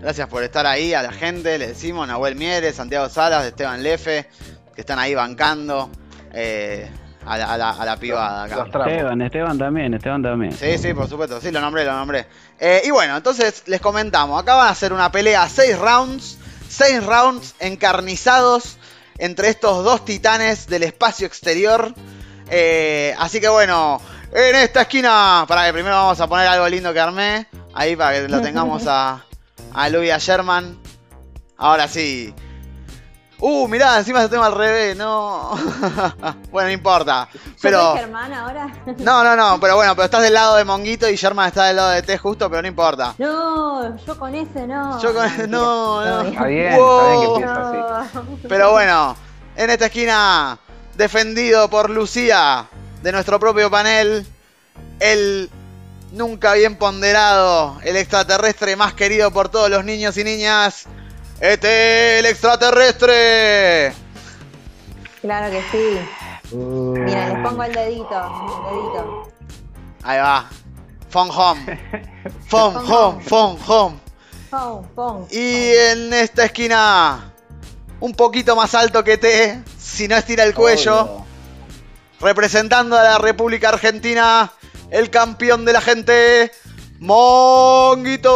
Gracias 0.00 0.28
por 0.28 0.44
estar 0.44 0.64
ahí 0.64 0.94
a 0.94 1.02
la 1.02 1.10
gente, 1.12 1.58
le 1.58 1.66
decimos, 1.68 2.06
Nahuel 2.06 2.36
Mieres, 2.36 2.76
Santiago 2.76 3.08
Salas, 3.08 3.44
Esteban 3.44 3.82
Lefe, 3.82 4.26
que 4.76 4.80
están 4.82 5.00
ahí 5.00 5.12
bancando 5.16 5.90
eh, 6.32 6.88
a, 7.26 7.36
la, 7.36 7.52
a 7.54 7.58
la- 7.58 7.70
a 7.70 7.84
la 7.84 7.96
pibada 7.96 8.44
acá. 8.44 8.64
Esteban, 8.86 9.22
Esteban 9.22 9.58
también, 9.58 9.94
Esteban 9.94 10.22
también. 10.22 10.52
Sí, 10.52 10.78
sí, 10.78 10.94
por 10.94 11.08
supuesto, 11.08 11.40
sí, 11.40 11.50
lo 11.50 11.60
nombré, 11.60 11.84
lo 11.84 11.94
nombré. 11.94 12.26
Eh, 12.60 12.82
y 12.84 12.90
bueno, 12.92 13.16
entonces 13.16 13.64
les 13.66 13.80
comentamos, 13.80 14.40
acá 14.40 14.54
van 14.54 14.68
a 14.68 14.70
hacer 14.70 14.92
una 14.92 15.10
pelea 15.10 15.42
a 15.42 15.48
6 15.48 15.76
rounds, 15.80 16.38
6 16.68 17.04
rounds 17.04 17.54
encarnizados 17.60 18.78
entre 19.18 19.48
estos 19.48 19.84
dos 19.84 20.04
titanes 20.04 20.66
del 20.66 20.84
espacio 20.84 21.26
exterior. 21.26 21.94
Eh, 22.50 23.14
así 23.18 23.40
que 23.40 23.48
bueno, 23.48 24.00
en 24.32 24.56
esta 24.56 24.82
esquina, 24.82 25.44
para 25.48 25.66
que 25.66 25.72
primero 25.72 25.96
vamos 25.96 26.20
a 26.20 26.26
poner 26.26 26.46
algo 26.46 26.68
lindo 26.68 26.92
que 26.92 27.00
armé, 27.00 27.46
ahí 27.74 27.96
para 27.96 28.20
que 28.20 28.28
lo 28.28 28.40
tengamos 28.40 28.86
a, 28.86 29.24
a 29.72 29.88
Louis 29.88 30.12
a 30.12 30.18
Sherman. 30.18 30.78
Ahora 31.56 31.88
sí. 31.88 32.32
Uh, 33.40 33.68
mirá, 33.68 33.98
encima 33.98 34.20
se 34.22 34.28
tema 34.28 34.46
al 34.46 34.54
revés, 34.54 34.96
no. 34.96 35.50
bueno, 36.50 36.66
no 36.68 36.72
importa. 36.72 37.28
¿Yo 37.32 37.40
Pero... 37.62 37.94
Germán 37.96 38.32
ahora? 38.32 38.66
No, 38.98 39.22
no, 39.22 39.36
no, 39.36 39.60
pero 39.60 39.76
bueno, 39.76 39.94
pero 39.94 40.06
estás 40.06 40.22
del 40.22 40.34
lado 40.34 40.56
de 40.56 40.64
Monguito 40.64 41.08
y 41.08 41.14
Sherman 41.14 41.46
está 41.48 41.66
del 41.66 41.76
lado 41.76 41.90
de 41.90 42.02
T 42.02 42.18
justo, 42.18 42.50
pero 42.50 42.62
no 42.62 42.68
importa. 42.68 43.14
No, 43.18 43.96
yo 44.04 44.18
con 44.18 44.34
ese 44.34 44.66
no. 44.66 45.00
Yo 45.00 45.14
con- 45.14 45.22
Mentira, 45.24 45.46
no, 45.46 46.04
no. 46.04 46.20
bien. 46.22 46.32
Está 46.32 46.46
bien, 46.46 46.72
está 46.72 47.08
bien 47.08 47.20
que 47.20 47.26
Wow. 47.26 47.36
empieza 47.36 48.02
así. 48.02 48.16
No. 48.42 48.48
Pero 48.48 48.70
bueno, 48.72 49.16
en 49.56 49.70
esta 49.70 49.86
esquina, 49.86 50.58
defendido 50.96 51.70
por 51.70 51.90
Lucía, 51.90 52.66
de 53.02 53.12
nuestro 53.12 53.38
propio 53.38 53.70
panel, 53.70 54.26
el 54.98 55.48
nunca 56.10 56.54
bien 56.54 56.76
ponderado, 56.76 57.78
el 57.84 57.96
extraterrestre 57.96 58.74
más 58.74 58.94
querido 58.94 59.30
por 59.30 59.48
todos 59.48 59.70
los 59.70 59.84
niños 59.84 60.16
y 60.16 60.24
niñas, 60.24 60.86
este 61.40 62.18
el 62.18 62.26
extraterrestre. 62.26 63.92
Claro 65.20 65.50
que 65.50 65.62
sí. 65.70 66.56
Mira, 66.56 67.28
les 67.28 67.46
pongo 67.46 67.62
el 67.64 67.72
dedito. 67.72 68.14
El 68.70 68.76
dedito. 68.76 69.32
Ahí 70.02 70.18
va. 70.18 70.48
Phone 71.10 71.30
home. 71.30 71.80
Phone 72.48 72.76
home, 72.76 73.24
phone 73.24 73.58
home. 73.66 73.98
Pum, 74.50 74.82
pum. 74.94 75.26
Y 75.30 75.72
en 75.74 76.12
esta 76.14 76.46
esquina, 76.46 77.32
un 78.00 78.14
poquito 78.14 78.56
más 78.56 78.74
alto 78.74 79.04
que 79.04 79.18
T, 79.18 79.62
si 79.78 80.08
no 80.08 80.16
estira 80.16 80.44
el 80.44 80.54
cuello, 80.54 81.24
representando 82.20 82.96
a 82.96 83.02
la 83.02 83.18
República 83.18 83.68
Argentina, 83.68 84.50
el 84.90 85.10
campeón 85.10 85.66
de 85.66 85.72
la 85.74 85.80
gente, 85.82 86.50
Monguito. 86.98 88.30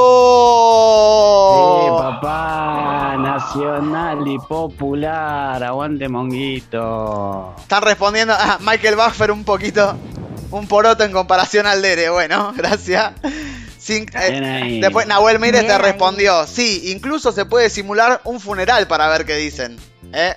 Sí, 1.82 1.88
papá, 1.98 3.16
nacional 3.18 4.26
y 4.28 4.38
popular, 4.38 5.62
aguante 5.62 6.08
monguito. 6.08 7.54
Están 7.58 7.82
respondiendo 7.82 8.34
a 8.34 8.58
Michael 8.60 8.96
Buffer 8.96 9.30
un 9.30 9.44
poquito, 9.44 9.96
un 10.50 10.66
poroto 10.68 11.04
en 11.04 11.12
comparación 11.12 11.66
al 11.66 11.82
Dere. 11.82 12.08
Bueno, 12.10 12.52
gracias. 12.56 13.12
Sin- 13.78 14.06
eh, 14.14 14.78
después 14.80 15.06
Nahuel 15.08 15.40
Mires 15.40 15.66
te 15.66 15.76
respondió, 15.78 16.46
sí, 16.46 16.92
incluso 16.92 17.32
se 17.32 17.44
puede 17.46 17.68
simular 17.68 18.20
un 18.24 18.38
funeral 18.38 18.86
para 18.86 19.08
ver 19.08 19.24
qué 19.26 19.34
dicen. 19.36 19.76
¿eh? 20.12 20.34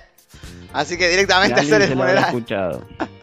Así 0.72 0.98
que 0.98 1.08
directamente 1.08 1.60
hacer 1.60 1.82
el 1.82 1.90
funeral. 1.92 2.24
escuchado. 2.24 2.82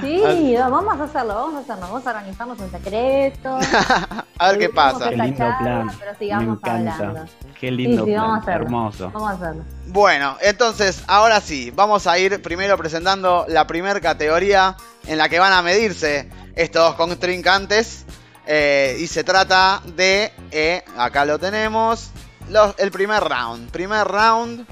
Sí, 0.00 0.54
vamos 0.58 1.00
a 1.00 1.04
hacerlo, 1.04 1.34
vamos 1.34 1.54
a 1.54 1.58
hacerlo, 1.60 1.80
vamos 1.82 2.06
a 2.06 2.10
organizarnos 2.10 2.58
un 2.58 2.70
secreto. 2.70 3.58
a 4.38 4.48
ver 4.50 4.58
qué 4.58 4.68
pasa. 4.68 5.10
Qué 5.10 5.16
lindo 5.16 5.36
plan. 5.58 5.90
Pero 5.98 6.18
sigamos 6.18 6.46
Me 6.46 6.52
encanta. 6.52 6.94
hablando. 6.94 7.32
Qué 7.58 7.70
lindo 7.70 8.04
plan, 8.04 8.16
vamos 8.22 8.48
a 8.48 8.52
hermoso. 8.54 9.10
Vamos 9.12 9.30
a 9.30 9.34
hacerlo. 9.34 9.64
Bueno, 9.86 10.36
entonces, 10.40 11.02
ahora 11.06 11.40
sí, 11.40 11.72
vamos 11.74 12.06
a 12.06 12.18
ir 12.18 12.42
primero 12.42 12.76
presentando 12.76 13.44
la 13.48 13.66
primera 13.66 14.00
categoría 14.00 14.76
en 15.06 15.18
la 15.18 15.28
que 15.28 15.38
van 15.38 15.52
a 15.52 15.62
medirse 15.62 16.28
estos 16.54 16.94
contrincantes. 16.94 18.04
Eh, 18.48 18.96
y 19.00 19.06
se 19.08 19.24
trata 19.24 19.80
de, 19.84 20.32
eh, 20.52 20.84
acá 20.96 21.24
lo 21.24 21.38
tenemos, 21.38 22.10
los, 22.48 22.74
el 22.78 22.90
primer 22.92 23.22
round. 23.24 23.70
Primer 23.70 24.06
round, 24.06 24.66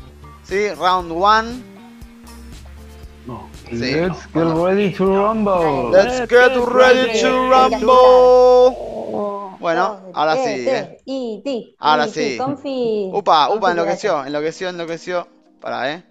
¿sí? 0.45 0.71
Round 0.71 1.11
one. 1.13 1.74
Sí. 3.71 3.77
Let's 3.77 4.27
get 4.33 4.45
ready 4.45 4.93
to 4.95 5.07
rumble. 5.07 5.91
Let's 5.91 6.21
get 6.29 6.57
ready 6.57 7.21
to 7.21 7.49
rumble. 7.49 8.95
Bueno, 9.59 10.01
ahora 10.13 10.37
sí, 10.37 10.69
eh. 10.69 10.99
Ti. 11.07 11.75
Ahora 11.79 12.07
sí. 12.07 12.39
Upa, 13.13 13.49
upa, 13.49 13.71
enloqueció, 13.71 14.25
enloqueció, 14.25 14.69
enloqueció. 14.69 15.27
Para, 15.61 15.93
eh. 15.93 16.05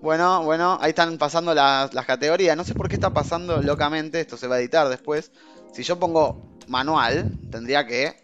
Bueno, 0.00 0.44
bueno, 0.44 0.78
ahí 0.80 0.90
están 0.90 1.18
pasando 1.18 1.52
las, 1.52 1.92
las 1.92 2.06
categorías. 2.06 2.56
No 2.56 2.64
sé 2.64 2.74
por 2.74 2.88
qué 2.88 2.94
está 2.94 3.10
pasando 3.12 3.60
locamente. 3.60 4.20
Esto 4.20 4.36
se 4.36 4.46
va 4.46 4.56
a 4.56 4.60
editar 4.60 4.88
después. 4.88 5.32
Si 5.72 5.82
yo 5.82 5.98
pongo 5.98 6.42
manual, 6.68 7.32
tendría 7.50 7.86
que 7.86 8.22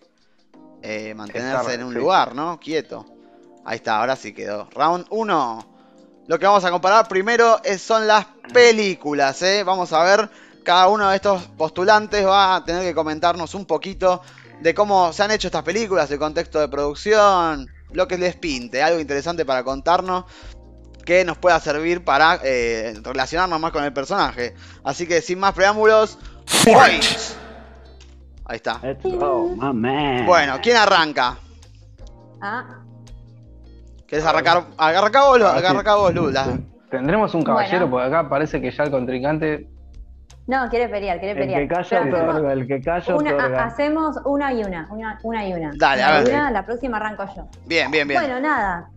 eh, 0.82 1.14
mantenerse 1.14 1.56
Estar, 1.56 1.74
en 1.74 1.84
un 1.84 1.92
sí. 1.92 1.98
lugar, 1.98 2.34
¿no? 2.34 2.60
Quieto. 2.60 3.04
Ahí 3.64 3.76
está, 3.76 3.98
ahora 3.98 4.14
sí 4.14 4.32
quedó. 4.32 4.68
Round 4.70 5.06
1. 5.10 5.75
Lo 6.28 6.38
que 6.38 6.46
vamos 6.46 6.64
a 6.64 6.70
comparar 6.70 7.06
primero 7.08 7.60
es- 7.62 7.82
son 7.82 8.06
las 8.06 8.26
películas, 8.52 9.40
¿eh? 9.42 9.62
Vamos 9.64 9.92
a 9.92 10.02
ver, 10.02 10.28
cada 10.64 10.88
uno 10.88 11.08
de 11.10 11.16
estos 11.16 11.42
postulantes 11.56 12.26
va 12.26 12.56
a 12.56 12.64
tener 12.64 12.82
que 12.82 12.94
comentarnos 12.94 13.54
un 13.54 13.64
poquito 13.64 14.22
de 14.60 14.74
cómo 14.74 15.12
se 15.12 15.22
han 15.22 15.30
hecho 15.30 15.48
estas 15.48 15.62
películas, 15.62 16.10
el 16.10 16.18
contexto 16.18 16.58
de 16.58 16.68
producción, 16.68 17.68
lo 17.92 18.08
que 18.08 18.18
les 18.18 18.34
pinte, 18.36 18.82
algo 18.82 18.98
interesante 18.98 19.44
para 19.44 19.62
contarnos 19.62 20.24
que 21.04 21.24
nos 21.24 21.38
pueda 21.38 21.60
servir 21.60 22.02
para 22.04 22.40
eh, 22.42 22.98
relacionarnos 23.04 23.60
más 23.60 23.70
con 23.70 23.84
el 23.84 23.92
personaje. 23.92 24.54
Así 24.82 25.06
que 25.06 25.20
sin 25.22 25.38
más 25.38 25.52
preámbulos, 25.54 26.18
fight. 26.46 27.04
Ahí 28.46 28.56
está. 28.56 28.80
Let's 28.82 29.04
go, 29.04 29.54
my 29.56 29.72
man. 29.72 30.26
Bueno, 30.26 30.58
¿quién 30.60 30.76
arranca? 30.76 31.38
Ah, 32.40 32.80
¿Querés 34.06 34.24
arrancar? 34.24 34.64
Arranca 34.78 35.24
vos, 35.24 35.40
arranca 35.42 35.94
vos, 35.96 36.14
Lula. 36.14 36.58
Tendremos 36.90 37.34
un 37.34 37.42
caballero, 37.42 37.88
Bueno. 37.88 37.90
porque 37.90 38.06
acá 38.16 38.28
parece 38.28 38.60
que 38.60 38.70
ya 38.70 38.84
el 38.84 38.90
contrincante. 38.90 39.68
no, 40.46 40.68
quiere 40.70 40.88
pelear, 40.88 41.18
quiere 41.18 41.32
El 41.32 41.38
pelear. 41.48 41.60
que 41.62 41.68
calla 41.68 42.02
otorga, 42.18 42.52
el 42.52 42.66
que 42.68 42.80
calla 42.80 43.16
una- 43.16 43.34
otorga. 43.34 43.62
ha- 43.62 43.66
hacemos 43.66 44.16
una 44.24 44.52
y 44.52 44.62
una, 44.62 44.86
una, 44.90 45.18
una 45.24 45.44
y 45.48 45.52
una. 45.52 45.72
Dale, 45.76 46.02
a 46.04 46.08
Una 46.10 46.20
ver. 46.20 46.28
una, 46.34 46.50
la 46.52 46.64
próxima 46.64 46.96
arranco 46.98 47.24
yo. 47.34 47.48
Bien, 47.66 47.90
bien, 47.90 48.06
bien. 48.06 48.20
Bueno, 48.20 48.38
nada. 48.38 48.88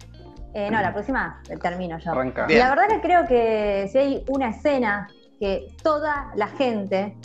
Eh, 0.54 0.70
no, 0.72 0.80
la 0.82 0.94
próxima 0.94 1.42
termino 1.60 1.98
yo. 1.98 2.12
Arranca. 2.12 2.46
Bien. 2.46 2.60
La 2.60 2.70
verdad 2.70 2.88
que 2.88 3.02
creo 3.02 3.26
que 3.28 3.88
si 3.92 3.98
hay 3.98 4.26
una 4.30 4.50
escena 4.50 5.08
que 5.40 5.68
toda 5.82 6.32
la 6.36 6.48
gente 6.50 7.16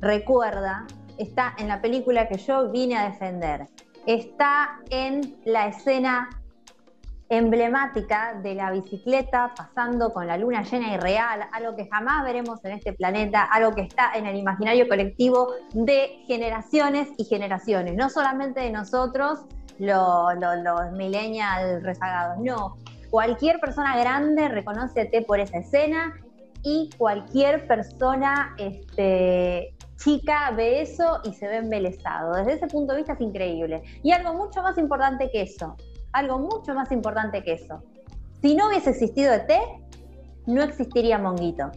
recuerda, 0.00 0.84
está 1.18 1.54
en 1.58 1.68
la 1.68 1.80
película 1.80 2.26
que 2.26 2.38
yo 2.38 2.70
vine 2.70 2.96
a 2.96 3.04
defender. 3.04 3.68
Está 4.06 4.78
en 4.90 5.36
la 5.44 5.66
escena 5.66 6.28
emblemática 7.30 8.34
de 8.42 8.54
la 8.56 8.72
bicicleta 8.72 9.54
pasando 9.56 10.12
con 10.12 10.26
la 10.26 10.36
luna 10.36 10.62
llena 10.64 10.92
y 10.92 10.96
real, 10.98 11.40
algo 11.52 11.76
que 11.76 11.88
jamás 11.88 12.24
veremos 12.24 12.62
en 12.64 12.72
este 12.72 12.92
planeta, 12.92 13.44
algo 13.44 13.72
que 13.74 13.82
está 13.82 14.10
en 14.14 14.26
el 14.26 14.36
imaginario 14.36 14.88
colectivo 14.88 15.48
de 15.72 16.10
generaciones 16.26 17.08
y 17.16 17.24
generaciones, 17.24 17.94
no 17.96 18.10
solamente 18.10 18.60
de 18.60 18.70
nosotros, 18.70 19.38
lo- 19.78 20.34
lo- 20.34 20.56
los 20.56 20.92
millennials 20.92 21.82
rezagados, 21.84 22.38
no. 22.40 22.74
Cualquier 23.10 23.60
persona 23.60 23.96
grande 23.98 24.48
T 25.06 25.22
por 25.22 25.40
esa 25.40 25.58
escena 25.58 26.12
y 26.62 26.90
cualquier 26.98 27.66
persona 27.66 28.54
este, 28.58 29.72
chica 29.96 30.50
ve 30.50 30.82
eso 30.82 31.20
y 31.24 31.32
se 31.32 31.46
ve 31.48 31.56
embelesado. 31.56 32.34
Desde 32.34 32.54
ese 32.54 32.66
punto 32.66 32.92
de 32.92 32.98
vista 32.98 33.14
es 33.14 33.20
increíble. 33.20 33.82
Y 34.02 34.12
algo 34.12 34.34
mucho 34.34 34.62
más 34.62 34.76
importante 34.78 35.30
que 35.30 35.42
eso, 35.42 35.76
algo 36.12 36.38
mucho 36.38 36.74
más 36.74 36.90
importante 36.92 37.42
que 37.42 37.54
eso. 37.54 37.82
Si 38.40 38.54
no 38.54 38.68
hubiese 38.68 38.90
existido 38.90 39.32
ET, 39.32 39.50
no 40.46 40.62
existiría 40.62 41.18
Monguito. 41.18 41.70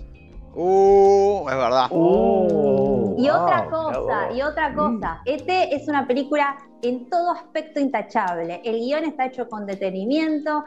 Uh, 0.55 1.49
es 1.49 1.55
verdad. 1.55 1.87
Oh, 1.89 3.15
Y 3.17 3.29
otra 3.29 3.63
wow, 3.63 3.71
cosa, 3.71 4.31
y 4.31 4.41
otra 4.41 4.73
cosa, 4.73 5.21
ET 5.25 5.47
es 5.47 5.87
una 5.87 6.05
película 6.05 6.57
en 6.81 7.09
todo 7.09 7.31
aspecto 7.31 7.79
intachable. 7.79 8.61
El 8.63 8.79
guion 8.79 9.05
está 9.05 9.25
hecho 9.25 9.47
con 9.49 9.65
detenimiento, 9.65 10.63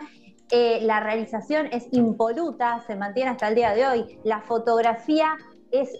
eh, 0.50 0.80
la 0.82 1.00
realización 1.00 1.66
es 1.72 1.88
impoluta, 1.92 2.82
se 2.86 2.96
mantiene 2.96 3.30
hasta 3.30 3.48
el 3.48 3.54
día 3.54 3.74
de 3.74 3.86
hoy. 3.86 4.20
La 4.24 4.40
fotografía 4.40 5.36
es 5.70 5.90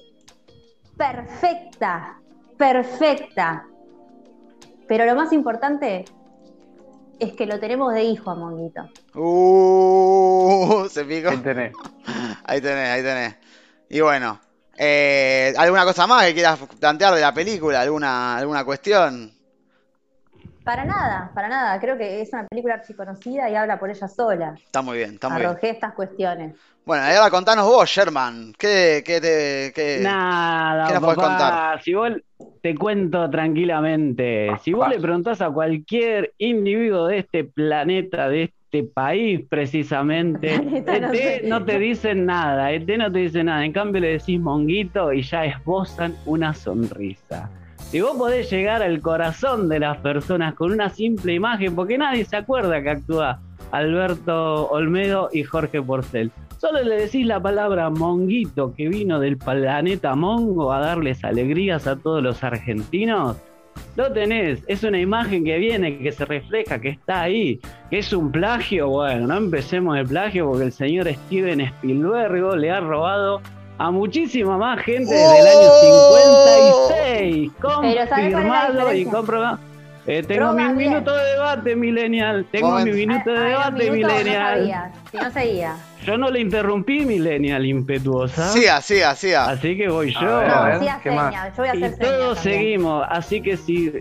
perfecta, 0.96 2.20
perfecta. 2.56 3.66
Pero 4.88 5.04
lo 5.04 5.14
más 5.14 5.32
importante 5.32 6.04
es 7.18 7.32
que 7.34 7.46
lo 7.46 7.58
tenemos 7.58 7.92
de 7.94 8.04
hijo 8.04 8.30
a 8.30 8.34
Monguito. 8.34 8.88
Uh, 9.14 10.88
se 10.90 11.04
picó. 11.04 11.30
Ahí 11.30 11.38
tenés. 11.38 11.72
Ahí 12.44 12.60
tenés, 12.60 12.88
ahí 12.90 13.02
tenés. 13.02 13.36
Y 13.88 14.00
bueno, 14.00 14.40
eh, 14.76 15.54
¿alguna 15.56 15.84
cosa 15.84 16.06
más 16.06 16.26
que 16.26 16.34
quieras 16.34 16.58
plantear 16.78 17.14
de 17.14 17.20
la 17.20 17.32
película? 17.32 17.80
¿Alguna, 17.80 18.36
alguna 18.36 18.64
cuestión? 18.64 19.32
Para 20.66 20.84
nada, 20.84 21.30
para 21.32 21.48
nada. 21.48 21.80
Creo 21.80 21.96
que 21.96 22.20
es 22.20 22.32
una 22.32 22.44
película 22.48 22.74
archiconocida 22.74 23.48
y 23.48 23.54
habla 23.54 23.78
por 23.78 23.88
ella 23.88 24.08
sola. 24.08 24.52
Está 24.56 24.82
muy 24.82 24.98
bien, 24.98 25.14
está 25.14 25.28
muy 25.28 25.38
bien. 25.38 25.50
Arrojé 25.50 25.70
estas 25.70 25.94
cuestiones. 25.94 26.56
Bueno, 26.84 27.06
y 27.06 27.14
ahora 27.14 27.30
contanos 27.30 27.66
vos, 27.66 27.88
Sherman. 27.88 28.52
¿Qué, 28.58 29.00
qué 29.06 29.20
te, 29.20 29.72
qué- 29.72 30.00
Nada, 30.02 30.88
¿Qué 30.88 30.94
nos 30.94 31.02
podés 31.04 31.16
papá, 31.18 31.28
contar? 31.28 31.82
Si 31.84 31.94
vos 31.94 32.12
te 32.60 32.74
cuento 32.74 33.30
tranquilamente, 33.30 34.56
si 34.64 34.72
vos 34.72 34.88
le 34.88 34.98
preguntás 34.98 35.40
a 35.40 35.50
cualquier 35.50 36.32
individuo 36.38 37.06
de 37.06 37.18
este 37.18 37.44
planeta, 37.44 38.28
de 38.28 38.42
este 38.44 38.82
país 38.92 39.42
precisamente, 39.48 40.50
no 40.84 41.12
ET 41.12 41.16
sé. 41.16 41.40
no 41.48 41.64
te 41.64 41.78
dicen 41.78 42.26
nada, 42.26 42.72
ET 42.72 42.96
no 42.98 43.12
te 43.12 43.20
dice 43.20 43.44
nada, 43.44 43.64
en 43.64 43.72
cambio 43.72 44.00
le 44.00 44.08
decís 44.18 44.40
monguito 44.40 45.12
y 45.12 45.22
ya 45.22 45.44
esbozan 45.44 46.16
una 46.24 46.52
sonrisa. 46.54 47.52
Si 47.90 48.00
vos 48.00 48.16
podés 48.16 48.50
llegar 48.50 48.82
al 48.82 49.00
corazón 49.00 49.68
de 49.68 49.78
las 49.78 49.98
personas 49.98 50.54
con 50.54 50.72
una 50.72 50.90
simple 50.90 51.34
imagen, 51.34 51.76
porque 51.76 51.96
nadie 51.96 52.24
se 52.24 52.36
acuerda 52.36 52.82
que 52.82 52.90
actúa 52.90 53.40
Alberto 53.70 54.68
Olmedo 54.68 55.30
y 55.32 55.44
Jorge 55.44 55.80
Porcel. 55.80 56.32
Solo 56.58 56.82
le 56.82 57.02
decís 57.02 57.24
la 57.24 57.40
palabra 57.40 57.88
monguito 57.90 58.74
que 58.74 58.88
vino 58.88 59.20
del 59.20 59.36
planeta 59.36 60.16
Mongo 60.16 60.72
a 60.72 60.80
darles 60.80 61.22
alegrías 61.22 61.86
a 61.86 61.94
todos 61.94 62.22
los 62.22 62.42
argentinos. 62.42 63.36
Lo 63.94 64.12
tenés, 64.12 64.64
es 64.66 64.82
una 64.82 64.98
imagen 64.98 65.44
que 65.44 65.58
viene, 65.58 65.98
que 65.98 66.10
se 66.10 66.24
refleja, 66.24 66.80
que 66.80 66.88
está 66.88 67.22
ahí, 67.22 67.60
que 67.88 67.98
es 67.98 68.12
un 68.12 68.32
plagio. 68.32 68.88
Bueno, 68.88 69.28
no 69.28 69.36
empecemos 69.36 69.96
el 69.96 70.06
plagio 70.06 70.48
porque 70.48 70.64
el 70.64 70.72
señor 70.72 71.08
Steven 71.08 71.60
Spielberg 71.60 72.56
le 72.56 72.70
ha 72.70 72.80
robado 72.80 73.40
a 73.78 73.90
muchísima 73.90 74.56
más 74.58 74.80
gente 74.82 75.14
desde 75.14 75.38
el 75.40 75.46
año 75.46 75.68
¡Oh! 75.70 76.16
56. 76.18 77.52
Pero 77.60 77.70
¿sabés 77.70 77.84
cuál 77.84 77.84
es 77.86 78.00
la 78.04 78.06
Confirmado 78.06 78.92
y 78.94 79.04
comprobado. 79.04 79.58
Eh, 80.08 80.22
tengo 80.22 80.52
mi 80.52 80.62
bien. 80.62 80.76
minuto 80.76 81.12
de 81.16 81.24
debate, 81.32 81.74
millennial. 81.74 82.46
Tengo 82.52 82.68
Momento. 82.70 82.92
mi 82.92 83.06
minuto 83.06 83.28
de 83.32 83.38
Ah, 83.38 83.42
ah, 83.42 83.70
debate, 83.70 83.86
No 83.86 83.92
millennial. 83.92 84.58
sabía, 84.58 84.92
si 85.10 85.16
no 85.16 85.30
seguía. 85.32 85.76
yo 86.04 86.16
no 86.18 86.30
le 86.30 86.40
interrumpí, 86.40 87.04
Millennial 87.04 87.66
impetuosa. 87.66 88.48
Siga, 88.50 88.80
siga, 88.82 89.16
siga. 89.16 89.48
Así 89.50 89.76
que 89.76 89.88
voy 89.88 90.14
A 90.16 90.20
yo. 90.20 90.38
ver, 90.38 90.48
No, 90.48 90.54
a 90.54 90.64
ver, 90.66 90.78
sí 90.78 90.88
a 90.88 91.00
¿qué 91.02 91.10
más? 91.10 91.34
yo 91.34 91.52
voy 91.56 91.68
a 91.68 91.74
Y 91.74 91.82
hacer 91.82 91.96
seña 91.98 92.08
todos 92.10 92.34
también. 92.36 92.58
seguimos, 92.60 93.06
así 93.10 93.40
que 93.42 93.56
si 93.56 93.92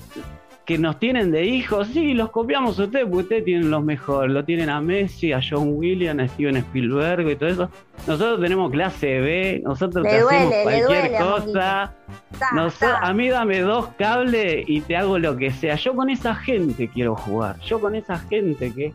que 0.65 0.77
nos 0.79 0.99
tienen 0.99 1.31
de 1.31 1.45
hijos, 1.45 1.87
sí, 1.89 2.13
los 2.15 2.31
copiamos 2.31 2.79
a 2.79 2.83
ustedes, 2.85 3.05
porque 3.05 3.23
ustedes 3.23 3.45
tienen 3.45 3.69
los 3.69 3.83
mejores, 3.83 4.31
lo 4.33 4.43
tienen 4.43 4.69
a 4.69 4.81
Messi, 4.81 5.31
a 5.31 5.39
John 5.47 5.73
Williams, 5.75 6.23
a 6.23 6.27
Steven 6.27 6.57
Spielberg 6.57 7.29
y 7.29 7.35
todo 7.35 7.49
eso. 7.49 7.69
Nosotros 8.07 8.41
tenemos 8.41 8.71
clase 8.71 9.19
B, 9.19 9.61
nosotros 9.63 10.03
Le 10.03 10.09
te 10.09 10.21
duele, 10.21 10.37
hacemos 10.37 10.55
le 10.55 10.63
cualquier 10.63 10.87
duele 11.11 11.17
cosa. 11.19 11.93
Ta, 12.39 12.49
Noso- 12.53 12.79
ta. 12.79 12.99
a 12.99 13.13
mí 13.13 13.29
dame 13.29 13.59
dos 13.61 13.89
cables 13.97 14.65
y 14.67 14.81
te 14.81 14.97
hago 14.97 15.19
lo 15.19 15.37
que 15.37 15.51
sea. 15.51 15.75
Yo 15.75 15.95
con 15.95 16.09
esa 16.09 16.33
gente 16.35 16.87
quiero 16.87 17.15
jugar. 17.15 17.59
Yo 17.61 17.79
con 17.79 17.93
esa 17.95 18.17
gente 18.17 18.73
que 18.73 18.93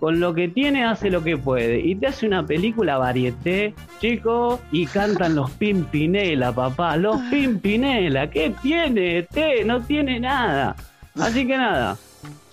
con 0.00 0.18
lo 0.18 0.32
que 0.32 0.48
tiene 0.48 0.84
hace 0.86 1.10
lo 1.10 1.22
que 1.22 1.36
puede. 1.36 1.80
Y 1.80 1.94
te 1.94 2.06
hace 2.06 2.26
una 2.26 2.46
película 2.46 2.96
varieté, 2.96 3.74
chico, 4.00 4.58
y 4.72 4.86
cantan 4.86 5.34
los 5.36 5.50
Pimpinela, 5.50 6.52
papá. 6.52 6.96
Los 6.96 7.18
Pimpinela. 7.30 8.30
¿Qué 8.30 8.54
tiene? 8.62 9.24
Te, 9.24 9.62
no 9.66 9.82
tiene 9.82 10.18
nada. 10.18 10.74
Así 11.18 11.46
que 11.46 11.56
nada. 11.56 11.96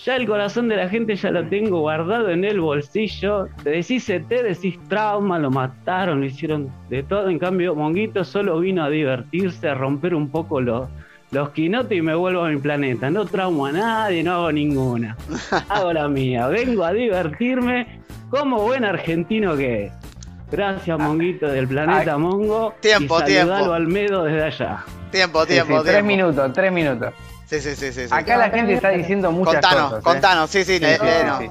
Ya 0.04 0.16
el 0.16 0.26
corazón 0.26 0.70
de 0.70 0.78
la 0.78 0.88
gente 0.88 1.16
ya 1.16 1.32
lo 1.32 1.46
tengo 1.48 1.82
guardado 1.82 2.30
en 2.30 2.46
el 2.46 2.62
bolsillo. 2.62 3.48
Te 3.64 3.72
decís 3.72 4.10
ET, 4.10 4.28
decís 4.28 4.80
trauma, 4.88 5.38
lo 5.38 5.52
mataron, 5.52 6.22
lo 6.22 6.26
hicieron 6.26 6.72
de 6.90 7.04
todo. 7.04 7.30
En 7.30 7.40
cambio, 7.40 7.76
Monguito 7.76 8.24
solo 8.24 8.60
vino 8.60 8.84
a 8.84 8.90
divertirse, 8.90 9.68
a 9.68 9.74
romper 9.74 10.16
un 10.16 10.30
poco 10.30 10.62
los, 10.62 10.88
los 11.32 11.50
quinotes 11.50 11.98
y 11.98 12.02
me 12.02 12.16
vuelvo 12.16 12.46
a 12.46 12.50
mi 12.50 12.58
planeta. 12.58 13.10
No 13.10 13.26
traumo 13.26 13.66
a 13.66 13.72
nadie, 13.74 14.24
no 14.24 14.34
hago 14.34 14.52
ninguna. 14.52 15.18
Hago 15.70 15.92
la 15.92 16.08
mía. 16.08 16.48
Vengo 16.48 16.86
a 16.86 16.94
divertirme 16.94 18.00
como 18.30 18.62
buen 18.62 18.86
argentino 18.86 19.58
que 19.58 19.86
es. 19.86 19.94
Gracias, 20.50 20.98
Monguito 20.98 21.48
del 21.48 21.68
planeta. 21.68 22.18
Mongo. 22.18 22.74
Tiempo, 22.80 23.20
y 23.22 23.26
tiempo. 23.26 23.54
al 23.54 23.74
Almedo 23.74 24.24
desde 24.24 24.44
allá. 24.44 24.86
Tiempo, 25.12 25.42
Sí, 25.44 25.54
tiempo, 25.54 25.78
sí, 25.78 25.84
tres 25.84 25.94
tiempo. 25.96 26.08
minutos, 26.08 26.54
tres 26.54 26.72
minutos. 26.72 27.14
Sí, 27.46 27.60
sí, 27.62 27.76
sí, 27.76 27.92
sí. 27.94 28.08
sí. 28.08 28.10
Acá 28.12 28.36
la 28.38 28.50
gente 28.50 28.74
está 28.74 28.90
diciendo 28.90 29.32
muchas 29.32 29.56
Contanos, 29.56 29.84
cosas. 29.86 30.00
¿eh? 30.00 30.04
contanos, 30.04 30.50
sí, 30.50 30.64
sí, 30.66 30.80
le- 30.80 30.98
Sí, 30.98 31.06
le- 31.06 31.24
no. 31.24 31.38
sí. 31.40 31.50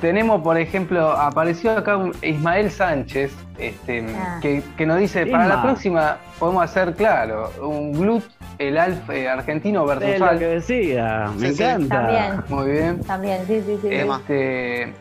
Tenemos, 0.00 0.42
por 0.42 0.58
ejemplo, 0.58 1.12
apareció 1.12 1.70
acá 1.78 1.96
un 1.96 2.12
Ismael 2.20 2.72
Sánchez, 2.72 3.30
este, 3.56 4.04
Ah. 4.18 4.40
que, 4.42 4.60
que 4.76 4.84
nos 4.84 4.98
dice, 4.98 5.26
para 5.26 5.46
la 5.46 5.62
próxima 5.62 6.16
podemos 6.40 6.64
hacer, 6.64 6.94
claro, 6.94 7.52
un 7.62 7.92
Glut, 7.92 8.24
el 8.58 8.78
Alf 8.78 9.08
eh, 9.10 9.28
argentino 9.28 9.86
versus 9.86 10.08
Es 10.08 10.18
lo 10.20 10.38
que 10.40 10.46
decía, 10.46 11.30
me 11.38 11.50
Sí, 11.50 11.54
sí. 11.54 11.62
encanta. 11.62 11.96
También, 12.02 12.44
Muy 12.48 12.70
bien. 12.72 13.00
también, 13.04 13.46
sí, 13.46 13.62
sí, 13.64 13.78
sí. 13.80 13.88
Este, 13.92 14.92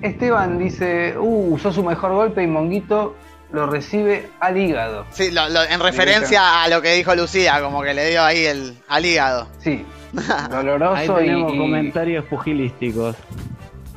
Esteban 0.00 0.58
dice, 0.58 1.16
uh, 1.18 1.54
usó 1.54 1.70
su 1.70 1.82
mejor 1.84 2.12
golpe 2.12 2.42
y 2.42 2.46
Monguito 2.46 3.16
lo 3.52 3.66
recibe 3.66 4.30
al 4.40 4.56
hígado. 4.56 5.06
Sí, 5.10 5.30
lo- 5.30 5.48
lo- 5.48 5.62
en 5.64 5.80
referencia 5.80 6.62
a 6.62 6.68
lo 6.68 6.80
que 6.82 6.92
dijo 6.94 7.14
Lucía, 7.14 7.60
como 7.60 7.82
que 7.82 7.94
le 7.94 8.08
dio 8.10 8.22
ahí 8.22 8.44
el 8.46 8.76
al 8.88 9.04
hígado. 9.04 9.48
Sí, 9.58 9.84
Ahí 10.16 10.48
doloroso 10.50 11.20
y, 11.20 11.24
tenemos 11.24 11.54
y- 11.54 11.58
comentarios 11.58 12.24
pugilísticos. 12.26 13.16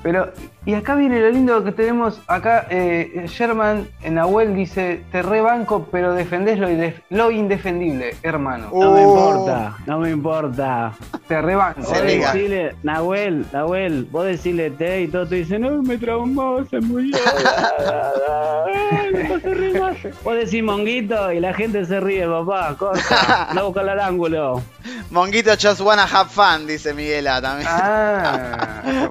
Pero, 0.04 0.34
y 0.66 0.74
acá 0.74 0.95
viene 0.95 1.22
lo 1.22 1.30
lindo 1.30 1.64
que 1.64 1.72
tenemos 1.72 2.20
acá, 2.28 2.68
eh, 2.70 3.24
Sherman 3.28 3.88
Nahuel 4.04 4.54
dice, 4.54 5.01
te 5.14 5.22
rebanco, 5.22 5.88
pero 5.89 6.14
defendés 6.14 6.60
lo, 6.60 6.70
indef- 6.70 7.01
lo 7.10 7.32
indefendible, 7.32 8.14
hermano. 8.22 8.68
Uh. 8.72 8.84
No 8.84 8.91
me 8.93 9.01
importa, 9.04 9.78
no 9.86 9.99
me 9.99 10.10
importa. 10.12 10.91
Te 11.28 11.41
rebanco. 11.41 11.82
Vos 11.84 12.01
decirle, 12.04 12.76
Nahuel, 12.84 13.45
Nahuel, 13.54 14.06
vos 14.12 14.26
decirle 14.26 14.72
te 14.72 15.04
y 15.04 15.08
todo 15.08 15.26
te 15.26 15.36
dicen, 15.36 15.62
no, 15.62 15.82
me 15.82 15.97
traumó, 15.97 16.66
se 16.66 16.82
murió. 16.82 17.16
Ay, 18.91 19.28
no 19.30 19.39
se 19.39 19.54
ríe 19.54 19.80
más. 19.80 19.95
Vos 20.24 20.36
decís 20.36 20.64
monguito 20.64 21.32
y 21.32 21.39
la 21.39 21.54
gente 21.54 21.86
se 21.86 21.99
ríe, 21.99 22.28
papá, 22.28 22.76
corta, 22.78 23.49
no 23.56 23.68
busca 23.68 23.82
el 23.82 23.99
ángulo. 23.99 24.62
Monguito 25.12 25.51
just 25.51 25.80
wanna 25.82 26.04
have 26.06 26.30
fun, 26.30 26.68
dice 26.68 26.93
Miguela 26.93 27.41
también. 27.41 27.70
Ah, 27.72 29.10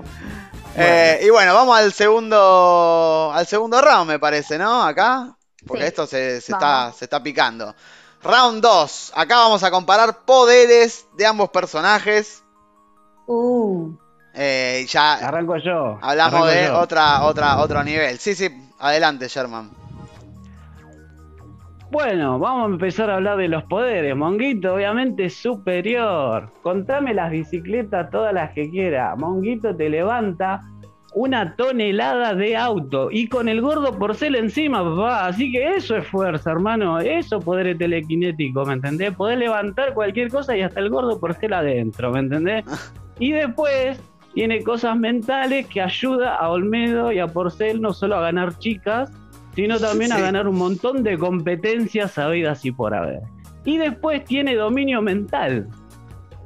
Eh, 0.77 1.21
y 1.25 1.31
bueno, 1.31 1.55
vamos 1.55 1.77
al 1.79 1.93
segundo 1.93 3.31
al 3.35 3.47
segundo 3.47 3.81
round, 3.81 4.09
me 4.09 4.19
parece, 4.19 4.59
¿no? 4.59 4.83
Acá. 4.83 5.37
Porque 5.67 5.83
Sí. 5.83 5.89
esto 5.89 6.07
se, 6.07 6.41
se 6.41 6.53
está, 6.53 6.93
se 6.93 7.05
está 7.05 7.23
picando. 7.23 7.75
Round 8.23 8.63
2. 8.63 9.13
Acá 9.15 9.37
vamos 9.39 9.63
a 9.63 9.71
comparar 9.71 10.25
poderes 10.25 11.07
de 11.17 11.27
ambos 11.27 11.51
personajes. 11.51 12.43
Uh, 13.27 13.93
Eh, 14.35 14.81
y 14.85 14.87
ya 14.87 15.15
Arranco 15.15 15.57
yo. 15.59 15.99
hablamos 16.01 16.35
arranco 16.41 16.47
de 16.47 16.65
yo. 16.67 16.79
otra, 16.79 17.23
otra, 17.25 17.59
otro 17.59 17.85
nivel. 17.85 18.19
Sí, 18.19 18.35
sí, 18.35 18.49
adelante, 18.79 19.29
Sherman. 19.29 19.71
Bueno, 21.93 22.39
vamos 22.39 22.71
a 22.71 22.73
empezar 22.73 23.11
a 23.11 23.17
hablar 23.17 23.37
de 23.37 23.49
los 23.49 23.65
poderes. 23.65 24.17
Monguito, 24.17 24.73
obviamente, 24.73 25.29
superior. 25.29 26.49
Contame 26.63 27.13
las 27.13 27.31
bicicletas, 27.31 28.09
todas 28.09 28.33
las 28.33 28.53
que 28.53 28.71
quiera. 28.71 29.15
Monguito 29.15 29.77
te 29.77 29.91
levanta 29.91 30.63
una 31.13 31.55
tonelada 31.55 32.35
de 32.35 32.57
auto 32.57 33.11
y 33.11 33.29
con 33.29 33.47
el 33.47 33.61
gordo 33.61 33.99
porcel 33.99 34.37
encima, 34.37 34.83
papá. 34.83 35.27
Así 35.27 35.53
que 35.53 35.75
eso 35.75 35.95
es 35.95 36.07
fuerza, 36.07 36.53
hermano. 36.53 36.99
Eso 36.99 37.41
poder 37.41 37.77
telequinético, 37.77 38.65
¿me 38.65 38.73
entendés? 38.73 39.15
Poder 39.15 39.37
levantar 39.37 39.93
cualquier 39.93 40.31
cosa 40.31 40.57
y 40.57 40.63
hasta 40.63 40.81
el 40.81 40.89
gordo 40.89 41.21
porcel 41.21 41.53
adentro, 41.53 42.11
¿me 42.11 42.21
entendés? 42.21 42.65
Y 43.19 43.33
después 43.33 44.01
tiene 44.33 44.63
cosas 44.63 44.97
mentales 44.97 45.67
que 45.67 45.83
ayuda 45.83 46.37
a 46.37 46.49
Olmedo 46.49 47.13
y 47.13 47.19
a 47.19 47.27
Porcel 47.27 47.83
no 47.83 47.93
solo 47.93 48.17
a 48.17 48.23
ganar 48.23 48.59
chicas, 48.59 49.13
sino 49.55 49.79
también 49.79 50.13
a 50.13 50.21
ganar 50.21 50.49
un 50.49 50.57
montón 50.57 51.03
de 51.03 51.19
competencias 51.19 52.13
sabidas 52.13 52.65
y 52.65 52.73
por 52.73 52.95
haber. 52.95 53.21
Y 53.65 53.79
después 53.79 54.25
tiene 54.25 54.55
dominio 54.57 55.03
mental, 55.03 55.69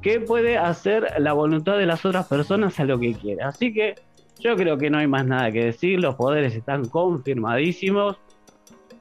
que 0.02 0.20
puede 0.20 0.59
hacer 0.59 1.14
la 1.18 1.32
voluntad 1.32 1.78
de 1.78 1.86
las 1.86 2.04
otras 2.04 2.26
personas 2.26 2.78
a 2.80 2.84
lo 2.84 2.98
que 2.98 3.14
quiere. 3.14 3.42
Así 3.42 3.72
que 3.72 3.94
yo 4.38 4.54
creo 4.57 4.76
que 4.76 4.90
no 4.90 4.98
hay 4.98 5.07
más 5.07 5.24
nada 5.26 5.50
que 5.50 5.64
decir, 5.66 5.98
los 6.00 6.14
poderes 6.16 6.54
están 6.54 6.84
confirmadísimos. 6.88 8.16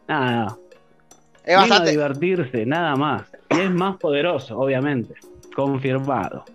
Nada, 0.07 0.57
Es 1.43 1.47
vino 1.47 1.57
a 1.57 1.61
bastante. 1.61 1.91
divertirse, 1.91 2.65
nada 2.65 2.95
más. 2.95 3.23
Y 3.49 3.59
es 3.59 3.71
más 3.71 3.97
poderoso, 3.97 4.57
obviamente, 4.57 5.13
confirmado. 5.55 6.45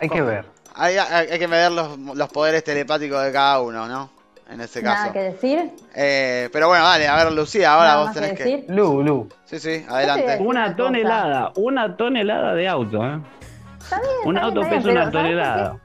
hay 0.00 0.08
que 0.08 0.22
ver. 0.22 0.44
Hay, 0.74 0.96
hay- 0.96 1.28
hay 1.30 1.38
que 1.38 1.46
medir 1.48 1.70
los, 1.72 1.98
los 1.98 2.28
poderes 2.30 2.64
telepáticos 2.64 3.22
de 3.24 3.30
cada 3.32 3.60
uno, 3.60 3.86
¿no? 3.86 4.10
En 4.50 4.60
ese 4.60 4.82
caso. 4.82 5.00
nada 5.00 5.12
que 5.12 5.18
decir. 5.20 5.70
Eh, 5.94 6.48
pero 6.52 6.68
bueno, 6.68 6.84
dale, 6.84 7.08
a 7.08 7.16
ver, 7.16 7.32
Lucía, 7.32 7.72
ahora 7.72 7.88
nada 7.88 8.02
vos 8.04 8.12
tenés 8.12 8.30
que 8.32 8.36
que. 8.36 8.44
decir. 8.44 8.64
Lu, 8.68 9.02
Lu. 9.02 9.28
Sí, 9.44 9.58
sí, 9.58 9.86
adelante. 9.88 10.38
Una 10.40 10.76
tonelada, 10.76 11.52
una 11.56 11.96
tonelada 11.96 12.54
de 12.54 12.68
auto, 12.68 13.04
¿eh? 13.06 13.20
Está 13.80 13.98
bien, 14.00 14.10
Un 14.24 14.36
está 14.36 14.46
auto 14.46 14.60
bien, 14.60 14.70
pesa 14.70 14.82
bien, 14.88 14.96
una 14.98 15.10
tonelada. 15.10 15.76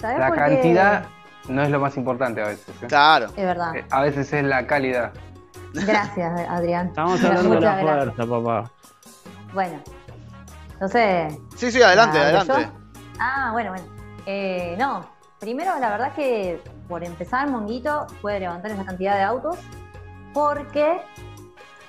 ¿Sabes 0.00 0.18
La 0.18 0.30
cantidad 0.32 1.04
no 1.48 1.62
es 1.62 1.70
lo 1.70 1.80
más 1.80 1.96
importante 1.96 2.42
a 2.42 2.48
veces. 2.48 2.68
¿eh? 2.82 2.86
Claro. 2.88 3.26
Es 3.26 3.36
verdad. 3.44 3.76
Eh, 3.76 3.84
A 3.90 4.00
veces 4.02 4.30
es 4.32 4.44
la 4.44 4.66
calidad. 4.66 5.12
Gracias, 5.72 6.48
Adrián. 6.48 6.88
Estamos 6.88 7.24
hablando 7.24 7.54
de 7.54 7.60
la 7.60 7.76
gracias. 7.76 8.14
fuerza, 8.14 8.26
papá. 8.26 8.70
Bueno, 9.54 9.80
entonces. 10.74 11.38
Sí, 11.56 11.70
sí, 11.72 11.82
adelante, 11.82 12.18
¿hablo 12.18 12.38
adelante. 12.40 12.70
yo? 12.70 13.00
Ah, 13.18 13.50
bueno, 13.52 13.70
bueno. 13.70 13.86
Eh, 14.26 14.74
no, 14.78 15.06
primero 15.40 15.72
la 15.80 15.90
verdad 15.90 16.12
que 16.14 16.60
por 16.88 17.04
empezar, 17.04 17.48
Monguito 17.50 18.06
puede 18.22 18.40
levantar 18.40 18.70
esa 18.70 18.84
cantidad 18.84 19.16
de 19.16 19.22
autos 19.22 19.58
porque 20.32 21.00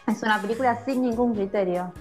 es 0.08 0.22
una 0.24 0.40
película 0.42 0.76
sin 0.86 1.02
ningún 1.02 1.34
criterio. 1.36 1.92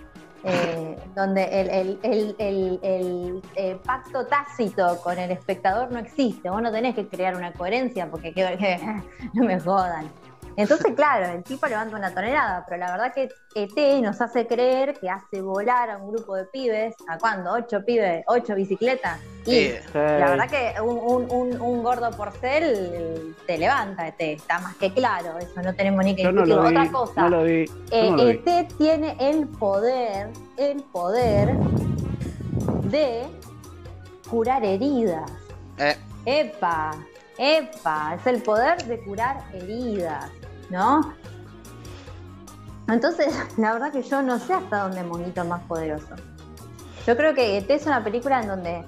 eh, 0.47 0.99
donde 1.17 1.45
el, 1.45 1.71
el- 1.71 1.99
el- 2.03 2.37
el- 2.39 2.81
el, 2.83 3.43
eh, 3.57 3.81
pacto 3.83 4.27
tácito 4.27 5.01
con 5.03 5.19
el 5.19 5.31
espectador 5.31 5.91
no 5.91 5.99
existe. 5.99 6.51
Vos 6.51 6.61
no 6.61 6.71
tenés 6.71 6.95
que 6.95 7.09
crear 7.09 7.35
una 7.35 7.53
coherencia 7.55 8.11
porque 8.11 8.35
que- 8.35 8.59
que- 8.59 9.03
no 9.33 9.45
me 9.45 9.59
jodan. 9.59 10.11
Entonces, 10.57 10.95
claro, 10.95 11.27
el 11.27 11.43
tipo 11.43 11.67
levanta 11.67 11.97
una 11.97 12.15
tonelada, 12.15 12.65
pero 12.69 12.79
la 12.79 12.91
verdad 12.93 13.13
que 13.13 13.29
ET 13.57 14.03
nos 14.03 14.21
hace 14.21 14.47
creer 14.47 14.95
que 15.01 15.11
hace 15.11 15.43
volar 15.43 15.91
a 15.91 15.99
un 15.99 16.13
grupo 16.13 16.37
de 16.37 16.45
pibes. 16.45 16.95
¿A 17.09 17.19
cuándo? 17.19 17.53
¿Ocho 17.53 17.85
pibes? 17.85 18.25
¿Ocho 18.29 18.55
bicicletas? 18.55 19.19
Y 19.47 19.51
Sí. 19.69 19.75
la 19.93 20.31
verdad 20.31 20.49
que 20.49 20.81
un, 20.81 20.97
un- 20.99 21.31
un- 21.31 21.61
un 21.61 21.83
gordo 21.83 22.11
porcel 22.13 23.35
te 23.47 23.59
levanta, 23.59 24.07
ET. 24.09 24.21
Está 24.35 24.59
más 24.61 24.77
que 24.77 24.93
claro, 24.93 25.39
eso 25.39 25.61
no 25.63 25.75
tenemos 25.75 26.05
ni 26.05 26.15
que 26.15 26.23
Yo 26.23 26.33
no 26.33 26.43
discutir. 26.45 26.71
vi, 26.71 26.77
Otra 26.79 26.93
cosa, 26.93 27.21
no 27.23 27.29
lo 27.31 27.43
vi. 27.43 27.67
yo 27.67 27.73
eh, 27.91 28.11
no 28.11 28.17
lo 28.17 28.25
vi. 28.27 28.31
ET 28.47 28.69
tiene 28.79 29.17
el 29.21 29.49
poder, 29.49 30.31
el 30.57 30.83
poder 30.85 31.53
de 32.85 33.25
curar 34.31 34.65
heridas. 34.65 35.31
Eh, 35.79 35.97
Epa, 36.27 36.93
epa, 37.37 38.15
es 38.19 38.27
el 38.27 38.41
poder 38.43 38.83
de 38.85 38.99
curar 39.05 39.43
heridas, 39.53 40.31
¿no? 40.75 41.15
Entonces, 42.89 43.33
la 43.57 43.73
verdad 43.73 43.93
que 43.93 44.03
yo 44.03 44.21
no 44.21 44.39
sé 44.39 44.53
hasta 44.53 44.81
dónde 44.83 45.03
Monguito 45.05 45.43
es 45.43 45.49
más 45.49 45.63
poderoso. 45.63 46.09
Yo 47.07 47.17
creo 47.17 47.35
que 47.35 47.57
ET 47.57 47.71
es 47.71 47.87
una 47.87 48.03
película 48.03 48.43
en 48.43 48.49
donde 48.49 48.85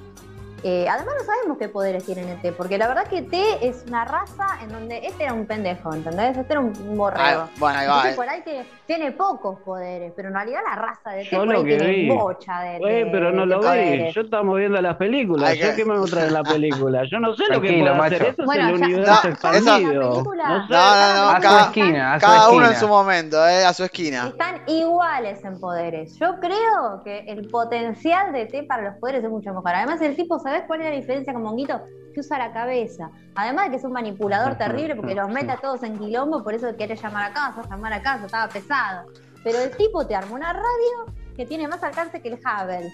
Eh, 0.68 0.88
además 0.88 1.14
no 1.20 1.24
sabemos 1.24 1.58
qué 1.58 1.68
poderes 1.68 2.04
tiene 2.04 2.22
ET, 2.42 2.52
porque 2.56 2.76
la 2.76 2.88
verdad 2.88 3.06
que 3.06 3.22
T 3.22 3.40
es 3.68 3.84
una 3.86 4.04
raza 4.04 4.46
en 4.64 4.70
donde 4.70 4.98
este 5.06 5.22
era 5.22 5.32
un 5.32 5.46
pendejo, 5.46 5.94
¿entendés? 5.94 6.36
Este 6.36 6.54
era 6.54 6.58
un 6.60 6.72
borrego. 6.96 7.48
Bueno, 7.58 7.78
ahí 7.78 7.86
va. 7.86 7.92
Entonces 7.94 8.12
eh. 8.12 8.16
por 8.16 8.28
ahí 8.28 8.40
te- 8.42 8.66
tiene 8.84 9.12
pocos 9.12 9.60
poderes, 9.60 10.12
pero 10.16 10.26
en 10.28 10.34
realidad 10.34 10.60
la 10.68 10.74
raza 10.74 11.10
de 11.10 11.24
T 11.24 11.36
por 11.36 11.54
ahí 11.54 11.64
tiene 11.64 11.86
vi. 11.86 12.08
bocha 12.08 12.60
de, 12.62 12.76
Eh, 12.78 13.04
de- 13.04 13.10
pero 13.12 13.30
no 13.30 13.42
de 13.42 13.46
lo 13.46 13.60
vi. 13.60 14.10
Yo 14.12 14.20
estamos 14.22 14.56
viendo 14.58 14.80
las 14.82 14.96
películas. 14.96 15.50
Hay 15.50 15.58
¿Yo 15.60 15.68
que- 15.70 15.76
qué 15.76 15.84
me 15.84 15.94
en 15.94 16.32
la 16.32 16.42
película? 16.42 17.02
Yo 17.08 17.20
no 17.20 17.34
sé 17.36 17.44
lo 17.48 17.60
que 17.60 17.68
puede 17.68 17.88
hacer. 17.88 17.96
macho. 17.96 18.24
Eso 18.32 18.44
Bueno, 18.44 18.66
es 18.68 18.72
el 18.74 18.80
ya- 18.80 18.86
universo 18.86 19.22
ya- 19.22 19.28
expandido. 19.28 20.10
película- 20.10 20.48
No 20.48 20.66
sé. 20.66 20.72
No, 20.72 20.78
no, 20.78 21.14
no, 21.14 21.30
A 21.30 21.36
su 21.36 21.42
cada, 21.42 21.60
esquina, 21.62 22.14
a 22.14 22.20
su 22.20 22.26
cada 22.26 22.48
uno 22.50 22.56
en 22.58 22.62
esquina. 22.72 22.80
su 22.80 22.88
momento, 22.88 23.46
eh, 23.48 23.64
a 23.64 23.72
su 23.72 23.84
esquina. 23.84 24.26
Están 24.28 24.62
iguales 24.66 25.44
en 25.44 25.60
poderes. 25.60 26.18
Yo 26.18 26.40
creo 26.40 27.02
que 27.04 27.20
el 27.28 27.48
potencial 27.48 28.32
de 28.32 28.46
T 28.46 28.64
para 28.64 28.82
los 28.82 28.94
poderes 28.96 29.22
es 29.22 29.30
mucho 29.30 29.50
mejor. 29.54 29.70
Además, 29.74 30.00
el 30.00 30.16
tipo, 30.16 30.38
¿sabes 30.56 30.66
cuál 30.66 30.80
es 30.80 30.88
la 30.90 30.96
diferencia 30.96 31.32
con 31.32 31.42
Monguito? 31.42 31.82
Que 32.14 32.20
usa 32.20 32.38
la 32.38 32.52
cabeza. 32.52 33.10
Además 33.34 33.66
de 33.66 33.70
que 33.72 33.76
es 33.76 33.84
un 33.84 33.92
manipulador 33.92 34.56
terrible 34.56 34.94
porque 34.96 35.14
los 35.14 35.28
mete 35.28 35.52
a 35.52 35.56
todos 35.58 35.82
en 35.82 35.98
quilombo, 35.98 36.42
por 36.42 36.54
eso 36.54 36.74
quiere 36.76 36.96
llamar 36.96 37.30
a 37.30 37.34
casa, 37.34 37.62
llamar 37.68 37.92
a 37.92 38.00
casa, 38.02 38.24
estaba 38.24 38.48
pesado. 38.48 39.10
Pero 39.44 39.58
el 39.58 39.70
tipo 39.76 40.06
te 40.06 40.14
arma 40.16 40.34
una 40.34 40.52
radio 40.52 41.14
que 41.36 41.44
tiene 41.44 41.68
más 41.68 41.82
alcance 41.82 42.20
que 42.22 42.28
el 42.28 42.34
Hubble. 42.38 42.90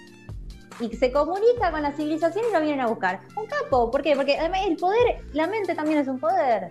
Y 0.79 0.93
se 0.95 1.11
comunica 1.11 1.71
con 1.71 1.83
la 1.83 1.91
civilización 1.91 2.43
y 2.49 2.53
lo 2.53 2.59
vienen 2.59 2.81
a 2.81 2.87
buscar. 2.87 3.21
Un 3.37 3.45
capo, 3.45 3.89
¿por 3.89 4.01
qué? 4.01 4.15
Porque 4.15 4.37
además 4.37 4.61
el 4.67 4.75
poder, 4.75 5.21
la 5.31 5.47
mente 5.47 5.73
también 5.73 5.99
es 5.99 6.07
un 6.07 6.19
poder. 6.19 6.69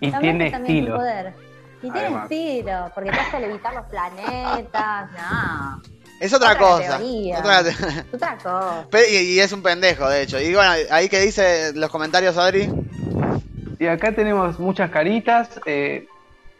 Y 0.00 0.10
La 0.10 0.18
tiene 0.18 0.38
mente 0.38 0.50
también 0.50 0.76
es 0.76 0.82
un 0.82 0.88
estilo. 0.88 0.96
poder. 0.96 1.34
Y 1.82 1.90
tiene 1.92 2.22
estilo, 2.22 2.90
porque 2.94 3.10
te 3.10 3.20
hace 3.20 3.40
levitar 3.40 3.74
los 3.74 3.86
planetas, 3.86 5.10
no. 5.12 5.82
Es 6.20 6.32
otra, 6.34 6.48
Otra 6.52 6.58
cosa. 6.60 6.98
teoría. 6.98 7.38
Otra 8.12 8.36
cosa. 8.38 8.86
Y, 9.10 9.16
y 9.16 9.40
es 9.40 9.50
un 9.52 9.62
pendejo, 9.62 10.08
de 10.08 10.22
hecho. 10.22 10.38
Y 10.38 10.54
bueno, 10.54 10.72
ahí 10.90 11.08
que 11.08 11.18
dice 11.20 11.72
los 11.74 11.90
comentarios, 11.90 12.36
Adri. 12.36 12.70
Y 13.78 13.86
acá 13.86 14.12
tenemos 14.14 14.58
muchas 14.58 14.90
caritas. 14.90 15.48
Eh, 15.64 16.06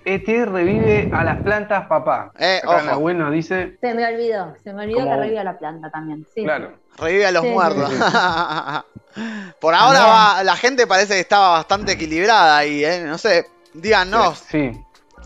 ET 0.07 0.27
revive 0.27 1.11
a 1.13 1.23
las 1.25 1.43
plantas 1.43 1.87
papá. 1.87 2.33
Eh, 2.39 2.61
acá 2.65 2.77
ojo. 2.77 2.87
Nahuel 2.87 3.19
nos 3.19 3.33
dice, 3.33 3.77
Se 3.83 3.93
me 3.93 4.07
olvidó, 4.07 4.55
se 4.65 4.73
me 4.73 4.85
olvidó 4.85 5.01
Como- 5.01 5.11
que 5.11 5.17
reviva 5.21 5.45
la 5.45 5.59
planta 5.59 5.91
también. 5.91 6.27
Sí, 6.35 6.43
claro. 6.43 6.73
Revive 6.97 7.27
a 7.27 7.31
los 7.33 7.43
Sí, 7.45 7.51
muertos. 7.51 7.91
sí, 7.93 7.97
Por 9.61 9.75
ahora 9.75 10.07
va, 10.07 10.43
la 10.45 10.57
gente 10.57 10.87
parece 10.87 11.15
que 11.15 11.21
estaba 11.21 11.51
bastante 11.51 11.93
equilibrada 11.93 12.57
ahí, 12.57 12.83
¿eh? 12.85 13.03
No 13.05 13.19
sé, 13.19 13.47
díganos 13.75 14.43
Sí. 14.51 14.73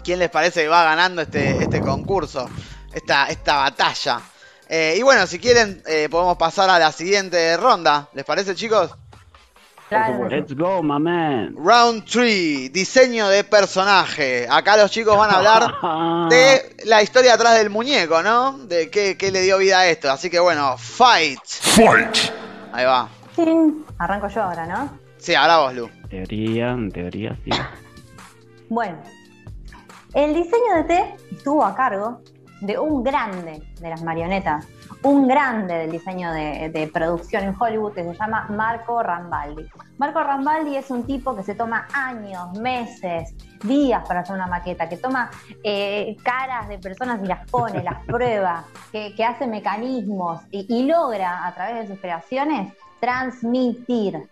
quién 0.02 0.18
les 0.18 0.30
parece 0.30 0.62
que 0.62 0.68
va 0.68 0.82
ganando 0.84 1.22
este, 1.22 1.62
este 1.62 1.80
concurso, 1.80 2.48
esta, 2.94 3.26
esta 3.26 3.56
batalla. 3.56 4.20
Eh, 4.68 4.96
y 4.98 5.02
bueno, 5.02 5.26
si 5.26 5.38
quieren, 5.38 5.82
eh, 5.86 6.08
podemos 6.10 6.36
pasar 6.36 6.70
a 6.70 6.78
la 6.78 6.92
siguiente 6.92 7.56
ronda. 7.56 8.08
¿Les 8.14 8.24
parece, 8.24 8.54
chicos? 8.54 8.90
Let's 10.30 10.56
go, 10.56 10.82
my 10.82 10.98
man. 10.98 11.54
Round 11.56 12.04
3, 12.04 12.72
diseño 12.72 13.28
de 13.28 13.44
personaje. 13.44 14.46
Acá 14.50 14.76
los 14.76 14.90
chicos 14.90 15.16
van 15.16 15.30
a 15.30 15.36
hablar 15.36 16.28
de 16.30 16.76
la 16.86 17.02
historia 17.02 17.34
atrás 17.34 17.56
del 17.56 17.70
muñeco, 17.70 18.22
¿no? 18.22 18.58
De 18.58 18.90
qué, 18.90 19.16
qué 19.16 19.30
le 19.30 19.42
dio 19.42 19.58
vida 19.58 19.80
a 19.80 19.86
esto. 19.86 20.10
Así 20.10 20.30
que 20.30 20.40
bueno, 20.40 20.76
fight. 20.78 21.38
Fight! 21.44 22.16
Ahí 22.72 22.84
va. 22.86 23.08
Arranco 23.98 24.28
yo 24.28 24.42
ahora, 24.42 24.66
¿no? 24.66 24.98
Sí, 25.18 25.34
ahora 25.34 25.58
vos, 25.58 25.74
Lu. 25.74 25.90
Teoría, 26.08 26.70
en 26.70 26.90
teoría, 26.90 27.36
sí. 27.44 27.50
Bueno, 28.70 28.96
el 30.14 30.34
diseño 30.34 30.76
de 30.76 30.84
T 30.84 31.16
estuvo 31.32 31.64
a 31.64 31.76
cargo 31.76 32.22
de 32.64 32.78
un 32.78 33.02
grande 33.02 33.62
de 33.80 33.88
las 33.90 34.02
marionetas, 34.02 34.66
un 35.02 35.28
grande 35.28 35.74
del 35.74 35.90
diseño 35.92 36.32
de, 36.32 36.70
de 36.70 36.86
producción 36.88 37.44
en 37.44 37.54
Hollywood 37.58 37.92
que 37.92 38.04
se 38.04 38.14
llama 38.14 38.46
Marco 38.48 39.02
Rambaldi. 39.02 39.68
Marco 39.98 40.22
Rambaldi 40.22 40.76
es 40.76 40.90
un 40.90 41.04
tipo 41.06 41.36
que 41.36 41.42
se 41.42 41.54
toma 41.54 41.86
años, 41.92 42.58
meses, 42.58 43.34
días 43.62 44.02
para 44.08 44.20
hacer 44.20 44.34
una 44.34 44.46
maqueta, 44.46 44.88
que 44.88 44.96
toma 44.96 45.30
eh, 45.62 46.16
caras 46.24 46.68
de 46.68 46.78
personas 46.78 47.20
y 47.22 47.26
las 47.26 47.48
pone, 47.50 47.82
las 47.82 48.02
prueba, 48.06 48.64
que, 48.92 49.14
que 49.14 49.24
hace 49.24 49.46
mecanismos 49.46 50.40
y, 50.50 50.66
y 50.74 50.86
logra 50.86 51.46
a 51.46 51.54
través 51.54 51.80
de 51.80 51.94
sus 51.94 52.00
creaciones 52.00 52.72
transmitir. 53.00 54.28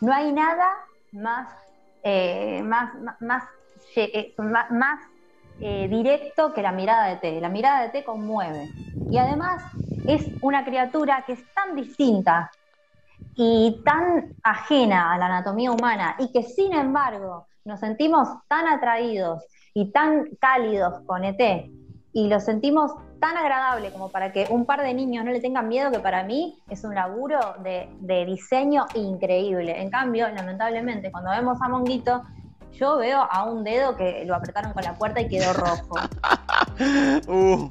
No 0.00 0.12
hay 0.12 0.32
nada 0.32 0.72
más, 1.12 1.48
eh, 2.04 2.62
más, 2.64 2.94
más, 3.02 3.20
más, 3.20 3.42
eh, 3.96 4.34
más- 4.38 4.70
más, 4.70 5.00
eh, 5.60 5.88
directo 5.88 6.52
que 6.52 6.62
la 6.62 6.72
mirada 6.72 7.08
de 7.08 7.16
T. 7.16 7.40
La 7.40 7.48
mirada 7.48 7.82
de 7.82 7.88
T 7.90 8.04
conmueve. 8.04 8.68
Y 9.10 9.18
además 9.18 9.62
es 10.06 10.26
una 10.40 10.64
criatura 10.64 11.24
que 11.26 11.34
es 11.34 11.44
tan 11.54 11.76
distinta 11.76 12.50
y 13.34 13.80
tan 13.84 14.34
ajena 14.42 15.14
a 15.14 15.18
la 15.18 15.26
anatomía 15.26 15.70
humana 15.70 16.16
y 16.18 16.32
que 16.32 16.42
sin 16.42 16.72
embargo 16.72 17.46
nos 17.64 17.80
sentimos 17.80 18.28
tan 18.48 18.66
atraídos 18.66 19.44
y 19.74 19.90
tan 19.92 20.26
cálidos 20.40 21.00
con 21.06 21.24
ET 21.24 21.70
y 22.12 22.28
lo 22.28 22.40
sentimos 22.40 22.92
tan 23.20 23.36
agradable 23.36 23.90
como 23.92 24.10
para 24.10 24.32
que 24.32 24.46
un 24.50 24.66
par 24.66 24.82
de 24.82 24.92
niños 24.92 25.24
no 25.24 25.30
le 25.30 25.40
tengan 25.40 25.68
miedo 25.68 25.90
que 25.90 26.00
para 26.00 26.24
mí 26.24 26.58
es 26.68 26.84
un 26.84 26.94
laburo 26.94 27.38
de, 27.62 27.88
de 28.00 28.26
diseño 28.26 28.86
increíble. 28.94 29.80
En 29.80 29.90
cambio, 29.90 30.28
lamentablemente, 30.28 31.10
cuando 31.10 31.30
vemos 31.30 31.58
a 31.62 31.68
Monguito, 31.68 32.22
yo 32.72 32.96
veo 32.98 33.26
a 33.30 33.44
un 33.44 33.62
dedo 33.64 33.96
que 33.96 34.24
lo 34.26 34.34
apretaron 34.34 34.72
con 34.72 34.82
la 34.82 34.94
puerta 34.94 35.20
y 35.20 35.28
quedó 35.28 35.52
rojo. 35.52 35.94
Uh, 37.28 37.68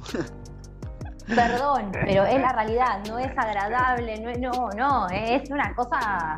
Perdón, 1.34 1.90
pero 1.92 2.24
es 2.24 2.40
la 2.40 2.52
realidad, 2.52 2.98
no 3.08 3.18
es 3.18 3.30
agradable, 3.36 4.18
no, 4.20 4.30
es- 4.30 4.38
no, 4.38 4.68
no, 4.76 5.08
es 5.10 5.50
una 5.50 5.74
cosa, 5.74 6.36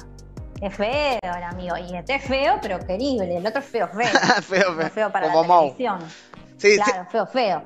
es 0.61 0.75
feo 0.75 1.19
el 1.23 1.43
amigo, 1.43 1.77
y 1.77 1.97
este 1.97 2.17
es 2.17 2.25
feo, 2.25 2.59
pero 2.63 2.79
querible, 2.81 3.37
el 3.37 3.47
otro 3.47 3.61
es 3.61 3.67
feo, 3.67 3.89
feo, 3.89 4.07
feo, 4.43 4.73
No 4.75 4.91
feo 4.91 5.11
para 5.13 5.31
Como 5.33 5.43
la 5.43 5.59
televisión, 5.61 5.99
Sí, 6.57 6.77
sí, 6.77 6.81
claro, 6.81 7.07
feo, 7.11 7.27
feo. 7.27 7.63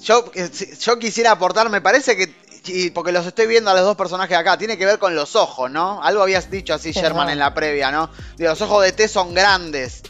yo, 0.00 0.24
eh, 0.34 0.48
sí, 0.52 0.74
yo 0.78 0.98
quisiera 0.98 1.32
aportar, 1.32 1.68
me 1.70 1.80
parece 1.80 2.16
que, 2.16 2.34
y 2.68 2.90
porque 2.90 3.12
los 3.12 3.26
estoy 3.26 3.46
viendo 3.46 3.70
a 3.70 3.74
los 3.74 3.82
dos 3.84 3.96
personajes 3.96 4.36
acá, 4.36 4.56
tiene 4.58 4.76
que 4.78 4.86
ver 4.86 4.98
con 4.98 5.14
los 5.14 5.36
ojos, 5.36 5.70
¿no? 5.70 6.02
Algo 6.02 6.22
habías 6.22 6.50
dicho 6.50 6.74
así, 6.74 6.92
Sí, 6.92 7.00
Sherman, 7.00 7.26
no. 7.26 7.32
en 7.32 7.38
la 7.38 7.54
previa, 7.54 7.90
¿no? 7.90 8.10
Digo, 8.36 8.50
los 8.50 8.60
ojos 8.62 8.82
de 8.84 8.92
T 8.92 9.08
son 9.08 9.34
grandes, 9.34 10.02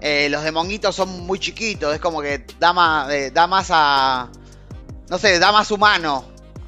eh, 0.00 0.28
los 0.30 0.42
de 0.42 0.52
Monguito 0.52 0.92
son 0.92 1.26
muy 1.26 1.38
chiquitos, 1.38 1.94
es 1.94 2.00
como 2.00 2.20
que 2.20 2.46
da 2.58 2.72
más, 2.72 3.10
eh, 3.10 3.30
da 3.32 3.46
más 3.46 3.68
a, 3.70 4.28
no 5.08 5.18
sé, 5.18 5.38
da 5.38 5.52
más 5.52 5.70
humano, 5.70 6.24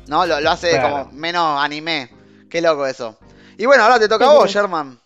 ¿no? 0.09 0.27
Lo, 0.27 0.41
lo 0.41 0.51
hace 0.51 0.71
Claro. 0.71 1.05
como 1.05 1.13
menos 1.13 1.63
anime. 1.63 2.11
Qué 2.49 2.61
loco 2.61 2.87
eso. 2.87 3.19
Y 3.59 3.67
bueno, 3.67 3.83
ahora 3.83 3.99
te 3.99 4.09
toca 4.09 4.27
a 4.27 4.35
vos. 4.35 4.51
Sherman. 4.51 4.99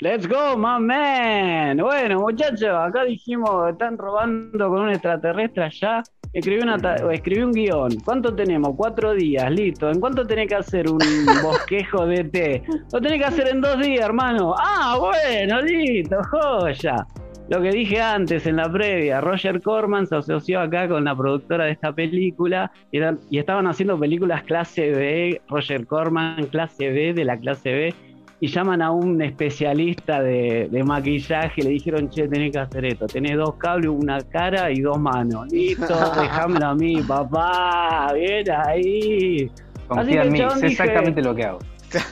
Let's 0.00 0.28
go, 0.28 0.56
my 0.56 0.78
man. 0.78 1.78
Bueno, 1.78 2.20
muchachos, 2.20 2.68
acá 2.72 3.02
dijimos 3.04 3.50
que 3.64 3.72
están 3.72 3.98
robando 3.98 4.68
con 4.68 4.82
un 4.82 4.90
extraterrestre 4.90 5.64
allá. 5.64 6.02
Escribí, 6.32 6.60
una 6.62 6.76
ta- 6.78 6.96
o 7.04 7.10
escribí 7.10 7.42
un 7.42 7.52
guion. 7.52 7.90
¿Cuánto 8.04 8.34
tenemos? 8.34 8.74
Cuatro 8.76 9.14
días, 9.14 9.50
listo. 9.50 9.90
¿En 9.90 9.98
cuánto 10.00 10.26
tenés 10.26 10.48
que 10.48 10.54
hacer 10.56 10.88
un 10.90 10.98
bosquejo 11.42 12.06
de 12.06 12.24
té? 12.24 12.62
Lo 12.92 13.00
tenés 13.00 13.18
que 13.18 13.24
hacer 13.24 13.48
en 13.48 13.60
dos 13.60 13.78
días, 13.80 14.04
hermano. 14.04 14.54
Ah, 14.58 14.98
bueno, 15.00 15.60
listo, 15.62 16.16
joya. 16.30 17.06
Lo 17.48 17.62
que 17.62 17.70
dije 17.70 17.98
antes 17.98 18.46
en 18.46 18.56
la 18.56 18.70
previa, 18.70 19.22
Roger 19.22 19.62
Corman 19.62 20.06
se 20.06 20.16
asoció 20.16 20.60
acá 20.60 20.86
con 20.86 21.04
la 21.04 21.16
productora 21.16 21.64
de 21.64 21.70
esta 21.72 21.94
película 21.94 22.70
y, 22.92 22.98
eran- 22.98 23.18
y 23.30 23.38
estaban 23.38 23.66
haciendo 23.66 23.98
películas 23.98 24.42
clase 24.42 24.90
B, 24.90 25.40
Roger 25.48 25.86
Corman 25.86 26.44
clase 26.48 26.90
B 26.90 27.14
de 27.14 27.24
la 27.24 27.38
clase 27.38 27.72
B 27.72 27.94
y 28.40 28.46
llaman 28.46 28.82
a 28.82 28.90
un 28.92 29.20
especialista 29.20 30.20
de, 30.22 30.68
de 30.70 30.84
maquillaje 30.84 31.60
y 31.60 31.64
le 31.64 31.70
dijeron, 31.70 32.08
che, 32.08 32.28
tenés 32.28 32.52
que 32.52 32.58
hacer 32.60 32.84
esto, 32.84 33.06
tenés 33.06 33.36
dos 33.36 33.54
cables, 33.56 33.90
una 33.90 34.20
cara 34.20 34.70
y 34.70 34.80
dos 34.80 34.98
manos. 35.00 35.50
Listo, 35.50 35.86
déjamelo 36.20 36.66
a 36.66 36.74
mí, 36.74 37.02
papá, 37.02 38.12
bien 38.14 38.44
ahí. 38.50 39.50
Confía 39.88 40.22
en 40.22 40.32
mí, 40.32 40.38
dije- 40.40 40.66
exactamente 40.66 41.22
lo 41.22 41.34
que 41.34 41.44
hago. 41.44 41.58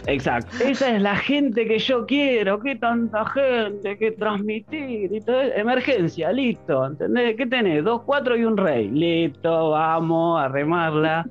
Exacto. 0.06 0.56
Esa 0.64 0.96
es 0.96 1.02
la 1.02 1.16
gente 1.16 1.66
que 1.66 1.78
yo 1.78 2.06
quiero, 2.06 2.58
qué 2.60 2.76
tanta 2.76 3.26
gente, 3.26 3.98
que 3.98 4.12
transmitir 4.12 5.12
y 5.12 5.20
todo. 5.20 5.42
Emergencia, 5.42 6.32
listo, 6.32 6.86
¿entendés? 6.86 7.36
¿Qué 7.36 7.44
tenés? 7.46 7.84
Dos, 7.84 8.00
cuatro 8.06 8.36
y 8.36 8.44
un 8.44 8.56
rey. 8.56 8.88
Listo, 8.88 9.70
vamos 9.72 10.40
a 10.40 10.48
remarla. 10.48 11.26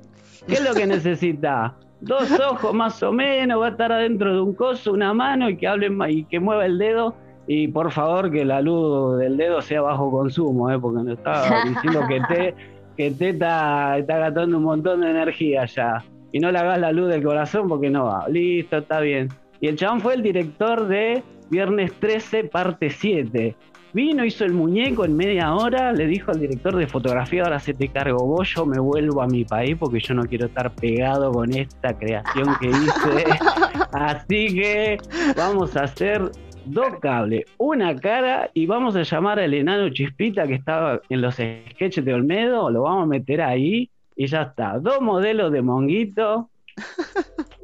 ¿Qué 0.46 0.54
es 0.54 0.64
lo 0.64 0.74
que 0.74 0.86
necesita? 0.86 1.74
Dos 2.00 2.30
ojos 2.50 2.74
más 2.74 3.02
o 3.02 3.12
menos, 3.12 3.60
va 3.60 3.66
a 3.66 3.70
estar 3.70 3.90
adentro 3.92 4.34
de 4.34 4.40
un 4.40 4.54
coso, 4.54 4.92
una 4.92 5.12
mano 5.14 5.48
y 5.48 5.56
que 5.56 5.66
hable 5.66 5.90
ma- 5.90 6.10
y 6.10 6.24
que 6.24 6.40
mueva 6.40 6.66
el 6.66 6.78
dedo. 6.78 7.14
Y 7.48 7.68
por 7.68 7.92
favor 7.92 8.30
que 8.30 8.44
la 8.44 8.60
luz 8.60 9.18
del 9.18 9.36
dedo 9.36 9.62
sea 9.62 9.80
bajo 9.80 10.10
consumo, 10.10 10.70
¿eh? 10.70 10.78
porque 10.78 11.02
nos 11.04 11.18
estaba 11.18 11.64
diciendo 11.68 12.00
que 12.08 12.20
te, 12.28 12.54
que 12.96 13.10
te 13.12 13.28
está, 13.30 13.96
está 13.98 14.18
gastando 14.18 14.56
un 14.58 14.64
montón 14.64 15.00
de 15.02 15.10
energía 15.10 15.64
ya 15.66 16.02
y 16.32 16.40
no 16.40 16.50
le 16.50 16.58
hagas 16.58 16.78
la 16.80 16.90
luz 16.92 17.08
del 17.08 17.22
corazón 17.22 17.68
porque 17.68 17.88
no 17.88 18.06
va. 18.06 18.28
Listo, 18.28 18.78
está 18.78 19.00
bien. 19.00 19.28
Y 19.60 19.68
el 19.68 19.76
chabón 19.76 20.00
fue 20.00 20.14
el 20.14 20.22
director 20.22 20.86
de 20.88 21.22
Viernes 21.48 21.92
13, 22.00 22.44
parte 22.44 22.90
7. 22.90 23.54
Vino, 23.96 24.26
hizo 24.26 24.44
el 24.44 24.52
muñeco 24.52 25.06
en 25.06 25.16
media 25.16 25.54
hora, 25.54 25.90
le 25.90 26.06
dijo 26.06 26.30
al 26.30 26.38
director 26.38 26.76
de 26.76 26.86
fotografía, 26.86 27.44
ahora 27.44 27.58
se 27.58 27.72
te 27.72 27.88
cargo 27.88 28.26
vos, 28.26 28.46
yo 28.54 28.66
me 28.66 28.78
vuelvo 28.78 29.22
a 29.22 29.26
mi 29.26 29.46
país 29.46 29.74
porque 29.80 30.00
yo 30.00 30.12
no 30.12 30.24
quiero 30.24 30.48
estar 30.48 30.70
pegado 30.74 31.32
con 31.32 31.50
esta 31.54 31.96
creación 31.96 32.46
que 32.60 32.66
hice. 32.66 33.24
Así 33.92 34.54
que 34.54 34.98
vamos 35.34 35.78
a 35.78 35.84
hacer 35.84 36.30
dos 36.66 36.98
cables, 37.00 37.46
una 37.56 37.96
cara 37.96 38.50
y 38.52 38.66
vamos 38.66 38.94
a 38.96 39.02
llamar 39.02 39.38
al 39.40 39.54
enano 39.54 39.88
Chispita 39.88 40.46
que 40.46 40.56
estaba 40.56 41.00
en 41.08 41.22
los 41.22 41.36
sketches 41.36 42.04
de 42.04 42.12
Olmedo, 42.12 42.68
lo 42.68 42.82
vamos 42.82 43.04
a 43.04 43.06
meter 43.06 43.40
ahí 43.40 43.88
y 44.14 44.26
ya 44.26 44.42
está. 44.42 44.78
Dos 44.78 45.00
modelos 45.00 45.50
de 45.52 45.62
Monguito. 45.62 46.50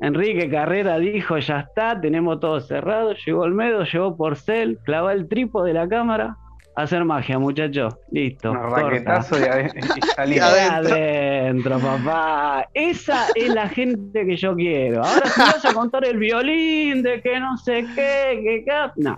Enrique 0.02 0.50
Carrera 0.50 0.98
dijo, 0.98 1.38
ya 1.38 1.60
está, 1.60 1.98
tenemos 2.00 2.40
todo 2.40 2.60
cerrado. 2.60 3.14
Llegó 3.24 3.42
Olmedo, 3.42 3.84
llegó 3.84 4.16
Porcel, 4.16 4.78
clavó 4.84 5.10
el 5.10 5.28
tripo 5.28 5.62
de 5.62 5.72
la 5.74 5.88
cámara. 5.88 6.36
Hacer 6.74 7.04
magia, 7.04 7.38
muchachos. 7.38 7.94
Listo. 8.10 8.50
Un 8.50 8.58
corta. 8.58 8.80
raquetazo 8.88 9.36
y, 9.38 9.42
y. 9.42 10.32
Y 10.34 10.38
adentro. 10.38 10.94
Adentro, 10.94 11.78
papá. 11.78 12.68
Esa 12.74 13.26
es 13.34 13.48
la 13.54 13.68
gente 13.68 14.26
que 14.26 14.36
yo 14.36 14.56
quiero. 14.56 15.04
Ahora 15.04 15.26
si 15.26 15.40
vas 15.40 15.64
a 15.66 15.72
contar 15.74 16.04
el 16.06 16.16
violín 16.16 17.02
de 17.02 17.20
que 17.20 17.38
no 17.38 17.56
sé 17.58 17.86
qué, 17.94 18.40
que 18.42 18.64
acá. 18.70 18.92
No. 18.96 19.16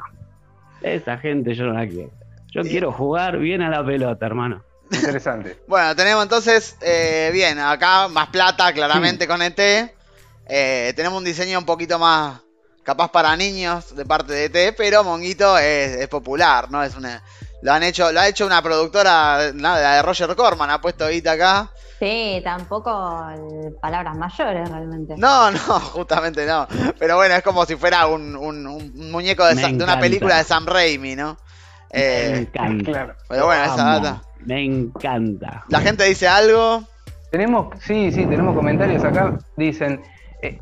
Esa 0.83 1.17
gente 1.17 1.55
yo 1.55 1.65
no 1.67 1.73
la 1.75 1.87
quiero. 1.89 2.11
Yo 2.53 2.61
Y- 2.63 2.69
quiero 2.69 2.93
jugar 2.93 3.39
bien 3.39 3.63
a 3.63 3.71
la 3.71 3.85
pelota, 3.85 4.27
hermano. 4.27 4.63
Interesante. 4.93 5.57
Bueno, 5.67 5.97
tenemos 5.97 6.25
entonces, 6.25 6.77
eh, 6.83 7.31
bien, 7.33 7.59
acá 7.59 8.09
más 8.09 8.29
plata, 8.29 8.73
claramente 8.73 9.27
con 9.27 9.41
ET. 9.41 9.94
Eh, 10.47 10.93
tenemos 10.97 11.19
un 11.19 11.25
diseño 11.25 11.59
un 11.59 11.65
poquito 11.65 11.99
más 11.99 12.41
capaz 12.83 13.11
para 13.11 13.35
niños 13.37 13.97
de 13.97 14.05
parte 14.05 14.33
de 14.33 14.45
ET, 14.67 14.75
pero 14.77 15.03
Monguito 15.05 15.57
es, 15.59 15.97
es 15.97 16.09
popular, 16.09 16.71
¿no? 16.71 16.83
Es 16.83 16.95
una, 16.97 17.23
lo 17.63 17.73
han 17.73 17.83
hecho, 17.83 18.13
lo 18.13 18.21
ha 18.21 18.29
hecho 18.29 18.45
una 18.47 18.61
productora, 18.63 19.53
nada, 19.55 19.81
la 19.81 19.95
de 19.97 20.03
Roger 20.03 20.37
Corman, 20.37 20.69
ha 20.71 20.81
puesto 20.83 21.09
guita 21.09 21.33
acá. 21.33 21.71
Sí, 21.99 22.43
tampoco 22.45 22.91
palabras 23.81 24.17
mayores 24.17 24.69
realmente. 24.69 25.15
No, 25.17 25.51
no, 25.51 25.59
justamente 25.59 26.45
no. 26.45 26.67
Pero 26.99 27.17
bueno, 27.17 27.35
es 27.37 27.43
como 27.43 27.65
si 27.65 27.77
fuera 27.77 28.07
un, 28.07 28.37
un- 28.37 28.67
un 28.67 29.11
muñeco 29.11 29.47
de, 29.47 29.65
una 29.83 29.99
película 29.99 30.37
de 30.37 30.45
Sam 30.45 30.67
Raimi, 30.67 31.17
¿no? 31.17 31.39
Me 31.93 32.01
Eh, 32.01 32.37
encanta. 32.41 32.85
Claro. 32.91 33.15
pero 33.29 33.47
bueno, 33.47 33.65
esa 33.65 33.77
data. 33.85 34.23
Me 34.41 34.63
encanta. 34.63 35.65
La 35.69 35.81
gente 35.81 36.05
dice 36.05 36.29
algo. 36.29 36.83
Tenemos, 37.31 37.69
sí, 37.81 38.13
sí, 38.13 38.27
tenemos 38.27 38.55
comentarios 38.55 39.03
acá. 39.05 39.39
Dicen, 39.57 40.03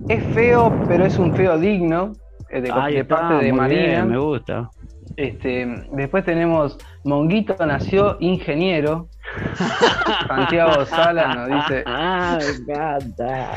es 0.09 0.22
feo, 0.35 0.72
pero 0.89 1.05
es 1.05 1.18
un 1.18 1.35
feo 1.35 1.59
digno. 1.59 2.12
eh, 2.51 2.61
de, 2.61 2.70
Ahí 2.72 2.95
de 2.95 3.01
está, 3.01 3.16
parte 3.16 3.45
de 3.45 3.53
Marina. 3.53 3.83
bien, 3.83 4.09
me 4.11 4.18
gusta. 4.18 4.68
Este, 5.16 5.66
después 5.93 6.24
tenemos 6.24 6.78
Monguito 7.05 7.55
nació 7.66 8.16
ingeniero. 8.20 9.09
Santiago 10.26 10.85
Sala 10.87 11.35
nos 11.35 11.49
dice. 11.49 11.85
Ah, 11.87 12.39
me 12.41 12.72
encanta. 12.74 13.51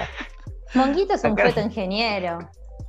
Monguito 0.73 1.13
es 1.13 1.23
un 1.23 1.38
feto 1.38 1.61
ingeniero. 1.61 2.39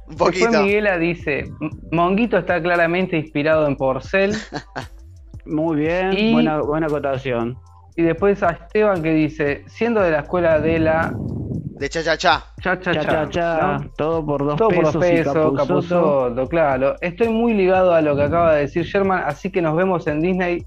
Un 0.09 0.16
Después. 0.16 0.62
Miguela 0.62 0.99
dice, 0.99 1.45
Monguito 1.93 2.39
está 2.39 2.61
claramente 2.62 3.16
inspirado 3.16 3.66
en 3.66 3.76
Porcel. 3.76 4.34
Muy 5.47 5.76
bien, 5.76 6.12
Y- 6.16 6.32
buena, 6.32 6.61
buena 6.61 6.87
acotación. 6.87 7.57
Y 7.97 8.03
después 8.03 8.43
a 8.43 8.51
Esteban 8.51 9.03
que 9.03 9.11
dice, 9.12 9.64
siendo 9.68 10.01
de 10.01 10.11
la 10.11 10.20
escuela 10.20 10.61
de 10.61 10.78
la 10.80 11.14
De 11.79 11.89
cha 11.91 12.03
cha 12.03 12.16
cha. 12.16 12.43
cha 12.62 12.81
cha 12.81 12.93
Cha, 12.95 13.03
cha, 13.05 13.29
cha, 13.29 13.79
¿no? 13.79 13.91
todo 13.99 14.24
por 14.24 14.45
dos 14.47 14.57
Todo 14.57 14.68
por 14.70 14.79
pesos, 14.79 14.95
los 14.95 15.05
pesos, 15.05 15.20
y 15.20 15.24
Capuzotto. 15.24 15.55
Capuzotto, 15.57 16.49
claro. 16.49 16.97
Estoy 17.03 17.29
muy 17.29 17.53
ligado 17.53 17.93
a 17.95 18.01
lo 18.01 18.16
que 18.16 18.22
acaba 18.22 18.55
de 18.55 18.61
decir 18.62 18.85
Sherman, 18.85 19.24
así 19.27 19.51
que 19.53 19.61
nos 19.61 19.77
vemos 19.77 20.07
en 20.07 20.22
Disney 20.22 20.64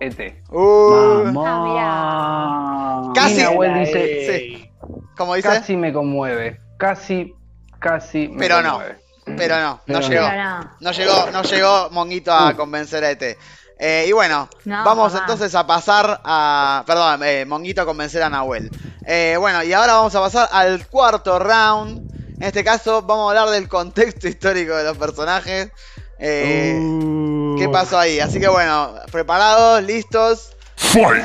E 0.00 0.06
ET. 0.06 0.42
Uh, 0.50 1.30
Vamos. 1.32 3.12
Casi. 3.14 3.34
Dice, 3.46 4.26
Sí. 4.26 4.70
como 5.16 5.34
dice, 5.34 5.48
casi 5.48 5.76
me 5.76 5.92
conmueve, 5.92 6.60
casi, 6.78 7.34
casi 7.78 8.28
me 8.28 8.38
Pero 8.38 8.62
no. 8.62 8.70
conmueve. 8.72 8.96
pero 9.36 9.56
no, 9.56 9.70
no 9.70 9.80
Pero 9.86 10.00
no. 10.00 10.08
llegó. 10.08 10.26
Pero 10.28 10.42
no. 10.44 10.70
No 10.80 10.90
llegó, 10.92 11.30
no 11.32 11.42
llegó 11.42 11.90
Monguito 11.90 12.32
a 12.32 12.54
convencer 12.54 13.04
a 13.04 13.10
ET. 13.10 13.36
Eh, 13.82 14.04
y 14.08 14.12
bueno, 14.12 14.48
No, 14.66 14.84
vamos 14.84 15.12
mamá. 15.12 15.24
entonces 15.24 15.54
a 15.54 15.66
pasar 15.66 16.20
a. 16.24 16.82
Perdón, 16.86 17.20
eh, 17.24 17.44
Monguito 17.46 17.80
a 17.82 17.86
convencer 17.86 18.22
a 18.22 18.28
Nahuel. 18.30 18.70
Eh, 19.06 19.36
bueno, 19.38 19.62
y 19.62 19.72
ahora 19.72 19.94
vamos 19.94 20.14
a 20.14 20.20
pasar 20.20 20.48
al 20.52 20.86
cuarto 20.86 21.38
round. 21.38 22.10
En 22.36 22.42
este 22.42 22.64
caso, 22.64 23.02
vamos 23.02 23.26
a 23.26 23.40
hablar 23.40 23.54
del 23.54 23.68
contexto 23.68 24.28
histórico 24.28 24.74
de 24.74 24.84
los 24.84 24.96
personajes. 24.96 25.70
Eh, 26.18 26.78
Uh. 26.80 27.56
¿Qué 27.58 27.68
pasó 27.68 27.98
ahí? 27.98 28.20
Así 28.20 28.40
que 28.40 28.48
bueno, 28.48 28.94
preparados, 29.10 29.82
listos. 29.82 30.56
Fight. 30.76 31.24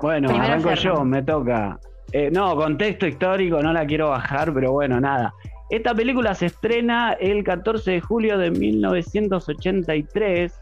Bueno, 0.00 0.28
Primero 0.28 0.52
arranco 0.52 0.74
yo, 0.74 1.04
me 1.04 1.22
toca. 1.22 1.78
Eh, 2.12 2.30
no, 2.30 2.54
contexto 2.56 3.06
histórico, 3.06 3.62
no 3.62 3.72
la 3.72 3.86
quiero 3.86 4.10
bajar, 4.10 4.52
pero 4.52 4.72
bueno, 4.72 5.00
nada. 5.00 5.32
Esta 5.70 5.94
película 5.94 6.34
se 6.34 6.46
estrena 6.46 7.12
el 7.14 7.42
14 7.42 7.92
de 7.92 8.00
julio 8.00 8.38
de 8.38 8.50
1983 8.50 10.52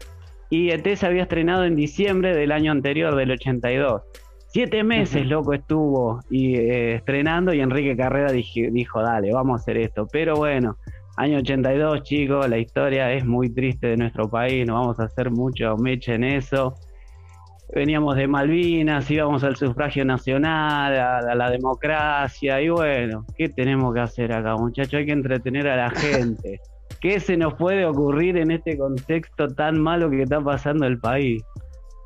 y 0.49 0.71
ET 0.71 0.95
se 0.95 1.05
había 1.05 1.23
estrenado 1.23 1.65
en 1.65 1.75
diciembre 1.75 2.35
del 2.35 2.51
año 2.51 2.71
anterior, 2.71 3.15
del 3.15 3.31
82. 3.31 4.01
Siete 4.55 4.85
meses, 4.85 5.27
loco, 5.27 5.51
estuvo 5.51 6.21
y, 6.29 6.55
eh, 6.55 6.95
estrenando 6.95 7.53
y 7.53 7.59
Enrique 7.59 7.97
Carrera 7.97 8.31
dije- 8.31 8.69
dijo, 8.71 9.01
dale, 9.01 9.33
vamos 9.33 9.59
a 9.59 9.61
hacer 9.61 9.75
esto. 9.75 10.07
Pero 10.09 10.37
bueno, 10.37 10.77
año 11.17 11.39
82, 11.39 12.03
chicos, 12.03 12.47
la 12.47 12.57
historia 12.57 13.11
es 13.11 13.25
muy 13.25 13.49
triste 13.49 13.87
de 13.87 13.97
nuestro 13.97 14.29
país, 14.29 14.65
no 14.65 14.75
vamos 14.75 14.97
a 15.01 15.03
hacer 15.03 15.29
mucho 15.29 15.75
meche 15.75 16.13
en 16.13 16.23
eso 16.23 16.73
veníamos 17.73 18.15
de 18.15 18.29
Malvinas, 18.29 19.11
íbamos 19.11 19.43
al 19.43 19.57
sufragio 19.57 20.05
nacional, 20.05 20.97
a, 20.97 21.17
a 21.17 21.35
la 21.35 21.49
democracia, 21.49 22.61
y 22.61 22.69
bueno, 22.69 23.25
¿qué 23.35 23.49
tenemos 23.49 23.93
que 23.93 23.99
hacer 23.99 24.31
acá, 24.31 24.55
muchachos? 24.55 24.93
Hay 24.93 25.05
que 25.05 25.11
entretener 25.11 25.67
a 25.67 25.75
la 25.75 25.89
gente. 26.29 26.61
¿Qué 27.01 27.19
se 27.19 27.35
nos 27.35 27.55
puede 27.55 27.85
ocurrir 27.85 28.37
en 28.37 28.51
este 28.51 28.77
contexto 28.77 29.49
tan 29.49 29.81
malo 29.81 30.09
que 30.09 30.21
está 30.21 30.39
pasando 30.39 30.87
el 30.87 30.97
país? 30.97 31.43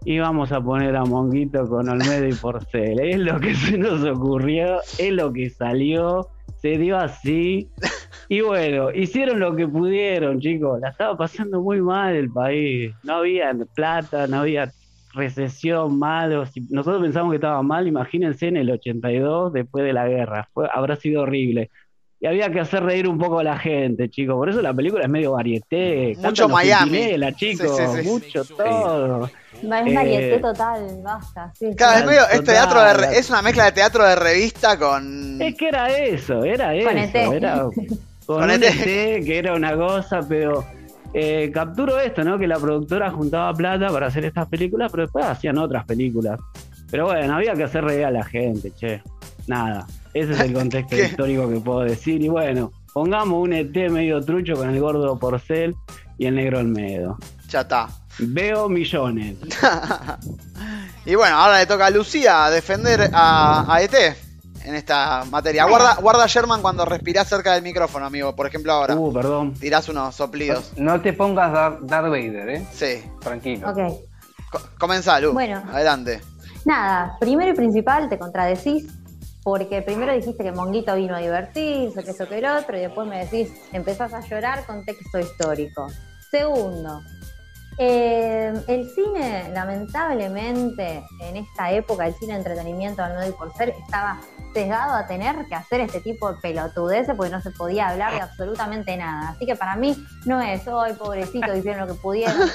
Y 0.06 0.20
vamos 0.20 0.52
a 0.52 0.62
poner 0.62 0.96
a 0.96 1.04
Monguito 1.04 1.68
con 1.68 1.90
Olmedo 1.90 2.28
y 2.28 2.34
Porcel. 2.34 3.00
Es 3.00 3.20
lo 3.20 3.40
que 3.40 3.54
se 3.54 3.78
nos 3.78 4.04
ocurrió, 4.04 4.80
es 4.98 5.12
lo 5.12 5.32
que 5.34 5.50
salió, 5.50 6.28
se 6.62 6.78
dio 6.78 6.98
así. 6.98 7.70
Y 8.32 8.42
bueno, 8.42 8.92
hicieron 8.92 9.40
lo 9.40 9.56
que 9.56 9.68
pudieron, 9.68 10.40
chicos. 10.40 10.80
La 10.80 10.90
estaba 10.90 11.18
pasando 11.18 11.62
muy 11.62 11.82
mal 11.82 12.16
el 12.16 12.32
país. 12.32 12.94
No 13.04 13.16
había 13.16 13.52
plata, 13.74 14.28
no 14.28 14.42
había 14.42 14.72
recesión, 15.14 15.98
malo. 15.98 16.46
Si 16.46 16.62
nosotros 16.70 17.02
pensamos 17.02 17.32
que 17.32 17.38
estaba 17.38 17.62
mal, 17.64 17.88
imagínense 17.88 18.48
en 18.48 18.58
el 18.58 18.70
82, 18.70 19.54
después 19.54 19.84
de 19.84 19.94
la 19.94 20.08
guerra. 20.08 20.48
Habrá 20.74 20.96
sido 20.96 21.24
horrible. 21.24 21.72
Y 22.22 22.28
había 22.28 22.52
que 22.52 22.60
hacer 22.60 22.84
reír 22.84 23.08
un 23.08 23.18
poco 23.18 23.40
a 23.40 23.44
la 23.44 23.58
gente, 23.58 24.10
chicos. 24.10 24.36
Por 24.36 24.50
eso 24.50 24.62
la 24.62 24.74
película 24.74 25.04
es 25.04 25.10
medio 25.10 25.32
varieté. 25.34 26.16
Mucho 26.18 26.50
Miami. 26.50 27.16
Chicos. 27.36 27.78
Sí, 27.78 27.84
sí, 27.96 28.02
sí. 28.04 28.10
Mucho 28.10 28.44
todo. 28.44 29.26
Es 29.26 29.64
Eh, 29.64 29.68
varieté 29.68 30.40
total, 30.40 31.00
basta. 31.02 31.52
Sí, 31.58 31.74
Claro, 31.78 32.00
es, 32.00 32.06
medio, 32.06 32.22
es, 32.30 32.44
teatro 32.44 32.82
de 32.84 32.94
re- 32.94 33.18
es 33.18 33.30
una 33.30 33.42
mezcla 33.42 33.66
de 33.66 33.72
teatro 33.72 34.04
de 34.06 34.16
revista 34.18 34.78
con. 34.78 35.42
Es 35.42 35.56
que 35.56 35.68
era 35.70 35.90
eso, 35.98 36.44
era 36.44 36.68
Con 36.84 36.98
eso. 36.98 37.18
ET. 37.18 37.34
Era 37.34 37.62
con, 38.26 38.38
Con 38.38 38.52
ET. 38.52 38.64
ET, 38.64 39.26
que 39.26 39.38
era 39.38 39.54
una 39.54 39.76
cosa, 39.78 40.20
pero 40.28 40.66
eh, 41.14 41.50
capturo 41.54 42.00
esto, 42.02 42.24
¿no? 42.26 42.38
Que 42.38 42.48
la 42.48 42.58
productora 42.60 43.10
juntaba 43.12 43.54
plata 43.54 43.88
para 43.90 44.08
hacer 44.08 44.26
estas 44.26 44.48
películas, 44.50 44.92
pero 44.92 45.04
después 45.04 45.26
hacían 45.26 45.58
otras 45.58 45.86
películas. 45.86 46.38
Pero 46.92 47.06
bueno, 47.06 47.34
había 47.36 47.54
que 47.54 47.64
hacer 47.64 47.84
reír 47.86 48.04
a 48.06 48.12
la 48.12 48.24
gente, 48.26 48.72
che. 48.76 49.02
Nada, 49.48 49.88
ese 50.14 50.34
es 50.34 50.40
el 50.40 50.54
contexto 50.60 50.96
¿Qué? 50.96 51.06
histórico 51.06 51.50
que 51.50 51.60
puedo 51.60 51.82
decir. 51.82 52.22
Y 52.22 52.30
bueno, 52.30 52.72
pongamos 52.94 53.42
un 53.42 53.54
ET 53.54 53.76
medio 53.92 54.22
trucho 54.22 54.54
con 54.56 54.70
el 54.70 54.80
gordo 54.80 55.18
Porcel 55.20 55.76
y 56.18 56.26
el 56.26 56.36
negro 56.36 56.60
Olmedo. 56.60 57.18
Ya 57.50 57.62
está. 57.62 57.88
Veo 58.20 58.68
millones. 58.70 59.38
y 61.06 61.16
bueno, 61.16 61.36
ahora 61.38 61.60
le 61.60 61.66
toca 61.66 61.86
a 61.86 61.90
Lucía 61.90 62.50
defender 62.50 63.10
a, 63.14 63.66
a 63.74 63.82
ET 63.82 63.94
en 64.66 64.76
esta 64.76 65.24
materia. 65.32 65.66
Guarda, 65.66 65.96
guarda 65.96 66.26
Sherman 66.28 66.62
cuando 66.62 66.84
respirás 66.86 67.28
cerca 67.30 67.54
del 67.54 67.64
micrófono, 67.64 68.06
amigo. 68.06 68.36
Por 68.36 68.46
ejemplo, 68.48 68.74
ahora. 68.74 68.96
Uh, 68.96 69.14
perdón. 69.14 69.54
Tirás 69.54 69.88
unos 69.90 70.16
soplidos. 70.16 70.74
No 70.78 71.00
te 71.02 71.14
pongas 71.14 71.52
Dar- 71.54 71.78
Darth 71.82 72.10
Vader, 72.10 72.50
¿eh? 72.50 72.66
Sí. 72.74 73.02
Tranquilo. 73.22 73.70
Ok. 73.70 73.78
Co- 74.52 74.62
comenzá, 74.78 75.20
Lu. 75.20 75.32
Bueno. 75.34 75.64
Adelante. 75.72 76.22
Nada, 76.66 77.16
primero 77.22 77.52
y 77.52 77.56
principal 77.56 78.10
te 78.10 78.20
contradecís, 78.20 78.86
porque 79.44 79.82
primero 79.82 80.14
dijiste 80.14 80.44
que 80.44 80.52
Monguito 80.52 80.96
vino 80.96 81.16
a 81.16 81.20
divertirse, 81.20 82.04
que 82.04 82.12
eso 82.12 82.28
que 82.28 82.40
el 82.40 82.46
otro, 82.46 82.78
y 82.78 82.82
después 82.82 83.08
me 83.08 83.26
decís, 83.26 83.52
empezás 83.72 84.14
a 84.14 84.22
llorar 84.22 84.66
con 84.66 84.84
texto 84.86 85.20
histórico. 85.20 85.88
Segundo, 86.30 87.02
eh, 87.78 88.54
el 88.68 88.90
cine, 88.90 89.50
lamentablemente, 89.54 91.02
en 91.22 91.38
esta 91.38 91.72
época, 91.72 92.08
el 92.08 92.14
cine 92.16 92.34
de 92.34 92.40
entretenimiento 92.40 93.02
al 93.02 93.16
no 93.16 93.26
y 93.26 93.32
por 93.32 93.54
ser, 93.54 93.70
estaba 93.70 94.20
sesgado 94.54 94.96
a 94.96 95.08
tener 95.08 95.46
que 95.46 95.56
hacer 95.56 95.82
este 95.82 96.02
tipo 96.02 96.32
de 96.32 96.40
pelotudeces 96.42 97.16
porque 97.16 97.32
no 97.32 97.42
se 97.42 97.52
podía 97.52 97.90
hablar 97.90 98.14
de 98.14 98.22
absolutamente 98.22 98.96
nada. 98.98 99.30
Así 99.30 99.46
que 99.46 99.56
para 99.56 99.76
mí 99.76 99.96
no 100.26 100.42
es, 100.42 100.68
hoy 100.68 100.94
pobrecito, 100.94 101.56
hicieron 101.56 101.88
lo 101.88 101.94
que 101.94 102.00
pudieron. 102.00 102.36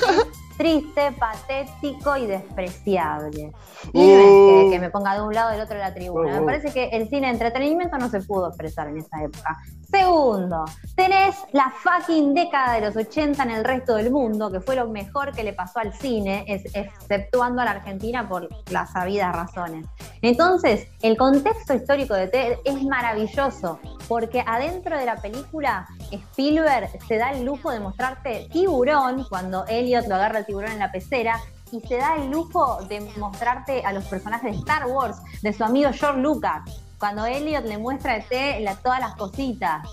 Es 0.54 0.58
triste, 0.58 1.10
patético 1.18 2.16
y 2.16 2.26
despreciable. 2.28 3.52
Y 3.92 4.10
es 4.10 4.20
que, 4.20 4.68
que 4.70 4.78
me 4.78 4.88
ponga 4.88 5.16
de 5.16 5.22
un 5.22 5.34
lado 5.34 5.48
o 5.48 5.52
del 5.52 5.60
otro 5.60 5.74
de 5.74 5.82
la 5.82 5.92
tribuna. 5.92 6.34
Me 6.34 6.38
oh. 6.38 6.46
parece 6.46 6.72
que 6.72 6.90
el 6.90 7.08
cine 7.08 7.26
de 7.26 7.32
entretenimiento 7.32 7.98
no 7.98 8.08
se 8.08 8.20
pudo 8.20 8.46
expresar 8.46 8.86
en 8.86 8.98
esa 8.98 9.20
época. 9.20 9.58
Segundo, 9.90 10.64
tenés 10.94 11.36
la 11.52 11.72
fucking 11.82 12.34
década 12.34 12.74
de 12.74 12.82
los 12.82 12.96
80 12.96 13.42
en 13.42 13.50
el 13.50 13.64
resto 13.64 13.96
del 13.96 14.12
mundo, 14.12 14.50
que 14.50 14.60
fue 14.60 14.76
lo 14.76 14.88
mejor 14.88 15.32
que 15.32 15.42
le 15.42 15.52
pasó 15.54 15.80
al 15.80 15.92
cine, 15.92 16.44
es- 16.46 16.72
exceptuando 16.74 17.62
a 17.62 17.64
la 17.64 17.72
Argentina 17.72 18.28
por 18.28 18.48
las 18.70 18.92
sabidas 18.92 19.34
razones. 19.34 19.86
Entonces, 20.22 20.86
el 21.02 21.16
contexto 21.16 21.74
histórico 21.84 22.14
de 22.14 22.28
Ted 22.28 22.58
es 22.64 22.82
maravilloso, 22.82 23.78
porque 24.08 24.42
adentro 24.46 24.96
de 24.98 25.04
la 25.04 25.16
película, 25.16 25.86
Spielberg 26.10 26.88
se 27.06 27.18
da 27.18 27.30
el 27.32 27.44
lujo 27.44 27.70
de 27.70 27.80
mostrarte 27.80 28.48
tiburón, 28.50 29.24
cuando 29.28 29.66
Elliot 29.66 30.06
lo 30.08 30.14
agarra 30.14 30.38
el 30.40 30.46
tiburón 30.46 30.72
en 30.72 30.78
la 30.78 30.90
pecera, 30.90 31.38
y 31.72 31.80
se 31.86 31.96
da 31.98 32.16
el 32.16 32.30
lujo 32.30 32.82
de 32.88 33.00
mostrarte 33.18 33.84
a 33.84 33.92
los 33.92 34.04
personajes 34.04 34.52
de 34.52 34.58
Star 34.58 34.86
Wars, 34.86 35.18
de 35.42 35.52
su 35.52 35.62
amigo 35.62 35.90
George 35.92 36.20
Lucas, 36.20 36.62
cuando 36.98 37.26
Elliot 37.26 37.64
le 37.66 37.76
muestra 37.78 38.14
a 38.14 38.60
la- 38.60 38.76
todas 38.76 39.00
las 39.00 39.14
cositas, 39.16 39.86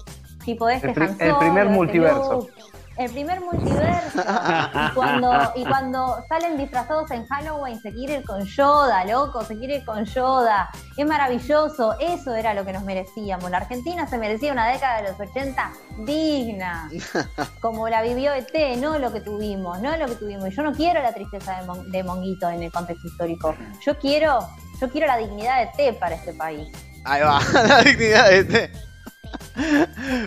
tipo 0.46 0.70
este 0.70 0.92
El 0.92 1.02
Han 1.02 1.40
primer 1.40 1.66
este 1.66 1.76
multiverso. 1.76 2.34
Luke, 2.34 2.54
el 3.02 3.12
primer 3.12 3.42
multiverso. 3.42 4.20
y, 4.22 4.92
cuando, 4.96 5.52
y 5.56 5.66
cuando 5.66 6.24
salen 6.30 6.58
disfrazados 6.58 7.12
en 7.12 7.26
Halloween, 7.28 7.80
se 7.82 7.92
quiere 7.94 8.16
ir 8.20 8.26
con 8.26 8.44
Yoda, 8.46 9.04
loco, 9.06 9.44
se 9.44 9.58
quiere 9.58 9.78
ir 9.78 9.86
con 9.86 10.06
Yoda. 10.06 10.70
Es 10.98 11.06
maravilloso. 11.06 11.96
Eso 12.00 12.34
era 12.36 12.54
lo 12.54 12.64
que 12.66 12.74
nos 12.74 12.84
merecíamos. 12.84 13.50
La 13.52 13.58
Argentina 13.58 14.08
se 14.08 14.18
merecía 14.18 14.52
una 14.54 14.68
década 14.68 15.02
de 15.02 15.10
los 15.10 15.20
80 15.20 15.72
digna. 16.06 16.90
Como 17.62 17.88
la 17.90 18.02
vivió 18.02 18.34
ET, 18.34 18.54
no 18.78 18.98
lo 19.00 19.12
que 19.12 19.22
tuvimos, 19.22 19.80
no 19.82 19.96
lo 19.98 20.06
que 20.08 20.16
tuvimos. 20.16 20.48
Y 20.50 20.52
yo 20.56 20.64
no 20.64 20.72
quiero 20.74 21.02
la 21.02 21.14
tristeza 21.14 21.58
de, 21.60 21.66
Mon- 21.66 21.92
de 21.92 22.04
Monguito 22.04 22.50
en 22.50 22.64
el 22.64 22.72
contexto 22.72 23.08
histórico. 23.08 23.56
Yo 23.86 23.98
quiero, 23.98 24.40
yo 24.80 24.90
quiero 24.90 25.08
la 25.08 25.18
dignidad 25.18 25.58
de 25.76 25.88
ET 25.88 26.00
para 26.00 26.16
este 26.16 26.34
país. 26.34 26.68
Ahí 27.04 27.22
va, 27.22 27.40
la 27.68 27.82
dignidad 27.82 28.30
de 28.30 28.40
este. 28.40 28.72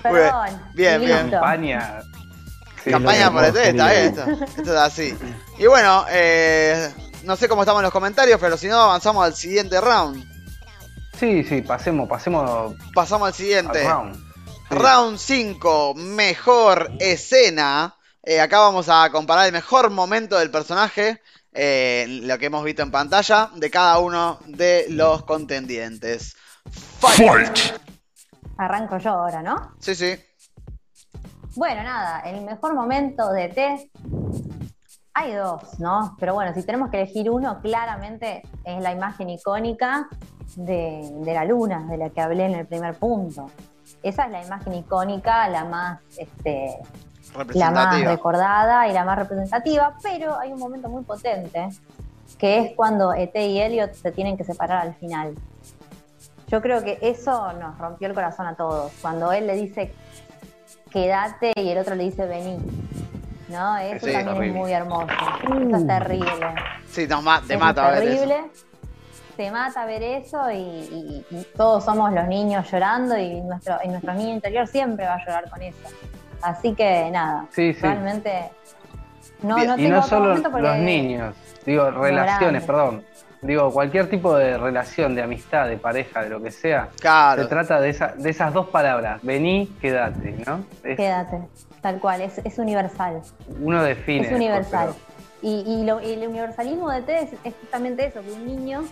Perdón. 0.02 0.60
bien, 0.74 1.00
bien. 1.00 1.30
listo. 1.30 1.40
Campaña. 2.90 3.16
Sí, 3.16 3.22
Campaña 3.22 3.26
lo 3.26 3.32
por 3.32 3.44
ET, 3.44 3.56
hermoso, 3.56 3.68
está 3.68 3.90
bien, 3.90 4.04
esto, 4.06 4.44
esto 4.60 4.74
es 4.74 4.80
así. 4.80 5.18
Y 5.58 5.66
bueno, 5.66 6.04
eh, 6.10 6.92
no 7.24 7.36
sé 7.36 7.48
cómo 7.48 7.62
estamos 7.62 7.80
en 7.80 7.84
los 7.84 7.92
comentarios, 7.92 8.38
pero 8.40 8.56
si 8.56 8.66
no 8.68 8.80
avanzamos 8.80 9.24
al 9.24 9.34
siguiente 9.34 9.80
round. 9.80 10.24
Sí, 11.18 11.44
sí, 11.44 11.62
pasemos, 11.62 12.08
pasemos 12.08 12.74
Pasamos 12.94 13.26
al 13.26 13.32
al 13.32 13.34
siguiente. 13.34 13.84
round. 13.88 14.14
Sí. 14.16 14.20
Round 14.70 15.18
5, 15.18 15.94
mejor 15.94 16.90
escena. 16.98 17.94
Eh, 18.22 18.40
acá 18.40 18.58
vamos 18.60 18.88
a 18.88 19.10
comparar 19.10 19.46
el 19.46 19.52
mejor 19.52 19.90
momento 19.90 20.38
del 20.38 20.50
personaje, 20.50 21.20
eh, 21.52 22.06
lo 22.22 22.38
que 22.38 22.46
hemos 22.46 22.64
visto 22.64 22.82
en 22.82 22.90
pantalla, 22.90 23.50
de 23.54 23.70
cada 23.70 23.98
uno 23.98 24.40
de 24.46 24.86
los 24.88 25.24
contendientes. 25.24 26.34
Fight. 26.98 27.58
Arranco 28.56 28.98
yo 28.98 29.10
ahora, 29.10 29.42
¿no? 29.42 29.74
Sí, 29.78 29.94
sí. 29.94 30.16
Bueno, 31.56 31.84
nada, 31.84 32.20
el 32.20 32.44
mejor 32.44 32.74
momento 32.74 33.30
de 33.30 33.48
T. 33.48 33.90
Hay 35.14 35.32
dos, 35.34 35.78
¿no? 35.78 36.16
Pero 36.18 36.34
bueno, 36.34 36.52
si 36.52 36.64
tenemos 36.64 36.90
que 36.90 37.00
elegir 37.02 37.30
uno, 37.30 37.60
claramente 37.60 38.42
es 38.64 38.82
la 38.82 38.90
imagen 38.90 39.30
icónica 39.30 40.08
de, 40.56 41.08
de 41.12 41.34
la 41.34 41.44
luna, 41.44 41.86
de 41.88 41.96
la 41.96 42.10
que 42.10 42.20
hablé 42.20 42.46
en 42.46 42.54
el 42.54 42.66
primer 42.66 42.98
punto. 42.98 43.46
Esa 44.02 44.24
es 44.24 44.32
la 44.32 44.44
imagen 44.44 44.74
icónica, 44.74 45.48
la 45.48 45.64
más, 45.64 46.00
este, 46.18 46.76
la 47.54 47.70
más 47.70 48.02
recordada 48.02 48.88
y 48.88 48.92
la 48.92 49.04
más 49.04 49.16
representativa, 49.16 49.94
pero 50.02 50.36
hay 50.38 50.52
un 50.52 50.58
momento 50.58 50.88
muy 50.88 51.04
potente, 51.04 51.68
que 52.36 52.58
es 52.58 52.72
cuando 52.74 53.14
ET 53.14 53.34
y 53.36 53.60
Elliot 53.60 53.92
se 53.94 54.10
tienen 54.10 54.36
que 54.36 54.42
separar 54.42 54.78
al 54.78 54.94
final. 54.96 55.36
Yo 56.48 56.60
creo 56.60 56.82
que 56.82 56.98
eso 57.00 57.52
nos 57.54 57.78
rompió 57.78 58.08
el 58.08 58.14
corazón 58.14 58.46
a 58.46 58.56
todos. 58.56 58.92
Cuando 59.00 59.32
él 59.32 59.46
le 59.46 59.54
dice 59.54 59.94
quédate 60.94 61.52
y 61.56 61.68
el 61.68 61.78
otro 61.78 61.94
le 61.96 62.04
dice 62.04 62.24
vení. 62.24 62.56
¿No? 63.48 63.76
Eso 63.76 64.06
Sí, 64.06 64.12
también 64.12 64.36
horrible. 64.36 64.48
es 64.48 64.54
muy 64.62 64.72
hermoso. 64.72 65.06
Eso 65.68 65.76
es 65.76 65.86
terrible. 65.86 66.46
Sí, 66.88 67.06
ma- 67.22 67.42
te 67.46 67.54
Eso 67.54 67.62
mata 67.64 67.92
es 67.92 68.00
ver 68.00 68.08
eso. 68.08 68.20
terrible. 68.22 68.50
Te 69.36 69.50
mata 69.50 69.84
ver 69.84 70.02
eso 70.02 70.50
y, 70.50 70.56
y- 70.56 71.26
y 71.30 71.46
todos 71.56 71.84
somos 71.84 72.12
los 72.12 72.26
niños 72.26 72.70
llorando 72.70 73.18
y 73.18 73.40
nuestro, 73.42 73.76
y 73.84 73.88
nuestro 73.88 74.14
niño 74.14 74.32
interior 74.34 74.66
siempre 74.66 75.04
va 75.04 75.14
a 75.14 75.18
llorar 75.18 75.50
con 75.50 75.60
eso. 75.60 75.76
Así 76.40 76.72
que 76.74 77.10
nada, 77.10 77.46
Sí, 77.50 77.74
sí. 77.74 77.80
realmente 77.82 78.50
no, 79.42 79.58
no 79.58 79.62
Y 79.74 79.76
tengo 79.76 79.88
no 79.90 79.98
otro 79.98 80.08
solo 80.08 80.60
los 80.60 80.76
niños, 80.78 81.34
digo, 81.66 81.90
relaciones, 81.90 82.62
perdón. 82.64 83.04
Digo, 83.44 83.70
cualquier 83.70 84.08
tipo 84.08 84.34
de 84.36 84.56
relación, 84.56 85.14
de 85.14 85.22
amistad, 85.22 85.68
de 85.68 85.76
pareja, 85.76 86.22
de 86.22 86.30
lo 86.30 86.42
que 86.42 86.50
sea, 86.50 86.88
Claro. 86.98 87.42
se 87.42 87.48
trata 87.48 87.78
de, 87.78 87.90
esa, 87.90 88.08
de 88.16 88.30
esas 88.30 88.54
dos 88.54 88.68
palabras, 88.68 89.20
vení, 89.22 89.66
quédate, 89.82 90.32
¿no? 90.46 90.64
Es- 90.82 90.96
quédate, 90.96 91.42
tal 91.82 92.00
cual, 92.00 92.22
es, 92.22 92.38
es 92.38 92.58
universal. 92.58 93.20
uno 93.60 93.82
define. 93.82 94.26
Es 94.28 94.32
universal. 94.32 94.88
pero- 94.94 95.14
Y, 95.42 95.60
y 95.66 95.84
lo- 95.84 96.00
y 96.00 96.12
el 96.14 96.26
universalismo 96.26 96.90
de 96.90 97.02
T 97.02 97.18
es, 97.22 97.30
es 97.44 97.54
justamente 97.60 98.06
eso, 98.06 98.22
que 98.22 98.32
un 98.32 98.46
niño 98.46 98.82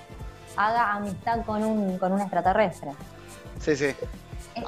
haga 0.54 0.92
amistad 0.92 1.40
con 1.46 1.64
un, 1.64 1.96
con 1.96 2.12
un 2.12 2.20
extraterrestre. 2.20 2.90
Sí, 3.58 3.74
sí. 3.74 3.86
E- 3.86 3.96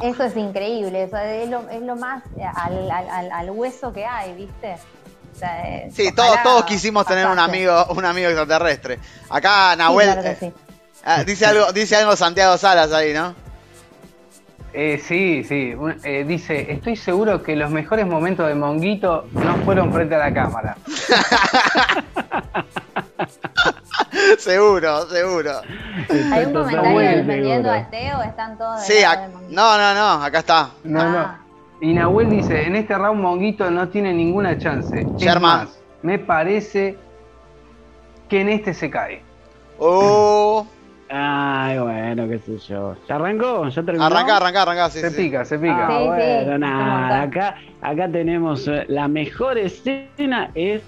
Eso 0.03 0.24
es 0.24 0.35
increíble, 0.35 1.03
eso 1.03 1.18
es 1.18 1.47
lo, 1.51 1.68
es 1.68 1.82
lo 1.82 1.95
más 1.95 2.22
al, 2.57 2.91
al- 2.91 3.11
al- 3.11 3.30
al 3.32 3.51
hueso 3.51 3.93
que 3.93 4.07
hay, 4.07 4.32
¿viste? 4.32 4.76
O 5.35 5.37
sea, 5.37 5.62
eh, 5.68 5.91
Sí, 5.93 6.03
ojalá 6.12 6.14
todos, 6.14 6.43
todos 6.45 6.64
quisimos 6.64 7.05
tener 7.07 7.26
un 7.26 7.39
amigo, 7.39 7.87
un 7.91 8.05
amigo 8.05 8.28
extraterrestre. 8.28 9.01
Acá 9.28 9.72
Sí, 9.72 9.78
Nahuel 9.78 10.07
claro 10.07 10.22
que 10.22 10.30
eh, 10.30 10.37
sí. 10.39 10.53
ah, 11.05 11.24
dice 11.24 11.47
algo, 11.47 11.72
dice 11.72 11.97
algo 11.97 12.14
Santiago 12.14 12.57
Salas 12.57 12.93
ahí, 12.93 13.12
¿no? 13.12 13.35
Eh, 14.72 15.01
sí, 15.05 15.45
sí. 15.45 15.72
Eh, 16.03 16.24
dice, 16.26 16.72
estoy 16.72 16.97
seguro 16.97 17.43
que 17.43 17.55
los 17.55 17.70
mejores 17.70 18.07
momentos 18.07 18.47
de 18.49 18.55
Monguito 18.57 19.26
no 19.32 19.57
fueron 19.64 19.93
frente 19.93 20.16
a 20.16 20.18
la 20.18 20.35
cámara. 20.35 20.76
seguro, 24.39 25.09
seguro. 25.09 25.61
¿Hay 26.32 26.45
un 26.47 26.53
comentario 26.53 26.99
defendiendo 26.99 27.70
a 27.70 27.89
Teo 27.91 28.18
o 28.18 28.22
están 28.22 28.59
todos 28.59 28.82
Sí, 28.85 28.95
de 28.95 29.07
no, 29.51 29.78
no, 29.78 29.95
no, 29.95 30.24
acá 30.24 30.41
está. 30.41 30.70
No, 30.85 31.01
Ah, 31.01 31.09
no. 31.39 31.43
Y 31.81 31.93
Nahuel 31.93 32.31
dice, 32.31 32.66
en 32.66 32.77
este 32.77 32.97
round 32.97 33.20
Monguito 33.20 33.70
no 33.70 33.89
tiene 33.89 34.12
ninguna 34.12 34.57
chance. 34.59 35.07
Es 35.18 35.41
más, 35.41 35.81
me 36.03 36.18
parece 36.18 36.97
que 38.29 38.41
en 38.41 38.49
este 38.49 38.72
se 38.75 38.91
cae. 38.91 39.22
Oh, 39.79 40.66
Ay, 41.09 41.79
bueno, 41.79 42.29
qué 42.29 42.39
sé 42.39 42.59
yo. 42.59 42.97
¿Ya 43.09 43.16
arrancó? 43.16 43.68
¿Ya 43.68 43.83
terminó? 43.83 44.05
arranca, 44.05 44.37
arranca, 44.39 44.62
arranca, 44.62 44.91
sí, 44.91 45.01
se 45.01 45.11
sí. 45.11 45.16
pica, 45.25 45.45
se 45.45 45.59
pica. 45.59 45.87
Ah, 45.87 45.99
Sí, 46.01 46.07
bueno, 46.07 46.59
nada. 46.59 47.22
Acá, 47.22 47.57
acá 47.83 48.09
tenemos 48.11 48.66
eh, 48.66 48.85
la 48.89 49.07
mejor 49.07 49.59
escena 49.59 50.51
es 50.55 50.83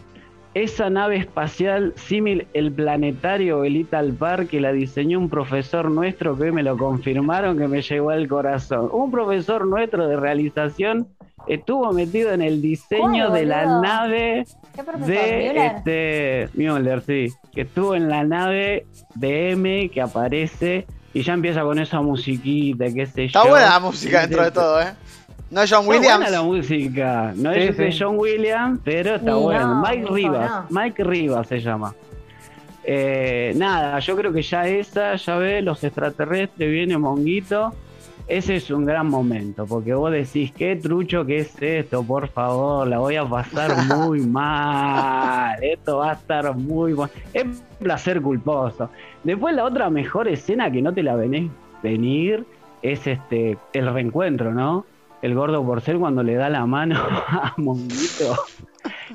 esa 0.62 0.88
nave 0.88 1.16
espacial 1.16 1.92
símil 1.96 2.46
el 2.54 2.72
planetario 2.72 3.62
el 3.64 3.76
Ital 3.76 4.14
Park 4.14 4.48
que 4.48 4.60
la 4.60 4.72
diseñó 4.72 5.18
un 5.18 5.28
profesor 5.28 5.90
nuestro 5.90 6.34
que 6.36 6.44
hoy 6.44 6.52
me 6.52 6.62
lo 6.62 6.78
confirmaron 6.78 7.58
que 7.58 7.68
me 7.68 7.82
llegó 7.82 8.08
al 8.10 8.26
corazón. 8.26 8.88
Un 8.90 9.10
profesor 9.10 9.66
nuestro 9.66 10.08
de 10.08 10.16
realización 10.16 11.08
estuvo 11.46 11.92
metido 11.92 12.32
en 12.32 12.40
el 12.40 12.62
diseño 12.62 13.28
¿Cuál, 13.28 13.32
de 13.34 13.44
la 13.44 13.80
nave 13.80 14.46
¿Qué 14.74 14.82
profesor? 14.82 15.06
de 15.06 15.48
Müller? 15.52 15.56
este 15.76 16.48
Müller, 16.54 17.02
sí, 17.02 17.26
que 17.54 17.60
estuvo 17.60 17.94
en 17.94 18.08
la 18.08 18.24
nave 18.24 18.86
de 19.14 19.50
M 19.50 19.90
que 19.90 20.00
aparece 20.00 20.86
y 21.12 21.22
ya 21.22 21.34
empieza 21.34 21.62
con 21.62 21.78
esa 21.78 22.00
musiquita, 22.00 22.86
qué 22.92 23.04
sé 23.06 23.24
Está 23.26 23.44
yo. 23.44 23.50
buena 23.50 23.70
la 23.70 23.80
música 23.80 24.20
dentro 24.22 24.42
de 24.44 24.50
todo, 24.50 24.80
¿eh? 24.82 24.92
No 25.56 25.62
es 25.62 25.72
John 25.72 25.80
Está 25.84 25.90
Williams. 25.90 26.16
buena 26.18 26.30
la 26.30 26.42
música, 26.42 27.32
no 27.34 27.52
Sí, 27.54 27.60
es 27.60 27.76
sí. 27.76 27.98
John 27.98 28.18
Williams, 28.18 28.78
pero 28.84 29.14
está 29.14 29.34
bueno. 29.36 29.74
no, 29.76 29.80
Mike 29.88 30.06
Rivas, 30.10 30.50
no. 30.70 30.82
Mike 30.82 31.02
Rivas 31.02 31.46
se 31.48 31.60
llama. 31.60 31.94
Eh, 32.84 33.54
nada, 33.56 33.98
yo 34.00 34.14
creo 34.16 34.34
que 34.34 34.42
ya 34.42 34.68
esa, 34.68 35.16
ya 35.16 35.36
ve, 35.38 35.62
los 35.62 35.82
extraterrestres, 35.82 36.70
viene 36.70 36.98
Monguito. 36.98 37.72
Ese 38.28 38.56
es 38.56 38.70
un 38.70 38.84
gran 38.84 39.08
momento, 39.08 39.64
porque 39.66 39.94
vos 39.94 40.12
decís, 40.12 40.52
qué 40.52 40.76
trucho 40.76 41.24
que 41.24 41.38
es 41.38 41.62
esto, 41.62 42.02
por 42.02 42.28
favor, 42.28 42.86
la 42.86 42.98
voy 42.98 43.16
a 43.16 43.24
pasar 43.24 43.70
muy 43.96 44.20
mal, 44.20 45.56
esto 45.62 45.98
va 45.98 46.10
a 46.10 46.14
estar 46.14 46.54
muy 46.54 46.92
mal. 46.92 47.08
Es 47.32 47.44
un 47.44 47.56
placer 47.78 48.20
culposo. 48.20 48.90
Después 49.24 49.54
la 49.54 49.64
otra 49.64 49.88
mejor 49.88 50.28
escena 50.28 50.70
que 50.70 50.82
no 50.82 50.92
te 50.92 51.02
la 51.02 51.16
venés 51.16 51.50
venir 51.82 52.44
es 52.82 53.06
este 53.06 53.56
el 53.72 53.90
reencuentro, 53.90 54.52
¿no? 54.52 54.84
El 55.22 55.34
gordo 55.34 55.64
porcel 55.64 55.98
cuando 55.98 56.22
le 56.22 56.34
da 56.34 56.48
la 56.50 56.66
mano 56.66 56.96
a 57.28 57.54
Monguito. 57.56 58.36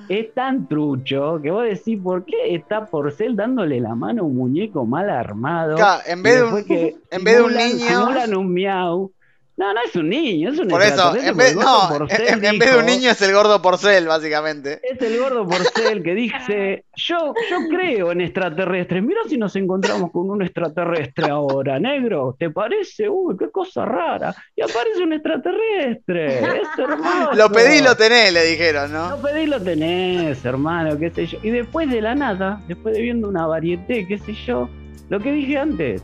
es 0.10 0.34
tan 0.34 0.68
trucho 0.68 1.40
que 1.42 1.52
vos 1.52 1.64
decís, 1.64 2.00
¿por 2.02 2.26
qué 2.26 2.56
está 2.56 2.86
Porcel 2.86 3.36
dándole 3.36 3.80
la 3.80 3.96
mano 3.96 4.24
a 4.24 4.26
un 4.26 4.36
muñeco 4.36 4.86
mal 4.86 5.10
armado? 5.10 5.76
Claro, 5.76 6.02
en 6.08 6.24
vez 6.24 6.36
de 6.38 6.44
un, 6.44 6.64
que 6.66 6.96
en 7.12 7.24
vez 7.24 7.36
de 7.38 7.42
un 7.44 7.52
simulan- 7.52 7.74
niño. 7.78 7.88
simulan 7.88 8.36
un 8.36 8.54
miau. 8.54 9.12
No, 9.58 9.74
no 9.74 9.80
es 9.86 9.96
un 9.96 10.10
niño, 10.10 10.50
es 10.50 10.58
un 10.60 10.70
Por 10.70 10.82
eso, 10.82 11.16
en 11.16 11.38
vez, 11.38 11.56
no, 11.56 11.90
Porcel 11.90 12.28
en, 12.28 12.46
en 12.46 12.58
vez 12.60 12.72
de 12.72 12.80
un 12.80 12.86
niño 12.86 13.12
es 13.12 13.22
el 13.22 13.34
gordo 13.34 13.62
porcel, 13.62 14.08
básicamente. 14.08 14.80
Es 14.82 15.00
el 15.02 15.20
gordo 15.20 15.48
Porcel 15.48 16.02
que 16.02 16.16
dice, 16.16 16.86
yo, 16.96 17.34
yo 17.50 17.58
creo 17.70 18.12
en 18.12 18.22
extraterrestres, 18.22 19.04
mira 19.04 19.22
si 19.30 19.38
nos 19.38 19.56
encontramos 19.56 20.12
con 20.12 20.30
un 20.30 20.42
extraterrestre 20.42 21.30
ahora, 21.30 21.80
negro, 21.80 22.36
¿te 22.40 22.50
parece? 22.50 23.08
Uy, 23.10 23.36
qué 23.38 23.52
cosa 23.52 23.86
rara. 23.86 24.34
Y 24.56 24.62
aparece 24.62 25.04
un 25.04 25.14
extraterrestre, 25.14 26.40
es 26.40 26.80
hermoso. 26.80 27.34
Lo 27.34 27.52
pedí 27.52 27.80
y 27.80 27.82
lo 27.82 27.96
tenés, 27.96 28.34
le 28.34 28.44
dijeron, 28.46 28.92
Lo 28.92 29.10
¿no? 29.10 29.22
pedí 29.22 29.42
y 29.42 29.48
lo 29.48 29.62
tenés, 29.62 30.44
hermano, 30.46 30.98
qué 30.98 31.12
sé 31.12 31.28
yo. 31.28 31.38
Y 31.44 31.50
después 31.52 31.90
de 31.90 32.02
la 32.02 32.16
nada, 32.16 32.62
después 32.68 32.96
de 32.96 33.02
viendo 33.02 33.28
una 33.28 33.46
varieté, 33.46 34.08
qué 34.08 34.18
sé 34.18 34.34
yo, 34.34 34.70
lo 35.10 35.20
que 35.20 35.32
dije 35.32 35.58
antes, 35.58 36.02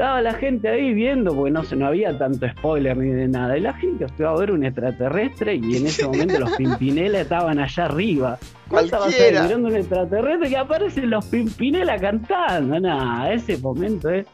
estaba 0.00 0.22
la 0.22 0.32
gente 0.32 0.66
ahí 0.66 0.94
viendo, 0.94 1.36
porque 1.36 1.50
no, 1.50 1.62
se, 1.62 1.76
no 1.76 1.86
había 1.86 2.16
tanto 2.16 2.48
spoiler 2.48 2.96
ni 2.96 3.10
de 3.10 3.28
nada, 3.28 3.58
y 3.58 3.60
la 3.60 3.74
gente 3.74 4.08
fue 4.08 4.26
a 4.26 4.32
ver 4.32 4.50
un 4.50 4.64
extraterrestre 4.64 5.56
y 5.56 5.76
en 5.76 5.86
ese 5.86 6.06
momento 6.06 6.40
los 6.40 6.52
Pimpinela 6.56 7.20
estaban 7.20 7.58
allá 7.58 7.84
arriba. 7.84 8.38
Vos 8.70 8.84
estabas 8.84 9.14
Cualquiera. 9.14 9.42
mirando 9.42 9.68
un 9.68 9.76
extraterrestre 9.76 10.48
y 10.48 10.54
aparecen 10.54 11.10
los 11.10 11.26
Pimpinela 11.26 11.98
cantando. 11.98 12.80
Nada, 12.80 13.30
ese 13.30 13.58
momento 13.58 14.08
es 14.08 14.24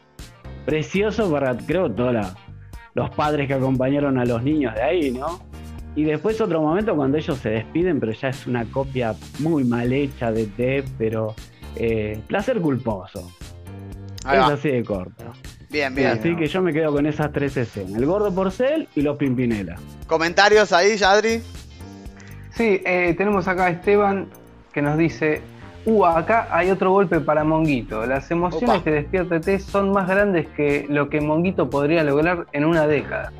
precioso 0.65 1.29
para, 1.29 1.57
creo, 1.57 1.91
todos 1.91 2.15
los 2.93 3.09
padres 3.09 3.45
que 3.49 3.53
acompañaron 3.53 4.17
a 4.19 4.23
los 4.23 4.41
niños 4.41 4.73
de 4.73 4.81
ahí, 4.81 5.11
¿no? 5.11 5.41
Y 5.97 6.05
después 6.05 6.39
otro 6.39 6.61
momento 6.61 6.95
cuando 6.95 7.17
ellos 7.17 7.39
se 7.39 7.49
despiden, 7.49 7.99
pero 7.99 8.13
ya 8.13 8.29
es 8.29 8.47
una 8.47 8.63
copia 8.63 9.15
muy 9.39 9.65
mal 9.65 9.91
hecha 9.91 10.31
de 10.31 10.45
T, 10.45 10.85
pero 10.97 11.35
eh, 11.75 12.21
placer 12.25 12.61
culposo. 12.61 13.29
Es 14.19 14.39
así 14.39 14.69
de 14.69 14.83
corto. 14.83 15.25
Bien, 15.69 15.93
bien. 15.93 16.11
Así 16.11 16.35
que 16.35 16.47
yo 16.47 16.61
me 16.61 16.71
quedo 16.71 16.91
con 16.93 17.05
esas 17.05 17.31
tres 17.31 17.57
escenas: 17.57 17.95
el 17.95 18.05
gordo 18.05 18.33
porcel 18.33 18.87
y 18.95 19.01
los 19.01 19.17
Pimpinela. 19.17 19.75
¿Comentarios 20.07 20.71
ahí, 20.71 20.95
Yadri? 20.95 21.41
Sí, 22.51 22.81
eh, 22.85 23.13
tenemos 23.17 23.47
acá 23.47 23.65
a 23.65 23.69
Esteban 23.69 24.27
que 24.73 24.81
nos 24.81 24.97
dice, 24.97 25.41
uh, 25.85 26.05
acá 26.05 26.47
hay 26.51 26.71
otro 26.71 26.91
golpe 26.91 27.19
para 27.19 27.43
Monguito. 27.43 28.05
Las 28.05 28.31
emociones 28.31 28.69
Opa. 28.69 28.83
que 28.83 28.91
despierta 28.91 29.39
T 29.41 29.59
son 29.59 29.91
más 29.91 30.07
grandes 30.07 30.47
que 30.55 30.85
lo 30.89 31.09
que 31.09 31.19
Monguito 31.21 31.69
podría 31.69 32.03
lograr 32.03 32.47
en 32.53 32.65
una 32.65 32.87
década. 32.87 33.31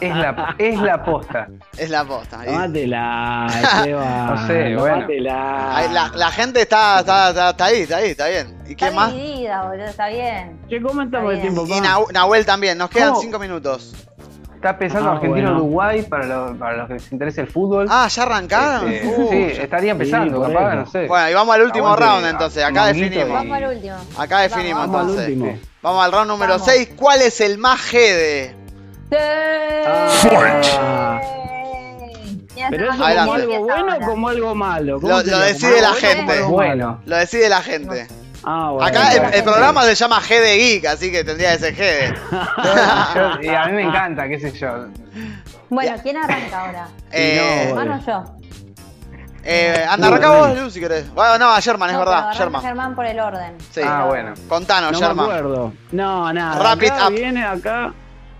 Es 0.00 0.16
la, 0.16 0.54
es 0.58 0.80
la 0.80 1.04
posta. 1.04 1.48
Es 1.76 1.90
la 1.90 2.04
posta. 2.04 2.44
Tómatela, 2.44 3.46
Esteban. 3.62 4.26
No 4.34 4.46
sé, 4.46 4.76
bueno. 4.76 5.06
la, 5.20 6.10
la 6.14 6.30
gente 6.30 6.62
está, 6.62 7.00
está, 7.00 7.28
está, 7.30 7.50
está 7.50 7.64
ahí, 7.66 7.80
está 7.82 7.96
ahí, 7.96 8.10
está 8.10 8.28
bien. 8.28 8.58
¿Y 8.66 8.74
qué 8.74 8.86
Está 8.86 8.96
más? 8.96 9.12
dividida, 9.12 9.62
boludo, 9.62 9.84
está 9.84 10.08
bien. 10.08 10.60
Che, 10.68 10.80
¿cómo 10.82 11.02
estamos 11.02 11.30
de 11.34 11.38
tiempo, 11.38 11.64
Y 11.66 11.70
pa? 11.70 11.76
Nahu- 11.86 12.12
Nahuel 12.12 12.44
también, 12.46 12.78
nos 12.78 12.90
quedan 12.90 13.10
¿Cómo? 13.10 13.20
cinco 13.20 13.38
minutos. 13.38 13.94
Está 14.54 14.78
pensando 14.78 15.10
Ah, 15.10 15.14
Argentina-Uruguay 15.14 16.02
para, 16.02 16.24
lo- 16.26 16.56
para 16.56 16.76
los 16.76 16.86
que 16.88 16.94
les 16.94 17.12
interese 17.12 17.40
el 17.40 17.48
fútbol. 17.48 17.86
Ah, 17.90 18.06
¿ya 18.08 18.22
arrancaron? 18.22 18.90
Este, 18.92 19.08
Uh, 19.08 19.28
sí, 19.30 19.52
ya- 19.56 19.62
estaría 19.62 19.90
empezando, 19.92 20.40
capaz, 20.42 20.74
no 20.76 20.86
sé. 20.86 21.06
Bueno, 21.08 21.30
y 21.30 21.34
vamos 21.34 21.54
al 21.54 21.62
último 21.62 21.86
Aguante, 21.88 22.04
round 22.06 22.26
entonces. 22.26 22.64
Acá 22.64 22.86
definimos. 22.86 23.28
y- 23.28 23.32
Vamos 23.32 23.56
al 23.56 23.76
último. 23.76 23.96
Acá 24.18 24.38
definimos 24.40 24.80
Vamos, 24.86 24.96
Vamos 25.06 25.18
al 25.18 25.32
entonces. 25.32 25.68
Vamos 25.82 26.04
al 26.04 26.12
round 26.12 26.28
número 26.28 26.52
Vamos. 26.52 26.66
6. 26.66 26.90
¿Cuál 26.96 27.22
es 27.22 27.40
el 27.40 27.58
más 27.58 27.80
GD? 27.90 28.61
Ah. 29.16 31.20
Pero 32.70 32.92
eso 32.92 33.04
Adelante. 33.04 33.26
como 33.26 33.34
algo 33.34 33.64
bueno 33.64 33.96
o 33.96 34.00
como 34.06 34.28
algo 34.28 34.54
malo. 34.54 35.00
¿Cómo 35.00 35.20
Lo- 35.20 35.38
decide 35.38 35.80
la 35.80 35.92
gente. 35.94 36.42
Bueno, 36.42 37.00
Lo 37.06 37.16
decide 37.16 37.48
la 37.48 37.62
gente. 37.62 38.06
Ah, 38.44 38.70
bueno. 38.72 38.86
Acá 38.86 39.12
el, 39.32 39.44
programa 39.44 39.82
se 39.84 39.94
llama 39.94 40.20
GD 40.20 40.56
Geek, 40.58 40.86
así 40.86 41.12
que 41.12 41.22
tendría 41.24 41.52
que 41.52 41.58
ser 41.58 41.74
GD. 41.74 42.14
yo- 43.14 43.42
y 43.42 43.48
a 43.48 43.66
mí 43.66 43.72
me 43.72 43.82
encanta, 43.82 44.28
qué 44.28 44.38
sé 44.40 44.52
yo. 44.52 44.86
Bueno, 45.70 45.96
¿quién 46.02 46.16
arranca 46.16 46.60
ahora? 46.66 46.88
Eh, 47.12 47.66
no, 47.72 47.80
¿Hermano 47.80 48.00
o 48.02 48.06
yo? 48.06 48.24
eh, 49.44 49.84
anda, 49.88 50.08
arranca 50.08 50.30
vos, 50.30 50.58
Lu, 50.58 50.70
si 50.70 50.80
querés. 50.80 51.12
Bueno, 51.14 51.38
no, 51.38 51.50
a 51.50 51.60
Sherman, 51.60 51.90
es 51.90 51.94
No, 51.94 51.98
verdad. 52.00 52.18
arranca 52.18 52.38
Sherman. 52.38 52.62
Germán 52.62 52.94
por 52.94 53.06
el 53.06 53.20
orden. 53.20 53.56
Sí. 53.70 53.80
Ah, 53.84 54.04
bueno. 54.08 54.34
Contanos, 54.48 54.92
No 54.92 54.98
me 55.00 55.06
Sherman. 55.06 55.24
acuerdo. 55.26 55.72
No, 55.92 56.32
nada. 56.32 56.72
Acá 56.72 57.08
up. 57.08 57.12
viene 57.12 57.44
acá, 57.44 57.92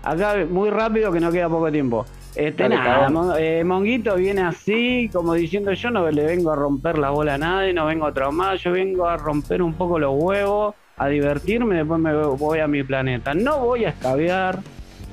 acá 0.03 0.35
muy 0.49 0.69
rápido 0.69 1.11
que 1.11 1.19
no 1.19 1.31
queda 1.31 1.49
poco 1.49 1.71
tiempo. 1.71 2.05
Este, 2.35 2.63
Dale, 2.63 2.75
nada. 2.75 3.09
Mon- 3.09 3.33
eh, 3.37 3.63
Monguito 3.63 4.15
viene 4.15 4.41
así, 4.41 5.09
como 5.13 5.33
diciendo 5.33 5.71
yo 5.73 5.91
no 5.91 6.09
le 6.09 6.25
vengo 6.25 6.51
a 6.51 6.55
romper 6.55 6.97
la 6.97 7.11
bola 7.11 7.35
a 7.35 7.37
nadie, 7.37 7.73
no 7.73 7.85
vengo 7.85 8.05
a 8.07 8.13
traumar, 8.13 8.57
yo 8.57 8.71
vengo 8.71 9.07
a 9.07 9.17
romper 9.17 9.61
un 9.61 9.73
poco 9.73 9.99
los 9.99 10.13
huevos, 10.15 10.73
a 10.97 11.07
divertirme, 11.07 11.75
después 11.77 11.99
me 11.99 12.13
voy 12.15 12.59
a 12.59 12.67
mi 12.67 12.83
planeta. 12.83 13.33
No 13.35 13.59
voy 13.59 13.85
a 13.85 13.89
escabear, 13.89 14.59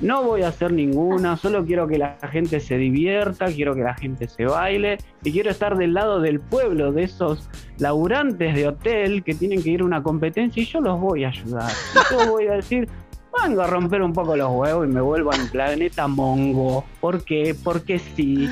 no 0.01 0.22
voy 0.22 0.43
a 0.43 0.49
hacer 0.49 0.72
ninguna, 0.72 1.36
solo 1.36 1.62
quiero 1.66 1.86
que 1.86 1.99
la 1.99 2.16
gente 2.32 2.59
se 2.59 2.78
divierta, 2.78 3.47
quiero 3.47 3.74
que 3.74 3.82
la 3.82 3.95
gente 3.95 4.26
se 4.26 4.47
baile 4.47 4.97
y 5.22 5.30
quiero 5.30 5.51
estar 5.51 5.76
del 5.76 5.93
lado 5.93 6.20
del 6.20 6.41
pueblo, 6.41 6.91
de 6.91 7.03
esos 7.03 7.51
laburantes 7.78 8.55
de 8.55 8.66
hotel 8.68 9.22
que 9.22 9.34
tienen 9.34 9.62
que 9.62 9.68
ir 9.70 9.82
a 9.82 9.84
una 9.84 10.03
competencia 10.03 10.62
y 10.62 10.66
yo 10.66 10.80
los 10.80 10.99
voy 10.99 11.24
a 11.24 11.28
ayudar. 11.28 11.70
Y 11.95 12.14
Yo 12.14 12.30
voy 12.30 12.46
a 12.46 12.53
decir, 12.53 12.88
vengo 13.42 13.62
a 13.62 13.66
romper 13.66 14.02
un 14.02 14.12
poco 14.12 14.36
los 14.36 14.50
huevos 14.50 14.86
y 14.86 14.90
me 14.92 15.00
vuelvo 15.00 15.32
al 15.32 15.48
planeta 15.48 16.07
Mongo. 16.08 16.84
¿Por 17.00 17.24
qué? 17.24 17.54
Porque 17.62 17.98
sí. 17.98 18.48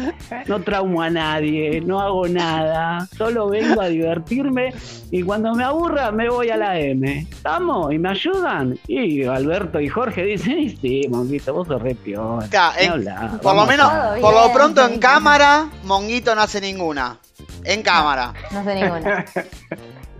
No 0.46 0.60
traumo 0.62 1.02
a 1.02 1.10
nadie, 1.10 1.80
no 1.80 2.00
hago 2.00 2.26
nada, 2.28 3.06
solo 3.16 3.48
vengo 3.48 3.80
a 3.80 3.86
divertirme 3.88 4.72
y 5.10 5.22
cuando 5.22 5.54
me 5.54 5.64
aburra 5.64 6.10
me 6.10 6.28
voy 6.30 6.50
a 6.50 6.56
la 6.56 6.78
M. 6.78 7.26
¿Estamos? 7.30 7.92
¿Y 7.92 7.98
me 7.98 8.10
ayudan? 8.10 8.78
Y 8.86 9.24
Alberto 9.24 9.80
y 9.80 9.88
Jorge 9.88 10.24
dicen, 10.24 10.58
y 10.58 10.70
sí, 10.70 11.06
Monguito, 11.08 11.52
vos 11.52 11.66
sos 11.68 11.80
re 11.82 11.96
en- 12.06 12.90
hablar, 12.90 13.40
Por 13.40 13.54
lo 13.56 13.66
menos, 13.66 13.90
por 14.20 14.32
lo 14.34 14.42
bien. 14.44 14.52
pronto 14.54 14.86
en 14.86 14.98
cámara, 14.98 15.68
Monguito 15.84 16.34
no 16.34 16.42
hace 16.42 16.60
ninguna. 16.60 17.18
En 17.64 17.82
cámara. 17.82 18.32
No 18.52 18.64
sé 18.64 18.74
ninguna. 18.74 19.24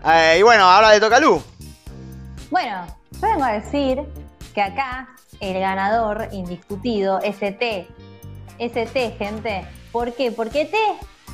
Eh, 0.06 0.36
y 0.38 0.42
bueno, 0.42 0.62
ahora 0.62 0.92
le 0.92 1.00
toca 1.00 1.16
a 1.16 1.20
Lu. 1.20 1.42
Bueno, 2.52 2.86
yo 3.12 3.20
vengo 3.20 3.42
a 3.44 3.52
decir 3.54 3.98
que 4.58 4.62
acá 4.62 5.08
el 5.38 5.60
ganador 5.60 6.30
indiscutido 6.32 7.20
es 7.20 7.40
ET. 7.42 7.86
Es 8.58 8.74
ET, 8.74 9.16
gente. 9.16 9.64
¿Por 9.92 10.12
qué? 10.14 10.32
Porque 10.32 10.62
ET 10.62 10.74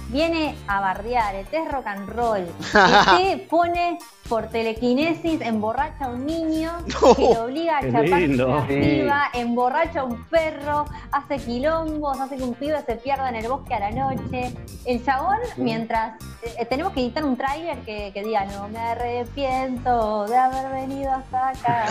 viene 0.08 0.54
a 0.68 0.80
bardear, 0.80 1.34
ET 1.34 1.48
es 1.50 1.72
rock 1.72 1.86
and 1.86 2.06
roll. 2.10 2.46
ET 3.18 3.48
pone 3.48 3.98
por 4.28 4.48
telequinesis, 4.48 5.40
emborracha 5.42 6.06
a 6.06 6.08
un 6.08 6.24
niño, 6.26 6.72
No. 7.02 7.14
que 7.14 7.34
lo 7.34 7.44
obliga 7.44 7.78
a 7.78 7.80
chaparse 7.82 8.28
piba, 8.68 9.24
emborracha 9.34 10.00
a 10.00 10.04
un 10.04 10.24
perro, 10.24 10.86
hace 11.12 11.36
quilombos, 11.38 12.18
hace 12.20 12.36
que 12.36 12.42
un 12.42 12.54
pibe 12.54 12.78
se 12.86 12.96
pierda 12.96 13.28
en 13.28 13.36
el 13.36 13.48
bosque 13.48 13.74
a 13.74 13.80
la 13.80 13.90
noche. 13.90 14.54
El 14.86 15.04
chabón, 15.04 15.38
mientras 15.56 16.14
eh, 16.42 16.64
tenemos 16.66 16.92
que 16.92 17.00
editar 17.00 17.24
un 17.24 17.36
tráiler 17.36 17.78
que, 17.80 18.10
que 18.12 18.22
diga 18.22 18.44
no 18.46 18.68
me 18.68 18.78
arrepiento 18.78 20.26
de 20.26 20.36
haber 20.36 20.70
venido 20.72 21.10
hasta 21.12 21.48
acá, 21.48 21.84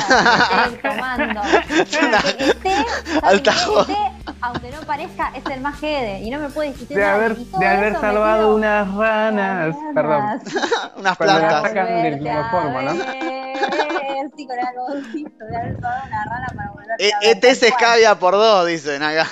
él 0.68 0.80
tomando. 0.82 1.42
Porque 1.42 2.46
ET, 2.46 3.24
Alta 3.24 3.52
¿saben 3.54 3.68
joda. 3.76 3.86
qué? 3.86 3.94
ET, 3.94 4.36
aunque 4.42 4.72
no 4.72 4.82
parezca, 4.82 5.32
es 5.36 5.46
el 5.46 5.62
más 5.62 5.80
jede 5.80 6.20
y 6.22 6.30
no 6.30 6.40
me 6.40 6.50
puede 6.50 6.70
discutir 6.70 6.98
De 6.98 7.06
haber, 7.06 7.36
de 7.38 7.68
haber 7.68 7.94
salvado 8.00 8.50
metido- 8.50 8.56
unas 8.56 8.94
ranas. 8.96 9.76
Perdón. 9.94 10.24
Unas 10.98 11.18
plantas. 11.18 11.64
Forma, 12.52 12.82
¿no? 12.82 12.92
sí, 15.12 15.24
con 15.76 15.92
una 16.08 16.26
rana 16.26 16.48
para 16.56 16.74
E- 17.00 17.12
tal 17.32 17.56
se 17.56 17.68
escabia 17.68 18.16
por 18.20 18.34
dos, 18.34 18.68
dicen 18.68 19.02
acá. 19.04 19.28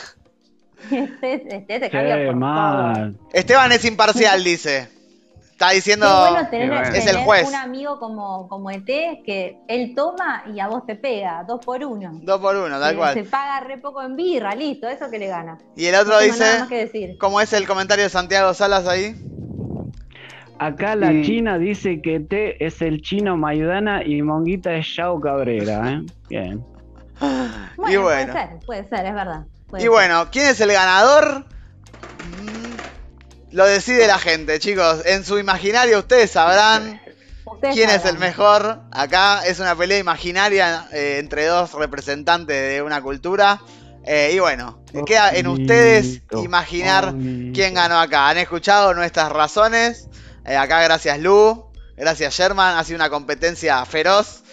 Este, 0.90 1.66
este 1.68 1.90
Che, 1.90 2.26
por 2.26 2.34
todo. 2.34 2.36
mal. 2.36 3.18
Esteban 3.34 3.72
es 3.72 3.86
imparcial, 3.86 4.44
dice. 4.44 4.90
Está 5.52 5.70
diciendo. 5.70 6.08
Qué 6.08 6.32
bueno 6.32 6.50
tener, 6.50 6.70
Qué 6.70 6.76
bueno. 6.76 6.96
Es 6.96 7.06
el 7.08 7.18
juez. 7.18 7.48
un 7.48 7.56
amigo 7.56 8.00
como, 8.00 8.48
como 8.50 8.72
ET 8.72 8.84
que 8.86 9.60
él 9.68 9.94
toma 9.96 10.44
y 10.52 10.60
a 10.60 10.68
vos 10.68 10.86
te 10.88 10.96
pega, 10.96 11.44
dos 11.48 11.64
por 11.64 11.86
uno. 11.86 12.10
Dos 12.24 12.42
por 12.42 12.56
uno, 12.56 12.80
tal 12.80 12.96
Eh, 12.96 12.98
cual. 12.98 13.14
Se 13.14 13.24
paga 13.26 13.60
re 13.60 13.78
poco 13.78 14.02
en 14.02 14.16
birra, 14.16 14.56
listo, 14.56 14.88
eso 14.88 15.08
que 15.12 15.20
le 15.20 15.28
gana. 15.28 15.60
Y 15.76 15.86
el 15.86 15.94
otro 15.94 16.14
No 16.14 16.20
nada 16.20 16.24
dice. 16.26 16.60
más 16.60 16.68
que 16.68 16.78
decir. 16.86 17.18
¿Cómo 17.20 17.40
es 17.40 17.54
el 17.54 17.68
comentario 17.68 18.04
de 18.06 18.10
Santiago 18.10 18.54
Salas 18.56 18.88
ahí? 18.88 19.16
Acá 20.64 20.96
la 20.96 21.12
Y- 21.12 21.24
China 21.26 21.58
dice 21.58 22.02
que 22.04 22.20
T 22.20 22.64
es 22.64 22.84
el 22.84 23.02
chino 23.02 23.36
Maidana 23.36 24.04
y 24.06 24.22
Monguita 24.22 24.76
es 24.76 24.96
Yao 24.96 25.20
Cabrera, 25.20 25.92
¿eh? 25.92 26.02
Bien. 26.30 26.64
y 27.90 27.96
bueno. 27.98 28.32
Puede 28.32 28.32
ser, 28.32 28.50
puede 28.66 28.90
ser, 28.90 29.06
es 29.08 29.14
verdad. 29.16 29.46
puede 29.68 29.82
Y 29.82 29.86
ser. 29.86 29.90
bueno, 29.92 30.28
¿quién 30.32 30.46
es 30.50 30.62
el 30.62 30.72
ganador? 30.72 31.46
Lo 33.52 33.66
decide 33.66 34.06
la 34.08 34.18
gente, 34.20 34.60
chicos. 34.60 35.04
En 35.06 35.24
su 35.26 35.38
imaginario 35.40 36.00
ustedes 36.00 36.32
sabrán 36.32 37.02
Ustedes 37.46 37.76
quién 37.76 37.90
es 37.90 38.06
el 38.06 38.18
mejor. 38.18 38.82
Acá 38.92 39.42
es 39.46 39.60
una 39.60 39.76
pelea 39.76 39.98
imaginaria 39.98 40.86
eh, 40.94 41.18
entre 41.20 41.46
dos 41.48 41.74
representantes 41.74 42.56
de 42.76 42.82
una 42.82 43.02
cultura. 43.02 43.60
Eh, 44.06 44.32
y 44.34 44.40
bueno, 44.40 44.80
queda 45.06 45.32
en 45.32 45.48
ustedes 45.48 46.22
imaginar 46.34 47.14
quién 47.54 47.74
ganó 47.74 48.00
acá. 48.00 48.30
Han 48.30 48.38
escuchado 48.38 48.94
nuestras 48.94 49.32
razones. 49.32 50.08
Eh, 50.46 50.56
acá 50.58 50.82
gracias 50.84 51.20
Lu, 51.20 51.66
gracias 51.98 52.34
Sherman. 52.36 52.78
Ha 52.78 52.84
sido 52.84 52.98
una 52.98 53.10
competencia 53.10 53.84
feroz. 53.86 54.44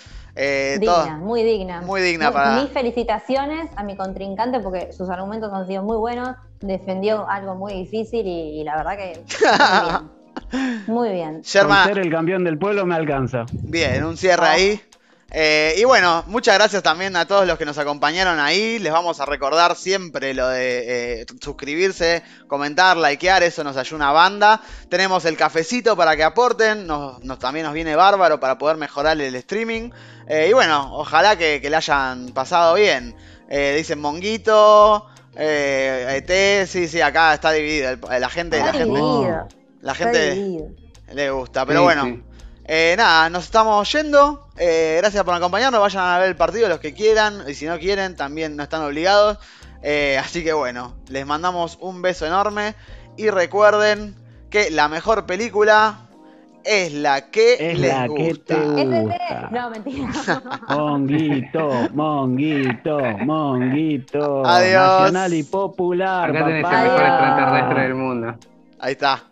Eh, 0.41 0.77
Digna, 0.79 0.95
todo- 0.95 1.11
muy 1.19 1.43
digna. 1.43 1.81
muy 1.81 2.01
digna 2.01 2.31
para- 2.31 2.63
Mis 2.63 2.71
felicitaciones 2.71 3.69
a 3.75 3.83
mi 3.83 3.97
contrincante 3.97 4.61
porque 4.61 4.93
sus 4.93 5.11
argumentos 5.11 5.53
han 5.53 5.67
sido 5.67 5.83
muy 5.83 5.97
buenos. 5.97 6.37
Defendió 6.61 7.29
algo 7.29 7.55
muy 7.55 7.73
difícil 7.73 8.27
y, 8.27 8.61
y 8.61 8.65
la 8.65 8.77
verdad 8.77 8.97
que 8.97 9.21
muy 9.33 9.89
bien. 9.89 10.85
Muy 10.87 11.09
bien. 11.11 11.33
Con 11.35 11.43
Sherman, 11.43 11.89
ser 11.89 11.99
el 11.99 12.11
campeón 12.11 12.45
del 12.45 12.59
pueblo 12.59 12.87
me 12.87 12.95
alcanza. 12.95 13.47
bien, 13.53 14.05
un 14.05 14.17
cierre 14.17 14.47
ahí. 14.47 14.81
Eh, 15.31 15.75
y 15.77 15.85
bueno, 15.85 16.25
muchas 16.27 16.55
gracias 16.55 16.83
también 16.83 17.15
a 17.15 17.27
todos 17.27 17.47
los 17.47 17.59
que 17.59 17.67
nos 17.67 17.77
acompañaron 17.77 18.41
ahí. 18.41 18.79
Les 18.79 18.91
vamos 18.93 19.21
a 19.21 19.27
recordar 19.27 19.77
siempre 19.77 20.33
lo 20.33 20.49
de 20.49 21.21
eh, 21.21 21.27
suscribirse, 21.43 22.23
comentar, 22.47 22.97
likear, 22.97 23.43
eso 23.43 23.63
nos 23.63 23.77
ayuda 23.77 23.97
una 23.97 24.13
banda. 24.13 24.63
Tenemos 24.89 25.27
el 25.27 25.37
cafecito 25.37 25.97
para 25.97 26.17
que 26.17 26.25
aporten, 26.25 26.87
nos, 26.87 27.23
nos- 27.23 27.39
también 27.39 27.67
nos 27.67 27.75
viene 27.75 27.95
bárbaro 27.95 28.41
para 28.41 28.57
poder 28.57 28.79
mejorar 28.79 29.21
el 29.21 29.35
streaming. 29.35 29.91
Eh, 30.29 30.47
y 30.51 30.53
bueno, 30.55 30.89
ojalá 30.97 31.37
que, 31.37 31.61
que 31.61 31.69
le 31.69 31.77
hayan 31.77 32.29
pasado 32.31 32.75
bien. 32.75 33.15
Eh, 33.51 33.75
dicen 33.77 33.99
Monguito, 34.01 35.07
eh, 35.37 36.23
ET, 36.27 36.67
sí, 36.67 36.89
sí, 36.89 37.03
acá 37.03 37.35
está 37.35 37.53
dividido. 37.53 37.91
el- 37.91 38.01
la 38.21 38.31
gente, 38.31 38.59
la 38.59 38.67
Está 38.67 38.79
gente, 38.79 38.95
dividido. 38.99 39.49
la 39.83 39.95
gente 39.95 40.69
le 41.13 41.31
gusta, 41.31 41.67
pero 41.67 41.81
Sí, 41.81 41.85
bueno. 41.85 42.05
sí. 42.05 42.23
Eh, 42.71 42.95
nada, 42.99 43.31
nos 43.31 43.45
estamos 43.45 43.91
yendo. 43.91 44.47
Eh, 44.59 44.97
gracias 45.01 45.25
por 45.25 45.33
acompañarnos. 45.35 45.81
Vayan 45.81 46.05
a 46.05 46.19
ver 46.19 46.29
el 46.29 46.37
partido 46.37 46.69
los 46.69 46.81
que 46.81 46.93
quieran. 46.93 47.43
Y 47.49 47.55
si 47.55 47.65
no 47.65 47.79
quieren, 47.79 48.15
también 48.15 48.57
no 48.57 48.63
están 48.63 48.83
obligados. 48.83 49.39
Eh, 49.83 50.19
así 50.23 50.45
que 50.45 50.53
bueno, 50.53 50.95
les 51.09 51.25
mandamos 51.25 51.79
un 51.81 52.03
beso 52.03 52.27
enorme. 52.27 52.75
Y 53.17 53.31
recuerden 53.31 54.15
que 54.51 54.71
la 54.71 54.89
mejor 54.89 55.25
película 55.25 56.01
es 56.63 56.93
la 56.93 57.31
que 57.31 57.55
Es 57.73 57.79
les 57.79 57.91
la 57.95 58.03
que 58.07 58.09
gusta. 58.29 58.55
te 58.55 58.61
gusta. 58.61 58.81
¿Entendés? 58.83 59.19
No, 59.51 59.71
mentira. 59.71 60.09
Monguito, 60.69 61.71
monguito, 61.95 62.99
monguito. 63.25 64.47
Adiós. 64.47 65.01
Nacional 65.01 65.33
y 65.33 65.43
popular. 65.43 66.29
Acá 66.31 66.45
tenés 66.45 66.63
papá. 66.63 66.83
el 66.83 66.85
mejor 66.91 67.03
extraterrestre 67.07 67.83
del 67.83 67.95
mundo. 67.95 68.35
Ahí 68.79 68.93
está. 68.93 69.23